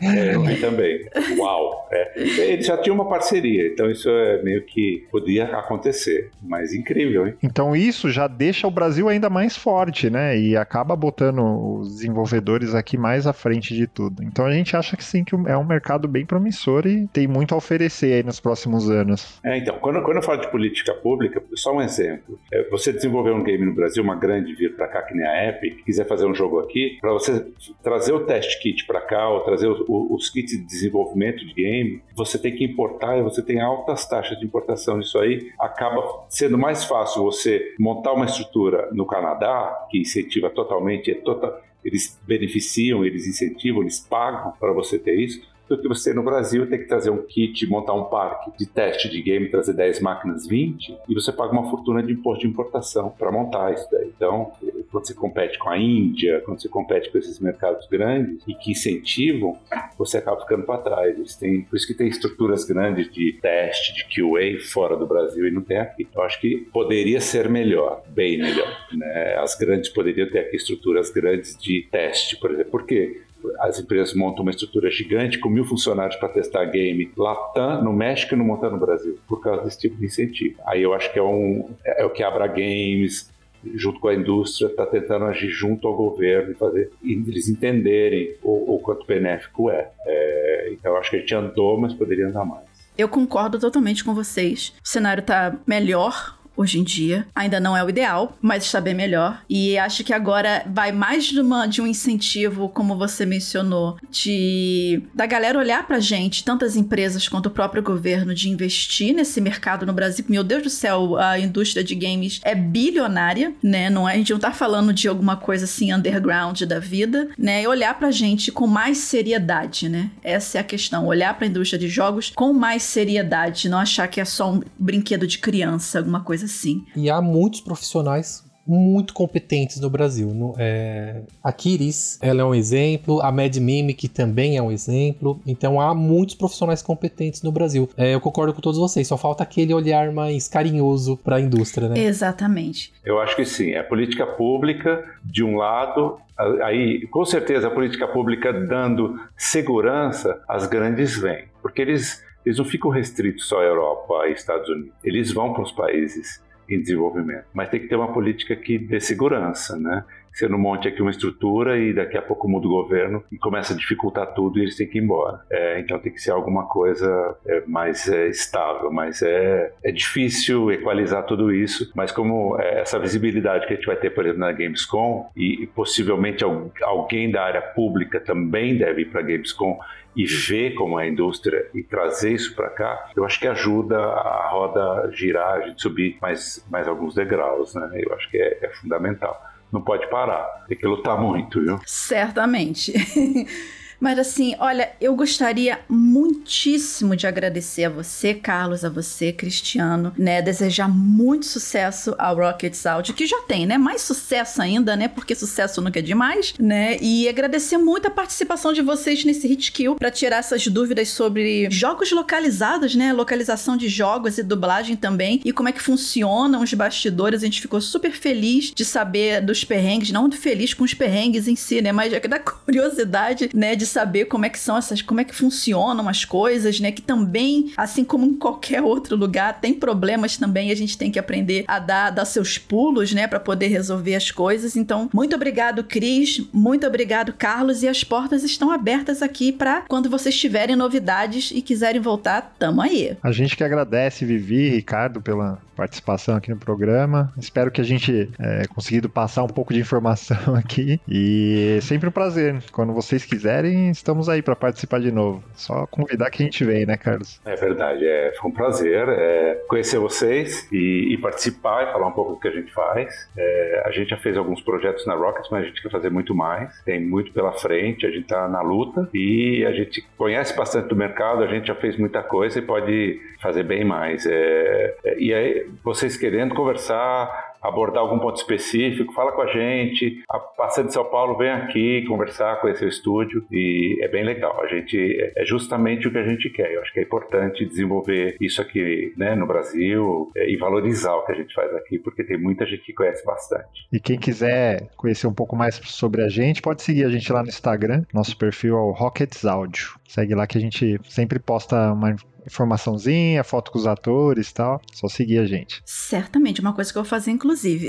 é, 0.00 0.34
eu 0.34 0.42
vi 0.42 0.56
também. 0.60 1.08
Uau! 1.36 1.88
É. 1.90 2.12
Eles 2.52 2.66
já 2.66 2.76
tinham 2.78 2.94
uma 2.94 3.08
parceria, 3.08 3.66
então 3.66 3.90
isso 3.90 4.08
é 4.08 4.42
meio 4.42 4.64
que 4.64 5.06
podia 5.10 5.44
acontecer, 5.44 6.30
mas 6.42 6.67
mas 6.68 6.74
incrível, 6.74 7.26
hein? 7.26 7.34
Então 7.42 7.74
isso 7.74 8.10
já 8.10 8.26
deixa 8.26 8.66
o 8.66 8.70
Brasil 8.70 9.08
ainda 9.08 9.30
mais 9.30 9.56
forte, 9.56 10.10
né? 10.10 10.38
E 10.38 10.56
acaba 10.56 10.94
botando 10.94 11.40
os 11.78 11.94
desenvolvedores 11.94 12.74
aqui 12.74 12.98
mais 12.98 13.26
à 13.26 13.32
frente 13.32 13.74
de 13.74 13.86
tudo. 13.86 14.22
Então 14.22 14.44
a 14.44 14.52
gente 14.52 14.76
acha 14.76 14.96
que 14.96 15.04
sim, 15.04 15.24
que 15.24 15.34
é 15.34 15.56
um 15.56 15.64
mercado 15.64 16.06
bem 16.06 16.26
promissor 16.26 16.86
e 16.86 17.06
tem 17.08 17.26
muito 17.26 17.54
a 17.54 17.58
oferecer 17.58 18.12
aí 18.12 18.22
nos 18.22 18.40
próximos 18.40 18.90
anos. 18.90 19.38
É, 19.44 19.56
então, 19.56 19.78
quando, 19.78 20.02
quando 20.02 20.18
eu 20.18 20.22
falo 20.22 20.40
de 20.40 20.50
política 20.50 20.92
pública, 20.94 21.42
só 21.54 21.74
um 21.74 21.80
exemplo. 21.80 22.38
É, 22.52 22.68
você 22.68 22.92
desenvolver 22.92 23.32
um 23.32 23.42
game 23.42 23.64
no 23.64 23.74
Brasil, 23.74 24.02
uma 24.02 24.16
grande 24.16 24.54
vir 24.54 24.76
para 24.76 24.88
cá, 24.88 25.02
que 25.02 25.14
nem 25.14 25.26
a 25.26 25.48
Epic, 25.48 25.84
quiser 25.84 26.06
fazer 26.06 26.26
um 26.26 26.34
jogo 26.34 26.60
aqui, 26.60 26.98
para 27.00 27.12
você 27.12 27.46
trazer 27.82 28.12
o 28.12 28.20
test 28.20 28.60
kit 28.60 28.86
para 28.86 29.00
cá, 29.00 29.28
ou 29.28 29.40
trazer 29.40 29.68
os, 29.68 29.82
os 29.88 30.30
kits 30.30 30.50
de 30.50 30.64
desenvolvimento 30.64 31.46
de 31.46 31.54
game, 31.54 32.02
você 32.14 32.38
tem 32.38 32.54
que 32.54 32.64
importar 32.64 33.16
e 33.16 33.22
você 33.22 33.42
tem 33.42 33.60
altas 33.60 34.06
taxas 34.06 34.38
de 34.38 34.44
importação. 34.44 35.00
Isso 35.00 35.18
aí 35.18 35.50
acaba 35.58 36.02
sendo 36.28 36.57
mais 36.58 36.84
fácil 36.84 37.22
você 37.22 37.74
montar 37.78 38.12
uma 38.12 38.26
estrutura 38.26 38.88
no 38.92 39.06
Canadá, 39.06 39.86
que 39.90 39.98
incentiva 39.98 40.50
totalmente, 40.50 41.10
é 41.10 41.14
total, 41.14 41.60
eles 41.84 42.20
beneficiam, 42.26 43.04
eles 43.04 43.26
incentivam, 43.26 43.82
eles 43.82 44.00
pagam 44.00 44.52
para 44.58 44.72
você 44.72 44.98
ter 44.98 45.14
isso, 45.14 45.40
do 45.68 45.78
que 45.78 45.88
você 45.88 46.14
no 46.14 46.22
Brasil 46.22 46.68
ter 46.68 46.78
que 46.78 46.84
trazer 46.86 47.10
um 47.10 47.22
kit, 47.22 47.66
montar 47.66 47.94
um 47.94 48.04
parque 48.04 48.50
de 48.58 48.66
teste 48.66 49.08
de 49.08 49.20
game, 49.20 49.48
trazer 49.48 49.74
10 49.74 50.00
máquinas, 50.00 50.46
20, 50.46 50.96
e 51.08 51.14
você 51.14 51.32
paga 51.32 51.52
uma 51.52 51.70
fortuna 51.70 52.02
de 52.02 52.12
imposto 52.12 52.42
de 52.42 52.48
importação 52.48 53.10
para 53.10 53.30
montar 53.30 53.72
isso 53.74 53.86
daí. 53.90 54.10
Então, 54.16 54.52
quando 54.90 55.06
você 55.06 55.14
compete 55.14 55.58
com 55.58 55.68
a 55.68 55.78
Índia, 55.78 56.40
quando 56.44 56.60
você 56.60 56.68
compete 56.68 57.10
com 57.10 57.18
esses 57.18 57.38
mercados 57.38 57.86
grandes 57.86 58.42
e 58.46 58.54
que 58.54 58.72
incentivam, 58.72 59.58
você 59.96 60.18
acaba 60.18 60.40
ficando 60.40 60.64
para 60.64 60.78
trás. 60.78 61.16
Eles 61.16 61.36
têm, 61.36 61.62
por 61.62 61.76
isso 61.76 61.86
que 61.86 61.94
tem 61.94 62.08
estruturas 62.08 62.64
grandes 62.64 63.10
de 63.12 63.38
teste, 63.40 63.94
de 63.94 64.04
QA 64.04 64.60
fora 64.72 64.96
do 64.96 65.06
Brasil 65.06 65.46
e 65.46 65.50
não 65.50 65.62
tem 65.62 65.78
aqui. 65.78 66.08
Eu 66.14 66.22
acho 66.22 66.40
que 66.40 66.68
poderia 66.72 67.20
ser 67.20 67.48
melhor, 67.48 68.02
bem 68.08 68.38
melhor. 68.38 68.68
Né? 68.92 69.36
As 69.38 69.56
grandes 69.56 69.90
poderiam 69.90 70.28
ter 70.30 70.40
aqui 70.40 70.56
estruturas 70.56 71.10
grandes 71.10 71.56
de 71.58 71.86
teste, 71.90 72.38
por 72.38 72.50
exemplo. 72.50 72.70
Por 72.70 72.86
quê? 72.86 73.22
As 73.60 73.78
empresas 73.78 74.14
montam 74.14 74.42
uma 74.42 74.50
estrutura 74.50 74.90
gigante 74.90 75.38
com 75.38 75.48
mil 75.48 75.64
funcionários 75.64 76.16
para 76.16 76.28
testar 76.28 76.64
game 76.66 77.10
Latam, 77.16 77.82
no 77.82 77.92
México 77.92 78.34
e 78.34 78.36
não 78.36 78.44
montar 78.44 78.70
no 78.70 78.78
Brasil, 78.78 79.18
por 79.26 79.40
causa 79.40 79.62
desse 79.62 79.78
tipo 79.78 79.96
de 79.96 80.06
incentivo. 80.06 80.60
Aí 80.66 80.82
eu 80.82 80.94
acho 80.94 81.12
que 81.12 81.18
é, 81.18 81.22
um, 81.22 81.70
é 81.84 82.04
o 82.04 82.10
que 82.10 82.22
a 82.22 82.28
Abra 82.28 82.46
Games, 82.46 83.30
junto 83.74 84.00
com 84.00 84.08
a 84.08 84.14
indústria, 84.14 84.68
está 84.68 84.86
tentando 84.86 85.24
agir 85.24 85.50
junto 85.50 85.86
ao 85.86 85.94
governo 85.94 86.52
e 86.52 86.54
fazer 86.54 86.90
eles 87.02 87.48
entenderem 87.48 88.34
o, 88.42 88.76
o 88.76 88.78
quanto 88.80 89.06
benéfico 89.06 89.70
é. 89.70 89.90
é. 90.06 90.70
Então 90.72 90.92
eu 90.92 90.98
acho 90.98 91.10
que 91.10 91.16
a 91.16 91.20
gente 91.20 91.34
andou, 91.34 91.78
mas 91.78 91.94
poderia 91.94 92.28
andar 92.28 92.44
mais. 92.44 92.66
Eu 92.96 93.08
concordo 93.08 93.60
totalmente 93.60 94.02
com 94.02 94.12
vocês. 94.12 94.72
O 94.84 94.88
cenário 94.88 95.20
está 95.20 95.56
melhor 95.64 96.37
hoje 96.58 96.80
em 96.80 96.82
dia. 96.82 97.24
Ainda 97.34 97.60
não 97.60 97.76
é 97.76 97.84
o 97.84 97.88
ideal, 97.88 98.36
mas 98.42 98.64
está 98.64 98.80
bem 98.80 98.94
melhor. 98.94 99.40
E 99.48 99.78
acho 99.78 100.02
que 100.02 100.12
agora 100.12 100.64
vai 100.66 100.90
mais 100.90 101.24
de, 101.26 101.40
uma, 101.40 101.66
de 101.66 101.80
um 101.80 101.86
incentivo, 101.86 102.68
como 102.68 102.96
você 102.96 103.24
mencionou, 103.24 103.96
de 104.10 105.00
da 105.14 105.24
galera 105.24 105.58
olhar 105.58 105.86
pra 105.86 106.00
gente, 106.00 106.42
tantas 106.42 106.76
empresas 106.76 107.28
quanto 107.28 107.46
o 107.46 107.50
próprio 107.50 107.82
governo, 107.82 108.34
de 108.34 108.48
investir 108.50 109.14
nesse 109.14 109.40
mercado 109.40 109.86
no 109.86 109.92
Brasil. 109.92 110.24
Meu 110.28 110.42
Deus 110.42 110.64
do 110.64 110.70
céu, 110.70 111.16
a 111.16 111.38
indústria 111.38 111.84
de 111.84 111.94
games 111.94 112.40
é 112.42 112.54
bilionária, 112.54 113.54
né? 113.62 113.88
Não 113.88 114.08
é, 114.08 114.14
a 114.14 114.16
gente 114.16 114.32
não 114.32 114.40
tá 114.40 114.50
falando 114.50 114.92
de 114.92 115.06
alguma 115.06 115.36
coisa 115.36 115.64
assim 115.64 115.92
underground 115.92 116.62
da 116.62 116.80
vida, 116.80 117.28
né? 117.38 117.62
E 117.62 117.66
olhar 117.68 117.96
pra 117.96 118.10
gente 118.10 118.50
com 118.50 118.66
mais 118.66 118.98
seriedade, 118.98 119.88
né? 119.88 120.10
Essa 120.24 120.58
é 120.58 120.60
a 120.60 120.64
questão. 120.64 121.06
Olhar 121.06 121.34
pra 121.34 121.46
indústria 121.46 121.78
de 121.78 121.88
jogos 121.88 122.32
com 122.34 122.52
mais 122.52 122.82
seriedade, 122.82 123.68
não 123.68 123.78
achar 123.78 124.08
que 124.08 124.20
é 124.20 124.24
só 124.24 124.52
um 124.52 124.62
brinquedo 124.76 125.26
de 125.26 125.38
criança, 125.38 125.98
alguma 125.98 126.20
coisa 126.20 126.47
assim. 126.48 126.84
E 126.96 127.08
há 127.08 127.20
muitos 127.20 127.60
profissionais 127.60 128.48
muito 128.68 129.14
competentes 129.14 129.80
no 129.80 129.88
Brasil. 129.88 130.28
No, 130.28 130.54
é, 130.58 131.22
a 131.42 131.50
Kiris, 131.50 132.18
ela 132.20 132.42
é 132.42 132.44
um 132.44 132.54
exemplo, 132.54 133.22
a 133.22 133.32
Mad 133.32 133.56
Mimic 133.56 134.08
também 134.08 134.58
é 134.58 134.62
um 134.62 134.70
exemplo. 134.70 135.40
Então 135.46 135.80
há 135.80 135.94
muitos 135.94 136.34
profissionais 136.34 136.82
competentes 136.82 137.42
no 137.42 137.50
Brasil. 137.50 137.88
É, 137.96 138.14
eu 138.14 138.20
concordo 138.20 138.52
com 138.52 138.60
todos 138.60 138.78
vocês, 138.78 139.08
só 139.08 139.16
falta 139.16 139.42
aquele 139.42 139.72
olhar 139.72 140.12
mais 140.12 140.46
carinhoso 140.46 141.16
para 141.16 141.36
a 141.36 141.40
indústria, 141.40 141.88
né? 141.88 141.98
Exatamente. 141.98 142.92
Eu 143.02 143.18
acho 143.18 143.34
que 143.34 143.46
sim. 143.46 143.72
É 143.72 143.82
política 143.82 144.26
pública, 144.26 145.02
de 145.24 145.42
um 145.42 145.56
lado, 145.56 146.18
aí 146.62 147.06
com 147.06 147.24
certeza 147.24 147.68
a 147.68 147.70
política 147.70 148.06
pública 148.06 148.52
dando 148.52 149.18
segurança, 149.34 150.42
as 150.46 150.66
grandes 150.66 151.16
vêm. 151.18 151.46
Porque 151.62 151.80
eles, 151.80 152.22
eles 152.48 152.56
não 152.56 152.64
ficam 152.64 152.90
restritos 152.90 153.46
só 153.46 153.60
à 153.60 153.64
Europa 153.64 154.26
e 154.26 154.32
Estados 154.32 154.66
Unidos. 154.70 154.94
Eles 155.04 155.30
vão 155.30 155.52
para 155.52 155.62
os 155.62 155.70
países 155.70 156.42
em 156.66 156.80
desenvolvimento. 156.80 157.44
Mas 157.52 157.68
tem 157.68 157.78
que 157.78 157.88
ter 157.88 157.96
uma 157.96 158.10
política 158.10 158.56
que 158.56 158.78
dê 158.78 158.98
segurança, 159.00 159.78
né? 159.78 160.02
Você 160.38 160.46
não 160.46 160.56
monte 160.56 160.86
aqui 160.86 161.02
uma 161.02 161.10
estrutura 161.10 161.76
e 161.76 161.92
daqui 161.92 162.16
a 162.16 162.22
pouco 162.22 162.48
muda 162.48 162.68
o 162.68 162.70
governo 162.70 163.24
e 163.32 163.36
começa 163.36 163.74
a 163.74 163.76
dificultar 163.76 164.34
tudo 164.34 164.60
e 164.60 164.62
eles 164.62 164.76
têm 164.76 164.86
que 164.86 164.96
ir 164.96 165.02
embora. 165.02 165.40
É, 165.50 165.80
então 165.80 165.98
tem 165.98 166.12
que 166.12 166.20
ser 166.20 166.30
alguma 166.30 166.68
coisa 166.68 167.36
é, 167.44 167.64
mais 167.66 168.08
é, 168.08 168.28
estável, 168.28 168.88
mas 168.92 169.20
é, 169.20 169.72
é 169.82 169.90
difícil 169.90 170.70
equalizar 170.70 171.24
tudo 171.24 171.52
isso. 171.52 171.90
Mas 171.92 172.12
como 172.12 172.56
é, 172.60 172.82
essa 172.82 173.00
visibilidade 173.00 173.66
que 173.66 173.72
a 173.72 173.76
gente 173.76 173.86
vai 173.86 173.96
ter, 173.96 174.10
por 174.10 174.24
exemplo, 174.24 174.38
na 174.38 174.52
Gamescom 174.52 175.28
e, 175.34 175.64
e 175.64 175.66
possivelmente 175.66 176.44
alguém 176.82 177.32
da 177.32 177.42
área 177.42 177.60
pública 177.60 178.20
também 178.20 178.78
deve 178.78 179.02
ir 179.02 179.06
para 179.06 179.18
a 179.18 179.24
Gamescom 179.24 179.76
e 180.14 180.24
ver 180.24 180.74
como 180.74 181.00
é 181.00 181.04
a 181.04 181.08
indústria 181.08 181.66
e 181.74 181.82
trazer 181.82 182.32
isso 182.32 182.54
para 182.54 182.70
cá, 182.70 183.10
eu 183.16 183.24
acho 183.24 183.38
que 183.38 183.46
ajuda 183.46 183.98
a 183.98 184.48
roda 184.50 185.10
girar, 185.12 185.54
a 185.54 185.68
gente 185.68 185.82
subir 185.82 186.16
mais, 186.22 186.64
mais 186.70 186.86
alguns 186.86 187.14
degraus, 187.14 187.74
né? 187.74 187.90
Eu 187.94 188.14
acho 188.14 188.30
que 188.30 188.36
é, 188.36 188.58
é 188.62 188.68
fundamental. 188.70 189.40
Não 189.72 189.80
pode 189.82 190.08
parar, 190.08 190.64
tem 190.66 190.76
que 190.78 190.86
lutar 190.86 191.20
muito, 191.20 191.60
viu? 191.60 191.78
Certamente. 191.86 192.92
Mas 194.00 194.18
assim, 194.18 194.54
olha, 194.58 194.90
eu 195.00 195.14
gostaria 195.14 195.80
muitíssimo 195.88 197.16
de 197.16 197.26
agradecer 197.26 197.84
a 197.84 197.90
você, 197.90 198.32
Carlos, 198.32 198.84
a 198.84 198.88
você, 198.88 199.32
Cristiano, 199.32 200.12
né? 200.16 200.40
Desejar 200.40 200.88
muito 200.88 201.46
sucesso 201.46 202.14
ao 202.18 202.36
Rockets 202.36 202.86
Audio, 202.86 203.14
que 203.14 203.26
já 203.26 203.42
tem, 203.42 203.66
né? 203.66 203.76
Mais 203.76 204.02
sucesso 204.02 204.62
ainda, 204.62 204.94
né? 204.94 205.08
Porque 205.08 205.34
sucesso 205.34 205.80
nunca 205.80 205.98
é 205.98 206.02
demais, 206.02 206.54
né? 206.58 206.96
E 207.00 207.28
agradecer 207.28 207.76
muito 207.76 208.06
a 208.06 208.10
participação 208.10 208.72
de 208.72 208.82
vocês 208.82 209.24
nesse 209.24 209.48
Hit 209.48 209.72
Kill 209.72 209.96
para 209.96 210.10
tirar 210.10 210.38
essas 210.38 210.66
dúvidas 210.68 211.08
sobre 211.08 211.68
jogos 211.70 212.12
localizados, 212.12 212.94
né? 212.94 213.12
Localização 213.12 213.76
de 213.76 213.88
jogos 213.88 214.38
e 214.38 214.42
dublagem 214.42 214.96
também 214.96 215.40
e 215.44 215.52
como 215.52 215.68
é 215.68 215.72
que 215.72 215.82
funcionam 215.82 216.62
os 216.62 216.72
bastidores. 216.72 217.42
A 217.42 217.46
gente 217.46 217.60
ficou 217.60 217.80
super 217.80 218.12
feliz 218.12 218.70
de 218.74 218.84
saber 218.84 219.40
dos 219.40 219.64
perrengues, 219.64 220.12
não 220.12 220.30
feliz 220.30 220.72
com 220.72 220.84
os 220.84 220.94
perrengues 220.94 221.48
em 221.48 221.56
si, 221.56 221.82
né? 221.82 221.90
Mas 221.90 222.16
que 222.18 222.28
da 222.28 222.38
curiosidade, 222.38 223.50
né, 223.52 223.74
de 223.74 223.87
saber 223.88 224.26
como 224.26 224.44
é 224.44 224.48
que 224.48 224.58
são 224.58 224.76
essas, 224.76 225.02
como 225.02 225.20
é 225.20 225.24
que 225.24 225.34
funcionam 225.34 226.08
as 226.08 226.24
coisas, 226.24 226.80
né? 226.80 226.92
Que 226.92 227.02
também, 227.02 227.72
assim 227.76 228.04
como 228.04 228.24
em 228.26 228.34
qualquer 228.34 228.82
outro 228.82 229.16
lugar, 229.16 229.60
tem 229.60 229.74
problemas 229.74 230.36
também. 230.36 230.70
A 230.70 230.76
gente 230.76 230.96
tem 230.96 231.10
que 231.10 231.18
aprender 231.18 231.64
a 231.66 231.78
dar, 231.78 232.10
dar 232.10 232.24
seus 232.24 232.58
pulos, 232.58 233.12
né, 233.12 233.26
para 233.26 233.40
poder 233.40 233.68
resolver 233.68 234.14
as 234.14 234.30
coisas. 234.30 234.76
Então, 234.76 235.08
muito 235.12 235.34
obrigado, 235.34 235.84
Cris. 235.84 236.42
Muito 236.52 236.86
obrigado, 236.86 237.32
Carlos. 237.32 237.82
E 237.82 237.88
as 237.88 238.04
portas 238.04 238.44
estão 238.44 238.70
abertas 238.70 239.22
aqui 239.22 239.52
para 239.52 239.82
quando 239.82 240.10
vocês 240.10 240.38
tiverem 240.38 240.76
novidades 240.76 241.50
e 241.50 241.62
quiserem 241.62 242.00
voltar, 242.00 242.54
tamo 242.58 242.82
aí. 242.82 243.16
A 243.22 243.32
gente 243.32 243.56
que 243.56 243.64
agradece, 243.64 244.24
Vivi 244.24 244.66
e 244.66 244.70
Ricardo, 244.70 245.20
pela 245.20 245.58
participação 245.78 246.36
aqui 246.36 246.50
no 246.50 246.56
programa. 246.56 247.32
Espero 247.38 247.70
que 247.70 247.80
a 247.80 247.84
gente 247.84 248.28
é, 248.40 248.66
conseguido 248.66 249.08
passar 249.08 249.44
um 249.44 249.48
pouco 249.48 249.72
de 249.72 249.78
informação 249.78 250.52
aqui. 250.58 251.00
E 251.08 251.78
sempre 251.82 252.08
um 252.08 252.12
prazer. 252.12 252.60
Quando 252.72 252.92
vocês 252.92 253.24
quiserem, 253.24 253.88
estamos 253.90 254.28
aí 254.28 254.42
para 254.42 254.56
participar 254.56 254.98
de 254.98 255.12
novo. 255.12 255.44
Só 255.54 255.86
convidar 255.86 256.30
que 256.30 256.42
a 256.42 256.44
gente 256.44 256.64
vem, 256.64 256.84
né, 256.84 256.96
Carlos? 256.96 257.40
É 257.44 257.54
verdade. 257.54 258.04
É, 258.04 258.32
foi 258.40 258.50
um 258.50 258.54
prazer 258.54 259.08
é, 259.08 259.54
conhecer 259.68 260.00
vocês 260.00 260.66
e, 260.72 261.14
e, 261.14 261.18
participar 261.18 261.84
e 261.84 261.92
falar 261.92 262.08
um 262.08 262.12
pouco 262.12 262.32
do 262.32 262.40
que 262.40 262.48
a 262.48 262.52
gente 262.52 262.72
faz. 262.72 263.14
É, 263.36 263.82
a 263.86 263.92
gente 263.92 264.08
já 264.08 264.16
fez 264.16 264.36
alguns 264.36 264.60
projetos 264.60 265.06
na 265.06 265.14
Rockets, 265.14 265.48
mas 265.48 265.62
a 265.62 265.66
gente 265.68 265.80
quer 265.80 265.90
fazer 265.90 266.10
muito 266.10 266.34
mais. 266.34 266.76
Tem 266.82 267.00
muito 267.00 267.32
pela 267.32 267.52
frente, 267.52 268.04
a 268.04 268.10
gente 268.10 268.22
está 268.22 268.48
na 268.48 268.62
luta 268.62 269.08
e 269.14 269.64
a 269.64 269.72
gente 269.72 270.04
conhece 270.16 270.56
bastante 270.56 270.88
do 270.88 270.96
mercado, 270.96 271.44
a 271.44 271.46
gente 271.46 271.68
já 271.68 271.74
fez 271.76 271.96
muita 271.96 272.20
coisa 272.20 272.58
e 272.58 272.62
pode 272.62 273.20
fazer 273.40 273.62
bem 273.62 273.84
mais. 273.84 274.26
É, 274.26 274.96
é 275.04 275.18
e 275.20 275.32
aí, 275.32 275.67
vocês 275.82 276.16
querendo 276.16 276.54
conversar, 276.54 277.48
abordar 277.62 278.02
algum 278.02 278.18
ponto 278.18 278.36
específico, 278.36 279.12
fala 279.12 279.32
com 279.32 279.42
a 279.42 279.46
gente. 279.46 280.22
A 280.28 280.38
Passa 280.38 280.82
de 280.82 280.92
São 280.92 281.04
Paulo 281.04 281.36
vem 281.36 281.50
aqui 281.50 282.04
conversar, 282.06 282.60
conhecer 282.60 282.84
o 282.84 282.88
estúdio 282.88 283.44
e 283.50 283.98
é 284.02 284.08
bem 284.08 284.24
legal. 284.24 284.60
A 284.62 284.66
gente 284.66 284.96
é 285.36 285.44
justamente 285.44 286.06
o 286.06 286.10
que 286.10 286.18
a 286.18 286.26
gente 286.26 286.50
quer. 286.50 286.72
Eu 286.72 286.82
acho 286.82 286.92
que 286.92 287.00
é 287.00 287.02
importante 287.02 287.64
desenvolver 287.64 288.36
isso 288.40 288.60
aqui 288.60 289.12
né, 289.16 289.34
no 289.34 289.46
Brasil 289.46 290.30
é, 290.36 290.50
e 290.50 290.56
valorizar 290.56 291.14
o 291.14 291.24
que 291.24 291.32
a 291.32 291.34
gente 291.34 291.54
faz 291.54 291.74
aqui, 291.74 291.98
porque 291.98 292.24
tem 292.24 292.38
muita 292.38 292.66
gente 292.66 292.82
que 292.82 292.92
conhece 292.92 293.24
bastante. 293.24 293.88
E 293.92 294.00
quem 294.00 294.18
quiser 294.18 294.88
conhecer 294.96 295.26
um 295.26 295.34
pouco 295.34 295.56
mais 295.56 295.76
sobre 295.84 296.22
a 296.22 296.28
gente, 296.28 296.62
pode 296.62 296.82
seguir 296.82 297.04
a 297.04 297.08
gente 297.08 297.32
lá 297.32 297.42
no 297.42 297.48
Instagram. 297.48 298.04
Nosso 298.12 298.36
perfil 298.36 298.76
é 298.76 298.80
o 298.80 298.92
Rockets 298.92 299.44
Audio. 299.44 299.98
Segue 300.06 300.34
lá 300.34 300.46
que 300.46 300.58
a 300.58 300.60
gente 300.60 300.98
sempre 301.04 301.38
posta 301.38 301.92
uma 301.92 302.14
informaçãozinha, 302.48 303.44
foto 303.44 303.70
com 303.70 303.78
os 303.78 303.86
atores 303.86 304.50
e 304.50 304.54
tal. 304.54 304.80
Só 304.92 305.08
seguir 305.08 305.38
a 305.38 305.46
gente. 305.46 305.80
Certamente, 305.84 306.60
uma 306.60 306.72
coisa 306.72 306.92
que 306.92 306.98
eu 306.98 307.02
vou 307.02 307.08
fazer, 307.08 307.30
inclusive. 307.30 307.88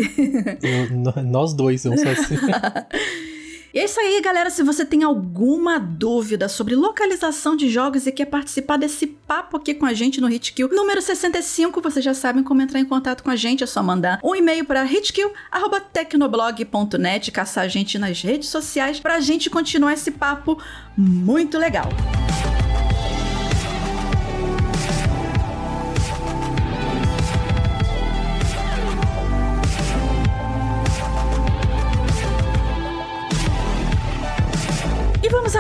Eu, 0.61 1.23
nós 1.23 1.53
dois 1.53 1.83
vamos 1.83 2.03
fazer. 2.03 2.39
E 3.71 3.77
é 3.77 3.85
isso 3.85 3.99
aí, 3.99 4.19
galera. 4.19 4.49
Se 4.49 4.63
você 4.63 4.83
tem 4.83 5.03
alguma 5.03 5.77
dúvida 5.77 6.49
sobre 6.49 6.75
localização 6.75 7.55
de 7.55 7.69
jogos 7.69 8.07
e 8.07 8.11
quer 8.11 8.25
participar 8.25 8.77
desse 8.77 9.05
papo 9.05 9.57
aqui 9.57 9.75
com 9.75 9.85
a 9.85 9.93
gente 9.93 10.19
no 10.19 10.27
Hitkill 10.27 10.69
número 10.69 10.99
65, 11.01 11.79
vocês 11.79 12.03
já 12.03 12.15
sabem 12.15 12.43
como 12.43 12.63
entrar 12.63 12.79
em 12.79 12.85
contato 12.85 13.23
com 13.23 13.29
a 13.29 13.35
gente. 13.35 13.63
É 13.63 13.67
só 13.67 13.83
mandar 13.83 14.19
um 14.23 14.33
e-mail 14.33 14.65
para 14.65 14.83
hitkill.tecnoblog.net, 14.83 17.31
caçar 17.31 17.65
a 17.65 17.67
gente 17.67 17.99
nas 17.99 18.23
redes 18.23 18.49
sociais 18.49 18.99
para 18.99 19.13
a 19.15 19.19
gente 19.19 19.51
continuar 19.51 19.93
esse 19.93 20.09
papo 20.09 20.59
muito 20.97 21.59
legal. 21.59 21.89
vamos 21.89 22.78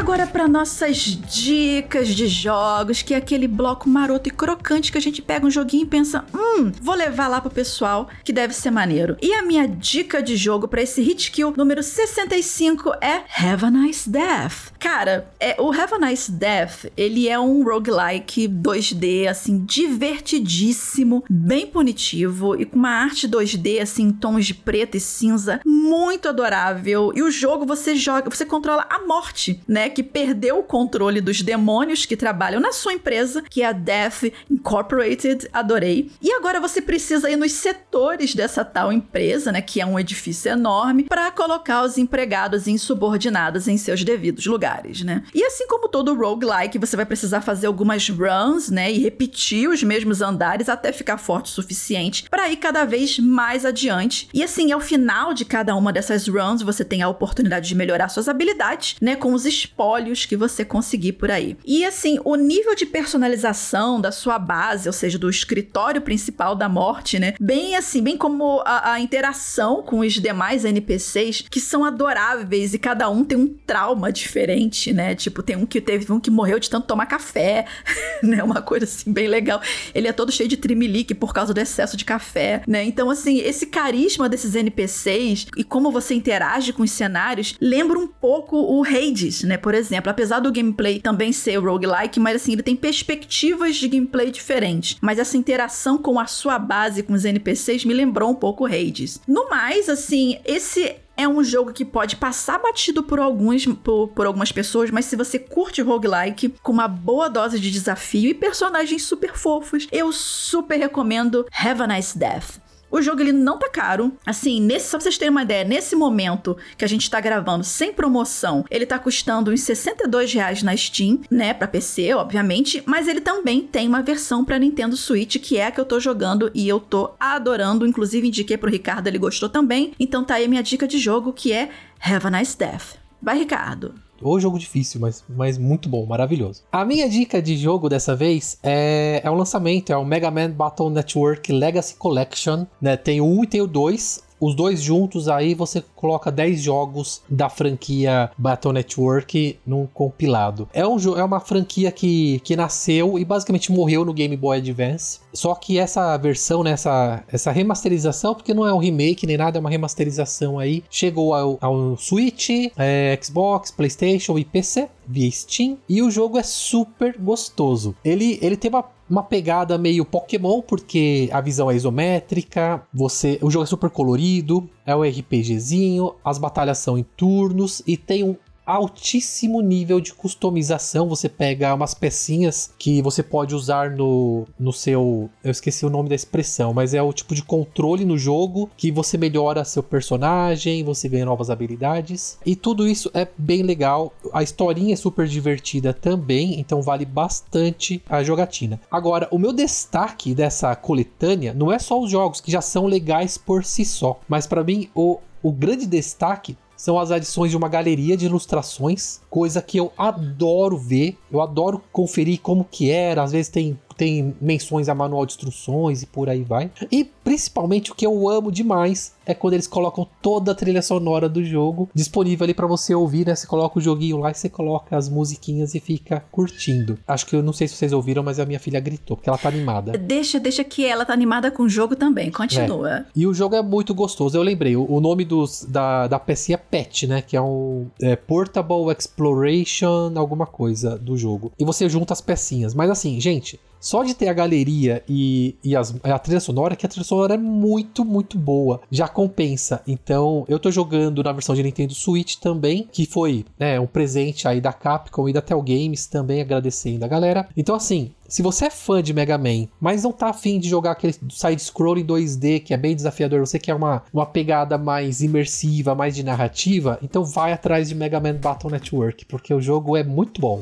agora 0.09 0.25
para 0.25 0.47
nossas 0.47 0.97
dicas 0.97 2.07
de 2.07 2.27
jogos, 2.27 3.03
que 3.03 3.13
é 3.13 3.17
aquele 3.17 3.47
bloco 3.47 3.87
maroto 3.87 4.27
e 4.27 4.31
crocante 4.31 4.91
que 4.91 4.97
a 4.97 5.01
gente 5.01 5.21
pega 5.21 5.45
um 5.45 5.51
joguinho 5.51 5.83
e 5.83 5.85
pensa, 5.85 6.25
hum, 6.33 6.71
vou 6.81 6.95
levar 6.95 7.27
lá 7.27 7.39
pro 7.39 7.51
pessoal, 7.51 8.09
que 8.23 8.33
deve 8.33 8.55
ser 8.55 8.71
maneiro. 8.71 9.15
E 9.21 9.31
a 9.35 9.43
minha 9.43 9.67
dica 9.67 10.23
de 10.23 10.35
jogo 10.35 10.67
para 10.67 10.81
esse 10.81 10.99
hit 11.03 11.29
kill 11.29 11.53
número 11.55 11.83
65 11.83 12.91
é 12.99 13.21
Have 13.37 13.63
a 13.63 13.69
Nice 13.69 14.09
Death. 14.09 14.73
Cara, 14.79 15.29
é, 15.39 15.61
o 15.61 15.73
Have 15.73 15.95
a 15.95 15.99
Nice 15.99 16.31
Death, 16.31 16.85
ele 16.95 17.27
é 17.27 17.37
um 17.37 17.63
roguelike 17.63 18.47
2D, 18.47 19.27
assim, 19.27 19.65
divertidíssimo, 19.65 21.23
bem 21.29 21.67
punitivo 21.67 22.55
e 22.55 22.65
com 22.65 22.77
uma 22.77 22.89
arte 22.89 23.27
2D, 23.27 23.81
assim, 23.81 24.03
em 24.03 24.11
tons 24.11 24.45
de 24.45 24.53
preto 24.53 24.95
e 24.95 24.99
cinza, 24.99 25.59
muito 25.65 26.29
adorável. 26.29 27.11
E 27.13 27.21
o 27.21 27.29
jogo 27.29 27.65
você 27.65 27.93
joga, 27.93 28.29
você 28.29 28.45
controla 28.45 28.87
a 28.89 29.05
morte 29.05 29.61
né, 29.67 29.89
que 29.89 30.01
perdeu 30.01 30.59
o 30.59 30.63
controle 30.63 31.19
dos 31.19 31.41
demônios 31.41 32.05
que 32.05 32.15
trabalham 32.15 32.61
na 32.61 32.71
sua 32.71 32.93
empresa, 32.93 33.43
que 33.49 33.61
é 33.61 33.65
a 33.65 33.73
Death 33.73 34.31
Incorporated, 34.49 35.49
adorei. 35.51 36.09
E 36.21 36.31
agora 36.31 36.61
você 36.61 36.81
precisa 36.81 37.29
ir 37.29 37.35
nos 37.35 37.51
setores 37.51 38.33
dessa 38.33 38.63
tal 38.63 38.93
empresa, 38.93 39.51
né, 39.51 39.61
que 39.61 39.81
é 39.81 39.85
um 39.85 39.99
edifício 39.99 40.51
enorme, 40.51 41.03
para 41.03 41.31
colocar 41.31 41.83
os 41.83 41.97
empregados 41.97 42.65
insubordinados 42.65 43.67
em 43.67 43.77
seus 43.77 44.03
devidos 44.05 44.45
lugares, 44.45 44.68
né? 45.03 45.23
E 45.33 45.43
assim 45.43 45.67
como 45.67 45.87
todo 45.87 46.15
roguelike, 46.15 46.77
você 46.77 46.95
vai 46.95 47.05
precisar 47.05 47.41
fazer 47.41 47.67
algumas 47.67 48.07
runs, 48.09 48.69
né, 48.69 48.91
e 48.91 48.99
repetir 48.99 49.69
os 49.69 49.83
mesmos 49.83 50.21
andares 50.21 50.69
até 50.69 50.91
ficar 50.91 51.17
forte 51.17 51.47
o 51.47 51.53
suficiente 51.53 52.25
para 52.29 52.49
ir 52.49 52.57
cada 52.57 52.85
vez 52.85 53.19
mais 53.19 53.65
adiante. 53.65 54.29
E 54.33 54.43
assim, 54.43 54.71
ao 54.71 54.79
final 54.79 55.33
de 55.33 55.45
cada 55.45 55.75
uma 55.75 55.91
dessas 55.91 56.27
runs, 56.27 56.61
você 56.61 56.83
tem 56.83 57.01
a 57.01 57.09
oportunidade 57.09 57.67
de 57.67 57.75
melhorar 57.75 58.09
suas 58.09 58.27
habilidades, 58.27 58.95
né, 59.01 59.15
com 59.15 59.33
os 59.33 59.45
espólios 59.45 60.25
que 60.25 60.35
você 60.35 60.63
conseguir 60.63 61.13
por 61.13 61.31
aí. 61.31 61.57
E 61.65 61.85
assim, 61.85 62.19
o 62.23 62.35
nível 62.35 62.75
de 62.75 62.85
personalização 62.85 63.99
da 63.99 64.11
sua 64.11 64.37
base, 64.37 64.87
ou 64.87 64.93
seja, 64.93 65.17
do 65.17 65.29
escritório 65.29 66.01
principal 66.01 66.55
da 66.55 66.69
morte, 66.69 67.19
né? 67.19 67.33
Bem 67.39 67.75
assim, 67.75 68.01
bem 68.01 68.17
como 68.17 68.61
a, 68.65 68.93
a 68.93 68.99
interação 68.99 69.81
com 69.83 69.99
os 69.99 70.13
demais 70.13 70.65
NPCs, 70.65 71.45
que 71.49 71.59
são 71.59 71.83
adoráveis 71.83 72.73
e 72.73 72.79
cada 72.79 73.09
um 73.09 73.23
tem 73.23 73.37
um 73.37 73.47
trauma 73.47 74.11
diferente, 74.11 74.58
né? 74.93 75.15
Tipo, 75.15 75.41
tem 75.41 75.55
um 75.55 75.65
que 75.65 75.79
teve 75.79 76.11
um 76.11 76.19
que 76.19 76.29
morreu 76.29 76.59
de 76.59 76.69
tanto 76.69 76.87
tomar 76.87 77.05
café, 77.05 77.65
né? 78.21 78.43
Uma 78.43 78.61
coisa 78.61 78.85
assim 78.85 79.11
bem 79.11 79.27
legal. 79.27 79.61
Ele 79.93 80.07
é 80.07 80.13
todo 80.13 80.31
cheio 80.31 80.49
de 80.49 80.57
trimelique 80.57 81.13
por 81.13 81.33
causa 81.33 81.53
do 81.53 81.59
excesso 81.59 81.95
de 81.95 82.03
café, 82.03 82.61
né? 82.67 82.83
Então, 82.83 83.09
assim, 83.09 83.37
esse 83.39 83.67
carisma 83.67 84.27
desses 84.27 84.55
NPCs 84.55 85.47
e 85.55 85.63
como 85.63 85.91
você 85.91 86.13
interage 86.13 86.73
com 86.73 86.83
os 86.83 86.91
cenários 86.91 87.55
lembra 87.61 87.97
um 87.97 88.07
pouco 88.07 88.57
o 88.57 88.83
Hades, 88.83 89.43
né? 89.43 89.57
Por 89.57 89.73
exemplo, 89.73 90.09
apesar 90.09 90.39
do 90.39 90.51
gameplay 90.51 90.99
também 90.99 91.31
ser 91.31 91.57
roguelike, 91.57 92.19
mas 92.19 92.35
assim, 92.37 92.53
ele 92.53 92.63
tem 92.63 92.75
perspectivas 92.75 93.75
de 93.75 93.87
gameplay 93.87 94.31
diferentes. 94.31 94.97
Mas 95.01 95.19
essa 95.19 95.37
interação 95.37 95.97
com 95.97 96.19
a 96.19 96.25
sua 96.25 96.57
base, 96.59 97.03
com 97.03 97.13
os 97.13 97.25
NPCs, 97.25 97.85
me 97.85 97.93
lembrou 97.93 98.29
um 98.29 98.35
pouco 98.35 98.65
Hades. 98.65 99.19
No 99.27 99.49
mais, 99.49 99.89
assim, 99.89 100.39
esse 100.45 100.95
é 101.19 101.27
um 101.27 101.43
jogo 101.43 101.73
que 101.73 101.83
pode 101.83 102.15
passar 102.15 102.57
batido 102.59 103.03
por 103.03 103.19
alguns 103.19 103.65
por, 103.65 104.07
por, 104.07 104.25
algumas 104.25 104.53
pessoas, 104.53 104.89
mas 104.89 105.03
se 105.03 105.17
você 105.17 105.37
curte 105.37 105.81
roguelike 105.81 106.55
com 106.63 106.71
uma 106.71 106.87
boa 106.87 107.29
dose 107.29 107.59
de 107.59 107.69
desafio 107.69 108.29
e 108.29 108.33
personagens 108.33 109.03
super 109.03 109.35
fofos, 109.35 109.85
eu 109.91 110.13
super 110.13 110.79
recomendo 110.79 111.45
Have 111.51 111.81
a 111.81 111.87
Nice 111.87 112.17
Death. 112.17 112.68
O 112.91 113.01
jogo 113.01 113.21
ele 113.21 113.31
não 113.31 113.57
tá 113.57 113.69
caro. 113.69 114.11
Assim, 114.25 114.59
nesse, 114.61 114.87
só 114.89 114.97
pra 114.97 115.03
vocês 115.03 115.17
terem 115.17 115.31
uma 115.31 115.43
ideia, 115.43 115.63
nesse 115.63 115.95
momento 115.95 116.57
que 116.77 116.85
a 116.85 116.87
gente 116.87 117.09
tá 117.09 117.19
gravando 117.19 117.63
sem 117.63 117.93
promoção, 117.93 118.65
ele 118.69 118.85
tá 118.85 118.97
custando 118.97 119.51
uns 119.51 119.61
62 119.61 120.33
reais 120.33 120.63
na 120.63 120.75
Steam, 120.75 121.21
né? 121.29 121.53
Pra 121.53 121.67
PC, 121.67 122.13
obviamente. 122.13 122.81
Mas 122.85 123.07
ele 123.07 123.21
também 123.21 123.61
tem 123.61 123.87
uma 123.87 124.01
versão 124.01 124.43
pra 124.43 124.59
Nintendo 124.59 124.97
Switch, 124.97 125.37
que 125.37 125.57
é 125.57 125.67
a 125.67 125.71
que 125.71 125.79
eu 125.79 125.85
tô 125.85 125.99
jogando 125.99 126.51
e 126.53 126.67
eu 126.67 126.79
tô 126.79 127.11
adorando. 127.19 127.85
Inclusive, 127.85 128.27
indiquei 128.27 128.57
pro 128.57 128.71
Ricardo, 128.71 129.07
ele 129.07 129.17
gostou 129.17 129.49
também. 129.49 129.93
Então 129.99 130.23
tá 130.23 130.35
aí 130.35 130.45
a 130.45 130.49
minha 130.49 130.63
dica 130.63 130.87
de 130.87 130.97
jogo, 130.97 131.33
que 131.33 131.53
é 131.53 131.69
Have 131.99 132.27
a 132.27 132.31
Nice 132.31 132.57
Death. 132.57 132.97
Vai, 133.21 133.37
Ricardo. 133.37 134.08
Ou 134.21 134.39
jogo 134.39 134.59
difícil, 134.59 134.99
mas, 134.99 135.23
mas 135.29 135.57
muito 135.57 135.89
bom, 135.89 136.05
maravilhoso. 136.05 136.63
A 136.71 136.85
minha 136.85 137.09
dica 137.09 137.41
de 137.41 137.57
jogo 137.57 137.89
dessa 137.89 138.15
vez 138.15 138.57
é, 138.63 139.21
é 139.23 139.31
um 139.31 139.35
lançamento, 139.35 139.91
é 139.91 139.97
o 139.97 140.05
Mega 140.05 140.29
Man 140.31 140.51
Battle 140.51 140.89
Network 140.89 141.51
Legacy 141.51 141.95
Collection. 141.95 142.65
Né? 142.81 142.97
Tem 142.97 143.21
o 143.21 143.25
1 143.25 143.43
e 143.43 143.47
tem 143.47 143.61
o 143.61 143.67
2. 143.67 144.28
Os 144.39 144.55
dois 144.55 144.81
juntos 144.81 145.27
aí 145.27 145.53
você 145.53 145.83
coloca 145.95 146.31
10 146.31 146.61
jogos 146.61 147.21
da 147.29 147.49
franquia 147.49 148.31
Battle 148.37 148.73
Network 148.73 149.59
num 149.65 149.85
compilado. 149.87 150.67
É, 150.73 150.85
um, 150.87 150.97
é 151.17 151.23
uma 151.23 151.39
franquia 151.39 151.91
que, 151.91 152.39
que 152.39 152.55
nasceu 152.55 153.19
e 153.19 153.25
basicamente 153.25 153.71
morreu 153.71 154.05
no 154.05 154.13
Game 154.13 154.35
Boy 154.35 154.57
Advance. 154.57 155.19
Só 155.33 155.53
que 155.55 155.77
essa 155.77 156.15
versão, 156.17 156.63
né, 156.63 156.71
essa, 156.71 157.23
essa 157.31 157.51
remasterização, 157.51 158.33
porque 158.33 158.53
não 158.53 158.65
é 158.65 158.73
um 158.73 158.79
remake 158.79 159.27
nem 159.27 159.37
nada, 159.37 159.57
é 159.57 159.61
uma 159.61 159.69
remasterização 159.69 160.57
aí, 160.57 160.83
chegou 160.89 161.33
ao, 161.33 161.57
ao 161.61 161.97
Switch, 161.97 162.49
é, 162.77 163.17
Xbox, 163.21 163.71
PlayStation 163.71 164.37
e 164.37 164.45
PC 164.45 164.89
via 165.07 165.29
Steam. 165.31 165.77
E 165.87 166.01
o 166.01 166.11
jogo 166.11 166.37
é 166.37 166.43
super 166.43 167.17
gostoso. 167.17 167.95
Ele, 168.03 168.37
ele 168.41 168.55
tem 168.55 168.69
uma 168.69 168.83
uma 169.09 169.23
pegada 169.23 169.77
meio 169.77 170.05
Pokémon, 170.05 170.61
porque 170.61 171.29
a 171.31 171.41
visão 171.41 171.71
é 171.71 171.75
isométrica, 171.75 172.83
você, 172.93 173.39
o 173.41 173.49
jogo 173.49 173.63
é 173.63 173.67
super 173.67 173.89
colorido, 173.89 174.69
é 174.85 174.95
um 174.95 175.03
RPGzinho, 175.03 176.15
as 176.23 176.37
batalhas 176.37 176.77
são 176.77 176.97
em 176.97 177.03
turnos 177.03 177.81
e 177.87 177.97
tem 177.97 178.23
um 178.23 178.35
altíssimo 178.69 179.61
nível 179.61 179.99
de 179.99 180.13
customização. 180.13 181.09
Você 181.09 181.27
pega 181.27 181.73
umas 181.73 181.93
pecinhas 181.93 182.71
que 182.77 183.01
você 183.01 183.23
pode 183.23 183.55
usar 183.55 183.91
no, 183.91 184.45
no 184.59 184.71
seu. 184.71 185.29
Eu 185.43 185.51
esqueci 185.51 185.85
o 185.85 185.89
nome 185.89 186.09
da 186.09 186.15
expressão, 186.15 186.73
mas 186.73 186.93
é 186.93 187.01
o 187.01 187.11
tipo 187.11 187.33
de 187.33 187.41
controle 187.41 188.05
no 188.05 188.17
jogo 188.17 188.69
que 188.77 188.91
você 188.91 189.17
melhora 189.17 189.65
seu 189.65 189.81
personagem, 189.81 190.83
você 190.83 191.09
ganha 191.09 191.25
novas 191.25 191.49
habilidades. 191.49 192.37
E 192.45 192.55
tudo 192.55 192.87
isso 192.87 193.09
é 193.13 193.27
bem 193.37 193.63
legal. 193.63 194.13
A 194.31 194.43
historinha 194.43 194.93
é 194.93 194.97
super 194.97 195.27
divertida 195.27 195.93
também, 195.93 196.59
então 196.59 196.81
vale 196.81 197.05
bastante 197.05 198.03
a 198.07 198.23
jogatina. 198.23 198.79
Agora, 198.91 199.27
o 199.31 199.39
meu 199.39 199.51
destaque 199.51 200.35
dessa 200.35 200.75
coletânea 200.75 201.53
não 201.53 201.71
é 201.71 201.79
só 201.79 201.99
os 201.99 202.11
jogos 202.11 202.39
que 202.39 202.51
já 202.51 202.61
são 202.61 202.85
legais 202.85 203.37
por 203.37 203.65
si 203.65 203.83
só, 203.83 204.19
mas 204.27 204.45
para 204.45 204.63
mim 204.63 204.89
o, 204.93 205.17
o 205.41 205.51
grande 205.51 205.87
destaque 205.87 206.55
são 206.79 206.97
as 206.97 207.11
adições 207.11 207.51
de 207.51 207.57
uma 207.57 207.67
galeria 207.67 208.15
de 208.15 208.25
ilustrações, 208.25 209.19
coisa 209.29 209.61
que 209.61 209.77
eu 209.77 209.91
adoro 209.97 210.77
ver, 210.77 211.17
eu 211.29 211.41
adoro 211.41 211.83
conferir 211.91 212.39
como 212.39 212.63
que 212.63 212.89
era, 212.89 213.21
às 213.21 213.33
vezes 213.33 213.49
tem 213.49 213.77
tem 213.99 214.33
menções 214.39 214.87
a 214.87 214.95
manual 214.95 215.25
de 215.25 215.33
instruções 215.33 216.01
e 216.01 216.05
por 216.05 216.29
aí 216.29 216.41
vai. 216.41 216.71
E 216.89 217.03
principalmente 217.03 217.91
o 217.91 217.95
que 217.95 218.07
eu 218.07 218.29
amo 218.29 218.49
demais 218.49 219.13
é 219.25 219.33
quando 219.33 219.55
eles 219.55 219.67
colocam 219.67 220.07
toda 220.21 220.53
a 220.53 220.55
trilha 220.55 220.81
sonora 220.81 221.27
do 221.27 221.43
jogo 221.43 221.89
disponível 221.93 222.45
ali 222.45 222.53
para 222.53 222.65
você 222.65 222.95
ouvir, 222.95 223.27
né? 223.27 223.35
Você 223.35 223.45
coloca 223.45 223.77
o 223.77 223.81
joguinho 223.81 224.17
lá 224.17 224.31
e 224.31 224.33
você 224.33 224.47
coloca 224.47 224.95
as 224.95 225.09
musiquinhas 225.09 225.75
e 225.75 225.81
fica 225.81 226.23
curtindo. 226.31 226.97
Acho 227.05 227.25
que 227.25 227.35
eu 227.35 227.43
não 227.43 227.51
sei 227.51 227.67
se 227.67 227.75
vocês 227.75 227.91
ouviram, 227.91 228.23
mas 228.23 228.39
a 228.39 228.45
minha 228.45 228.59
filha 228.59 228.79
gritou, 228.79 229.17
porque 229.17 229.29
ela 229.29 229.37
tá 229.37 229.49
animada. 229.49 229.97
Deixa, 229.97 230.39
deixa 230.39 230.63
que 230.63 230.85
ela 230.85 231.03
tá 231.03 231.11
animada 231.11 231.51
com 231.51 231.63
o 231.63 231.69
jogo 231.69 231.93
também. 231.93 232.31
Continua. 232.31 232.99
É. 232.99 233.05
E 233.13 233.27
o 233.27 233.33
jogo 233.33 233.53
é 233.53 233.61
muito 233.61 233.93
gostoso. 233.93 234.37
Eu 234.37 234.43
lembrei, 234.43 234.77
o, 234.77 234.89
o 234.89 235.01
nome 235.01 235.25
dos, 235.25 235.65
da, 235.67 236.07
da 236.07 236.17
pecinha 236.17 236.55
é 236.55 236.57
PET, 236.57 237.05
né? 237.05 237.21
Que 237.21 237.35
é 237.35 237.41
um 237.41 237.87
é, 238.01 238.15
Portable 238.15 238.95
Exploration, 238.97 240.13
alguma 240.15 240.45
coisa 240.45 240.97
do 240.97 241.17
jogo. 241.17 241.51
E 241.59 241.65
você 241.65 241.89
junta 241.89 242.13
as 242.13 242.21
pecinhas. 242.21 242.73
Mas 242.73 242.89
assim, 242.89 243.19
gente, 243.19 243.59
só 243.79 244.03
de 244.03 244.13
ter 244.13 244.27
a 244.27 244.33
galeria 244.33 245.03
e, 245.07 245.55
e 245.63 245.75
as, 245.75 245.95
a 246.03 246.19
trilha 246.19 246.39
sonora, 246.39 246.75
que 246.75 246.85
a 246.85 246.89
trilha 246.89 247.05
sonora 247.05 247.35
é 247.35 247.37
muito, 247.37 248.03
muito 248.03 248.37
boa. 248.37 248.81
Já 248.91 249.07
compensa. 249.07 249.81
Então, 249.87 250.45
eu 250.47 250.59
tô 250.59 250.71
jogando 250.71 251.23
na 251.23 251.31
versão 251.31 251.55
de 251.55 251.63
Nintendo 251.63 251.93
Switch 251.93 252.35
também, 252.35 252.87
que 252.91 253.05
foi 253.05 253.45
né, 253.57 253.79
um 253.79 253.87
presente 253.87 254.47
aí 254.47 254.59
da 254.61 254.73
Capcom 254.73 255.29
e 255.29 255.33
da 255.33 255.41
Tel 255.41 255.61
Games 255.61 256.07
também, 256.07 256.41
agradecendo 256.41 257.05
a 257.05 257.07
galera. 257.07 257.47
Então, 257.55 257.75
assim, 257.75 258.11
se 258.27 258.43
você 258.43 258.65
é 258.65 258.69
fã 258.69 259.01
de 259.01 259.11
Mega 259.11 259.37
Man, 259.37 259.67
mas 259.81 260.03
não 260.03 260.11
tá 260.11 260.29
afim 260.29 260.59
de 260.59 260.69
jogar 260.69 260.91
aquele 260.91 261.15
side-scroll 261.31 261.97
em 261.97 262.05
2D, 262.05 262.61
que 262.61 262.73
é 262.73 262.77
bem 262.77 262.95
desafiador, 262.95 263.39
você 263.39 263.57
quer 263.57 263.73
uma, 263.73 264.03
uma 264.13 264.25
pegada 264.25 264.77
mais 264.77 265.21
imersiva, 265.21 265.95
mais 265.95 266.15
de 266.15 266.23
narrativa, 266.23 266.99
então 267.01 267.23
vai 267.23 267.53
atrás 267.53 267.89
de 267.89 267.95
Mega 267.95 268.19
Man 268.19 268.35
Battle 268.35 268.71
Network, 268.71 269.25
porque 269.25 269.51
o 269.51 269.59
jogo 269.59 269.97
é 269.97 270.03
muito 270.03 270.39
bom. 270.39 270.61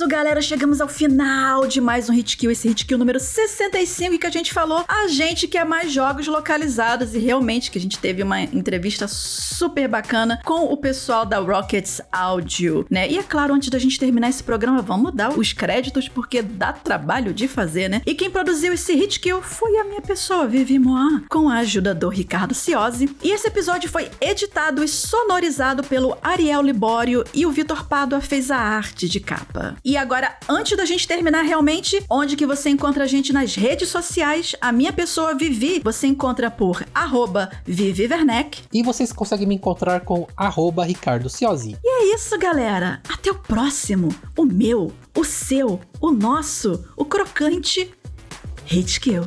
Isso, 0.00 0.08
galera, 0.08 0.40
chegamos 0.40 0.80
ao 0.80 0.88
final 0.88 1.66
de 1.66 1.78
mais 1.78 2.08
um 2.08 2.14
Hit 2.14 2.38
Kill, 2.38 2.50
esse 2.50 2.66
Hit 2.66 2.86
Kill 2.86 2.96
número 2.96 3.20
65 3.20 4.18
que 4.18 4.26
a 4.26 4.30
gente 4.30 4.50
falou, 4.50 4.82
a 4.88 5.08
gente 5.08 5.46
quer 5.46 5.66
mais 5.66 5.92
jogos 5.92 6.26
localizados 6.26 7.14
e 7.14 7.18
realmente 7.18 7.70
que 7.70 7.76
a 7.76 7.80
gente 7.80 7.98
teve 7.98 8.22
uma 8.22 8.40
entrevista 8.40 9.06
super 9.06 9.86
bacana 9.86 10.40
com 10.42 10.72
o 10.72 10.76
pessoal 10.78 11.26
da 11.26 11.38
Rockets 11.38 12.00
Audio, 12.10 12.86
né? 12.88 13.10
E 13.10 13.18
é 13.18 13.22
claro, 13.22 13.52
antes 13.52 13.68
da 13.68 13.78
gente 13.78 13.98
terminar 13.98 14.30
esse 14.30 14.42
programa, 14.42 14.80
vamos 14.80 15.12
dar 15.12 15.38
os 15.38 15.52
créditos 15.52 16.08
porque 16.08 16.40
dá 16.40 16.72
trabalho 16.72 17.34
de 17.34 17.46
fazer, 17.46 17.90
né? 17.90 18.00
E 18.06 18.14
quem 18.14 18.30
produziu 18.30 18.72
esse 18.72 18.94
Hit 18.94 19.20
Kill 19.20 19.42
foi 19.42 19.76
a 19.76 19.84
minha 19.84 20.00
pessoa, 20.00 20.46
Vivi 20.46 20.78
Moan, 20.78 21.24
com 21.28 21.46
a 21.46 21.58
ajuda 21.58 21.94
do 21.94 22.08
Ricardo 22.08 22.54
Ciosi. 22.54 23.14
E 23.22 23.32
esse 23.32 23.48
episódio 23.48 23.90
foi 23.90 24.08
editado 24.18 24.82
e 24.82 24.88
sonorizado 24.88 25.84
pelo 25.84 26.16
Ariel 26.22 26.62
Libório 26.62 27.22
e 27.34 27.44
o 27.44 27.50
Vitor 27.50 27.86
Pádua 27.86 28.22
fez 28.22 28.50
a 28.50 28.56
arte 28.56 29.06
de 29.06 29.20
capa. 29.20 29.76
E 29.90 29.96
agora, 29.96 30.36
antes 30.48 30.76
da 30.76 30.84
gente 30.84 31.04
terminar 31.04 31.42
realmente, 31.42 32.00
onde 32.08 32.36
que 32.36 32.46
você 32.46 32.70
encontra 32.70 33.02
a 33.02 33.06
gente 33.08 33.32
nas 33.32 33.56
redes 33.56 33.88
sociais? 33.88 34.54
A 34.60 34.70
minha 34.70 34.92
pessoa 34.92 35.34
Vivi, 35.34 35.80
você 35.82 36.06
encontra 36.06 36.48
por 36.48 36.86
arroba 36.94 37.50
Vivi 37.64 38.06
Werneck. 38.06 38.62
E 38.72 38.84
vocês 38.84 39.12
conseguem 39.12 39.48
me 39.48 39.56
encontrar 39.56 40.02
com 40.02 40.28
arroba 40.36 40.84
Ricardo 40.84 41.28
Ciosi. 41.28 41.76
E 41.82 41.88
é 41.88 42.14
isso, 42.14 42.38
galera. 42.38 43.02
Até 43.12 43.32
o 43.32 43.34
próximo. 43.34 44.14
O 44.38 44.44
meu, 44.44 44.92
o 45.18 45.24
seu, 45.24 45.80
o 46.00 46.12
nosso, 46.12 46.84
o 46.96 47.04
crocante 47.04 47.92
Hate 48.70 49.00
Kill. 49.00 49.22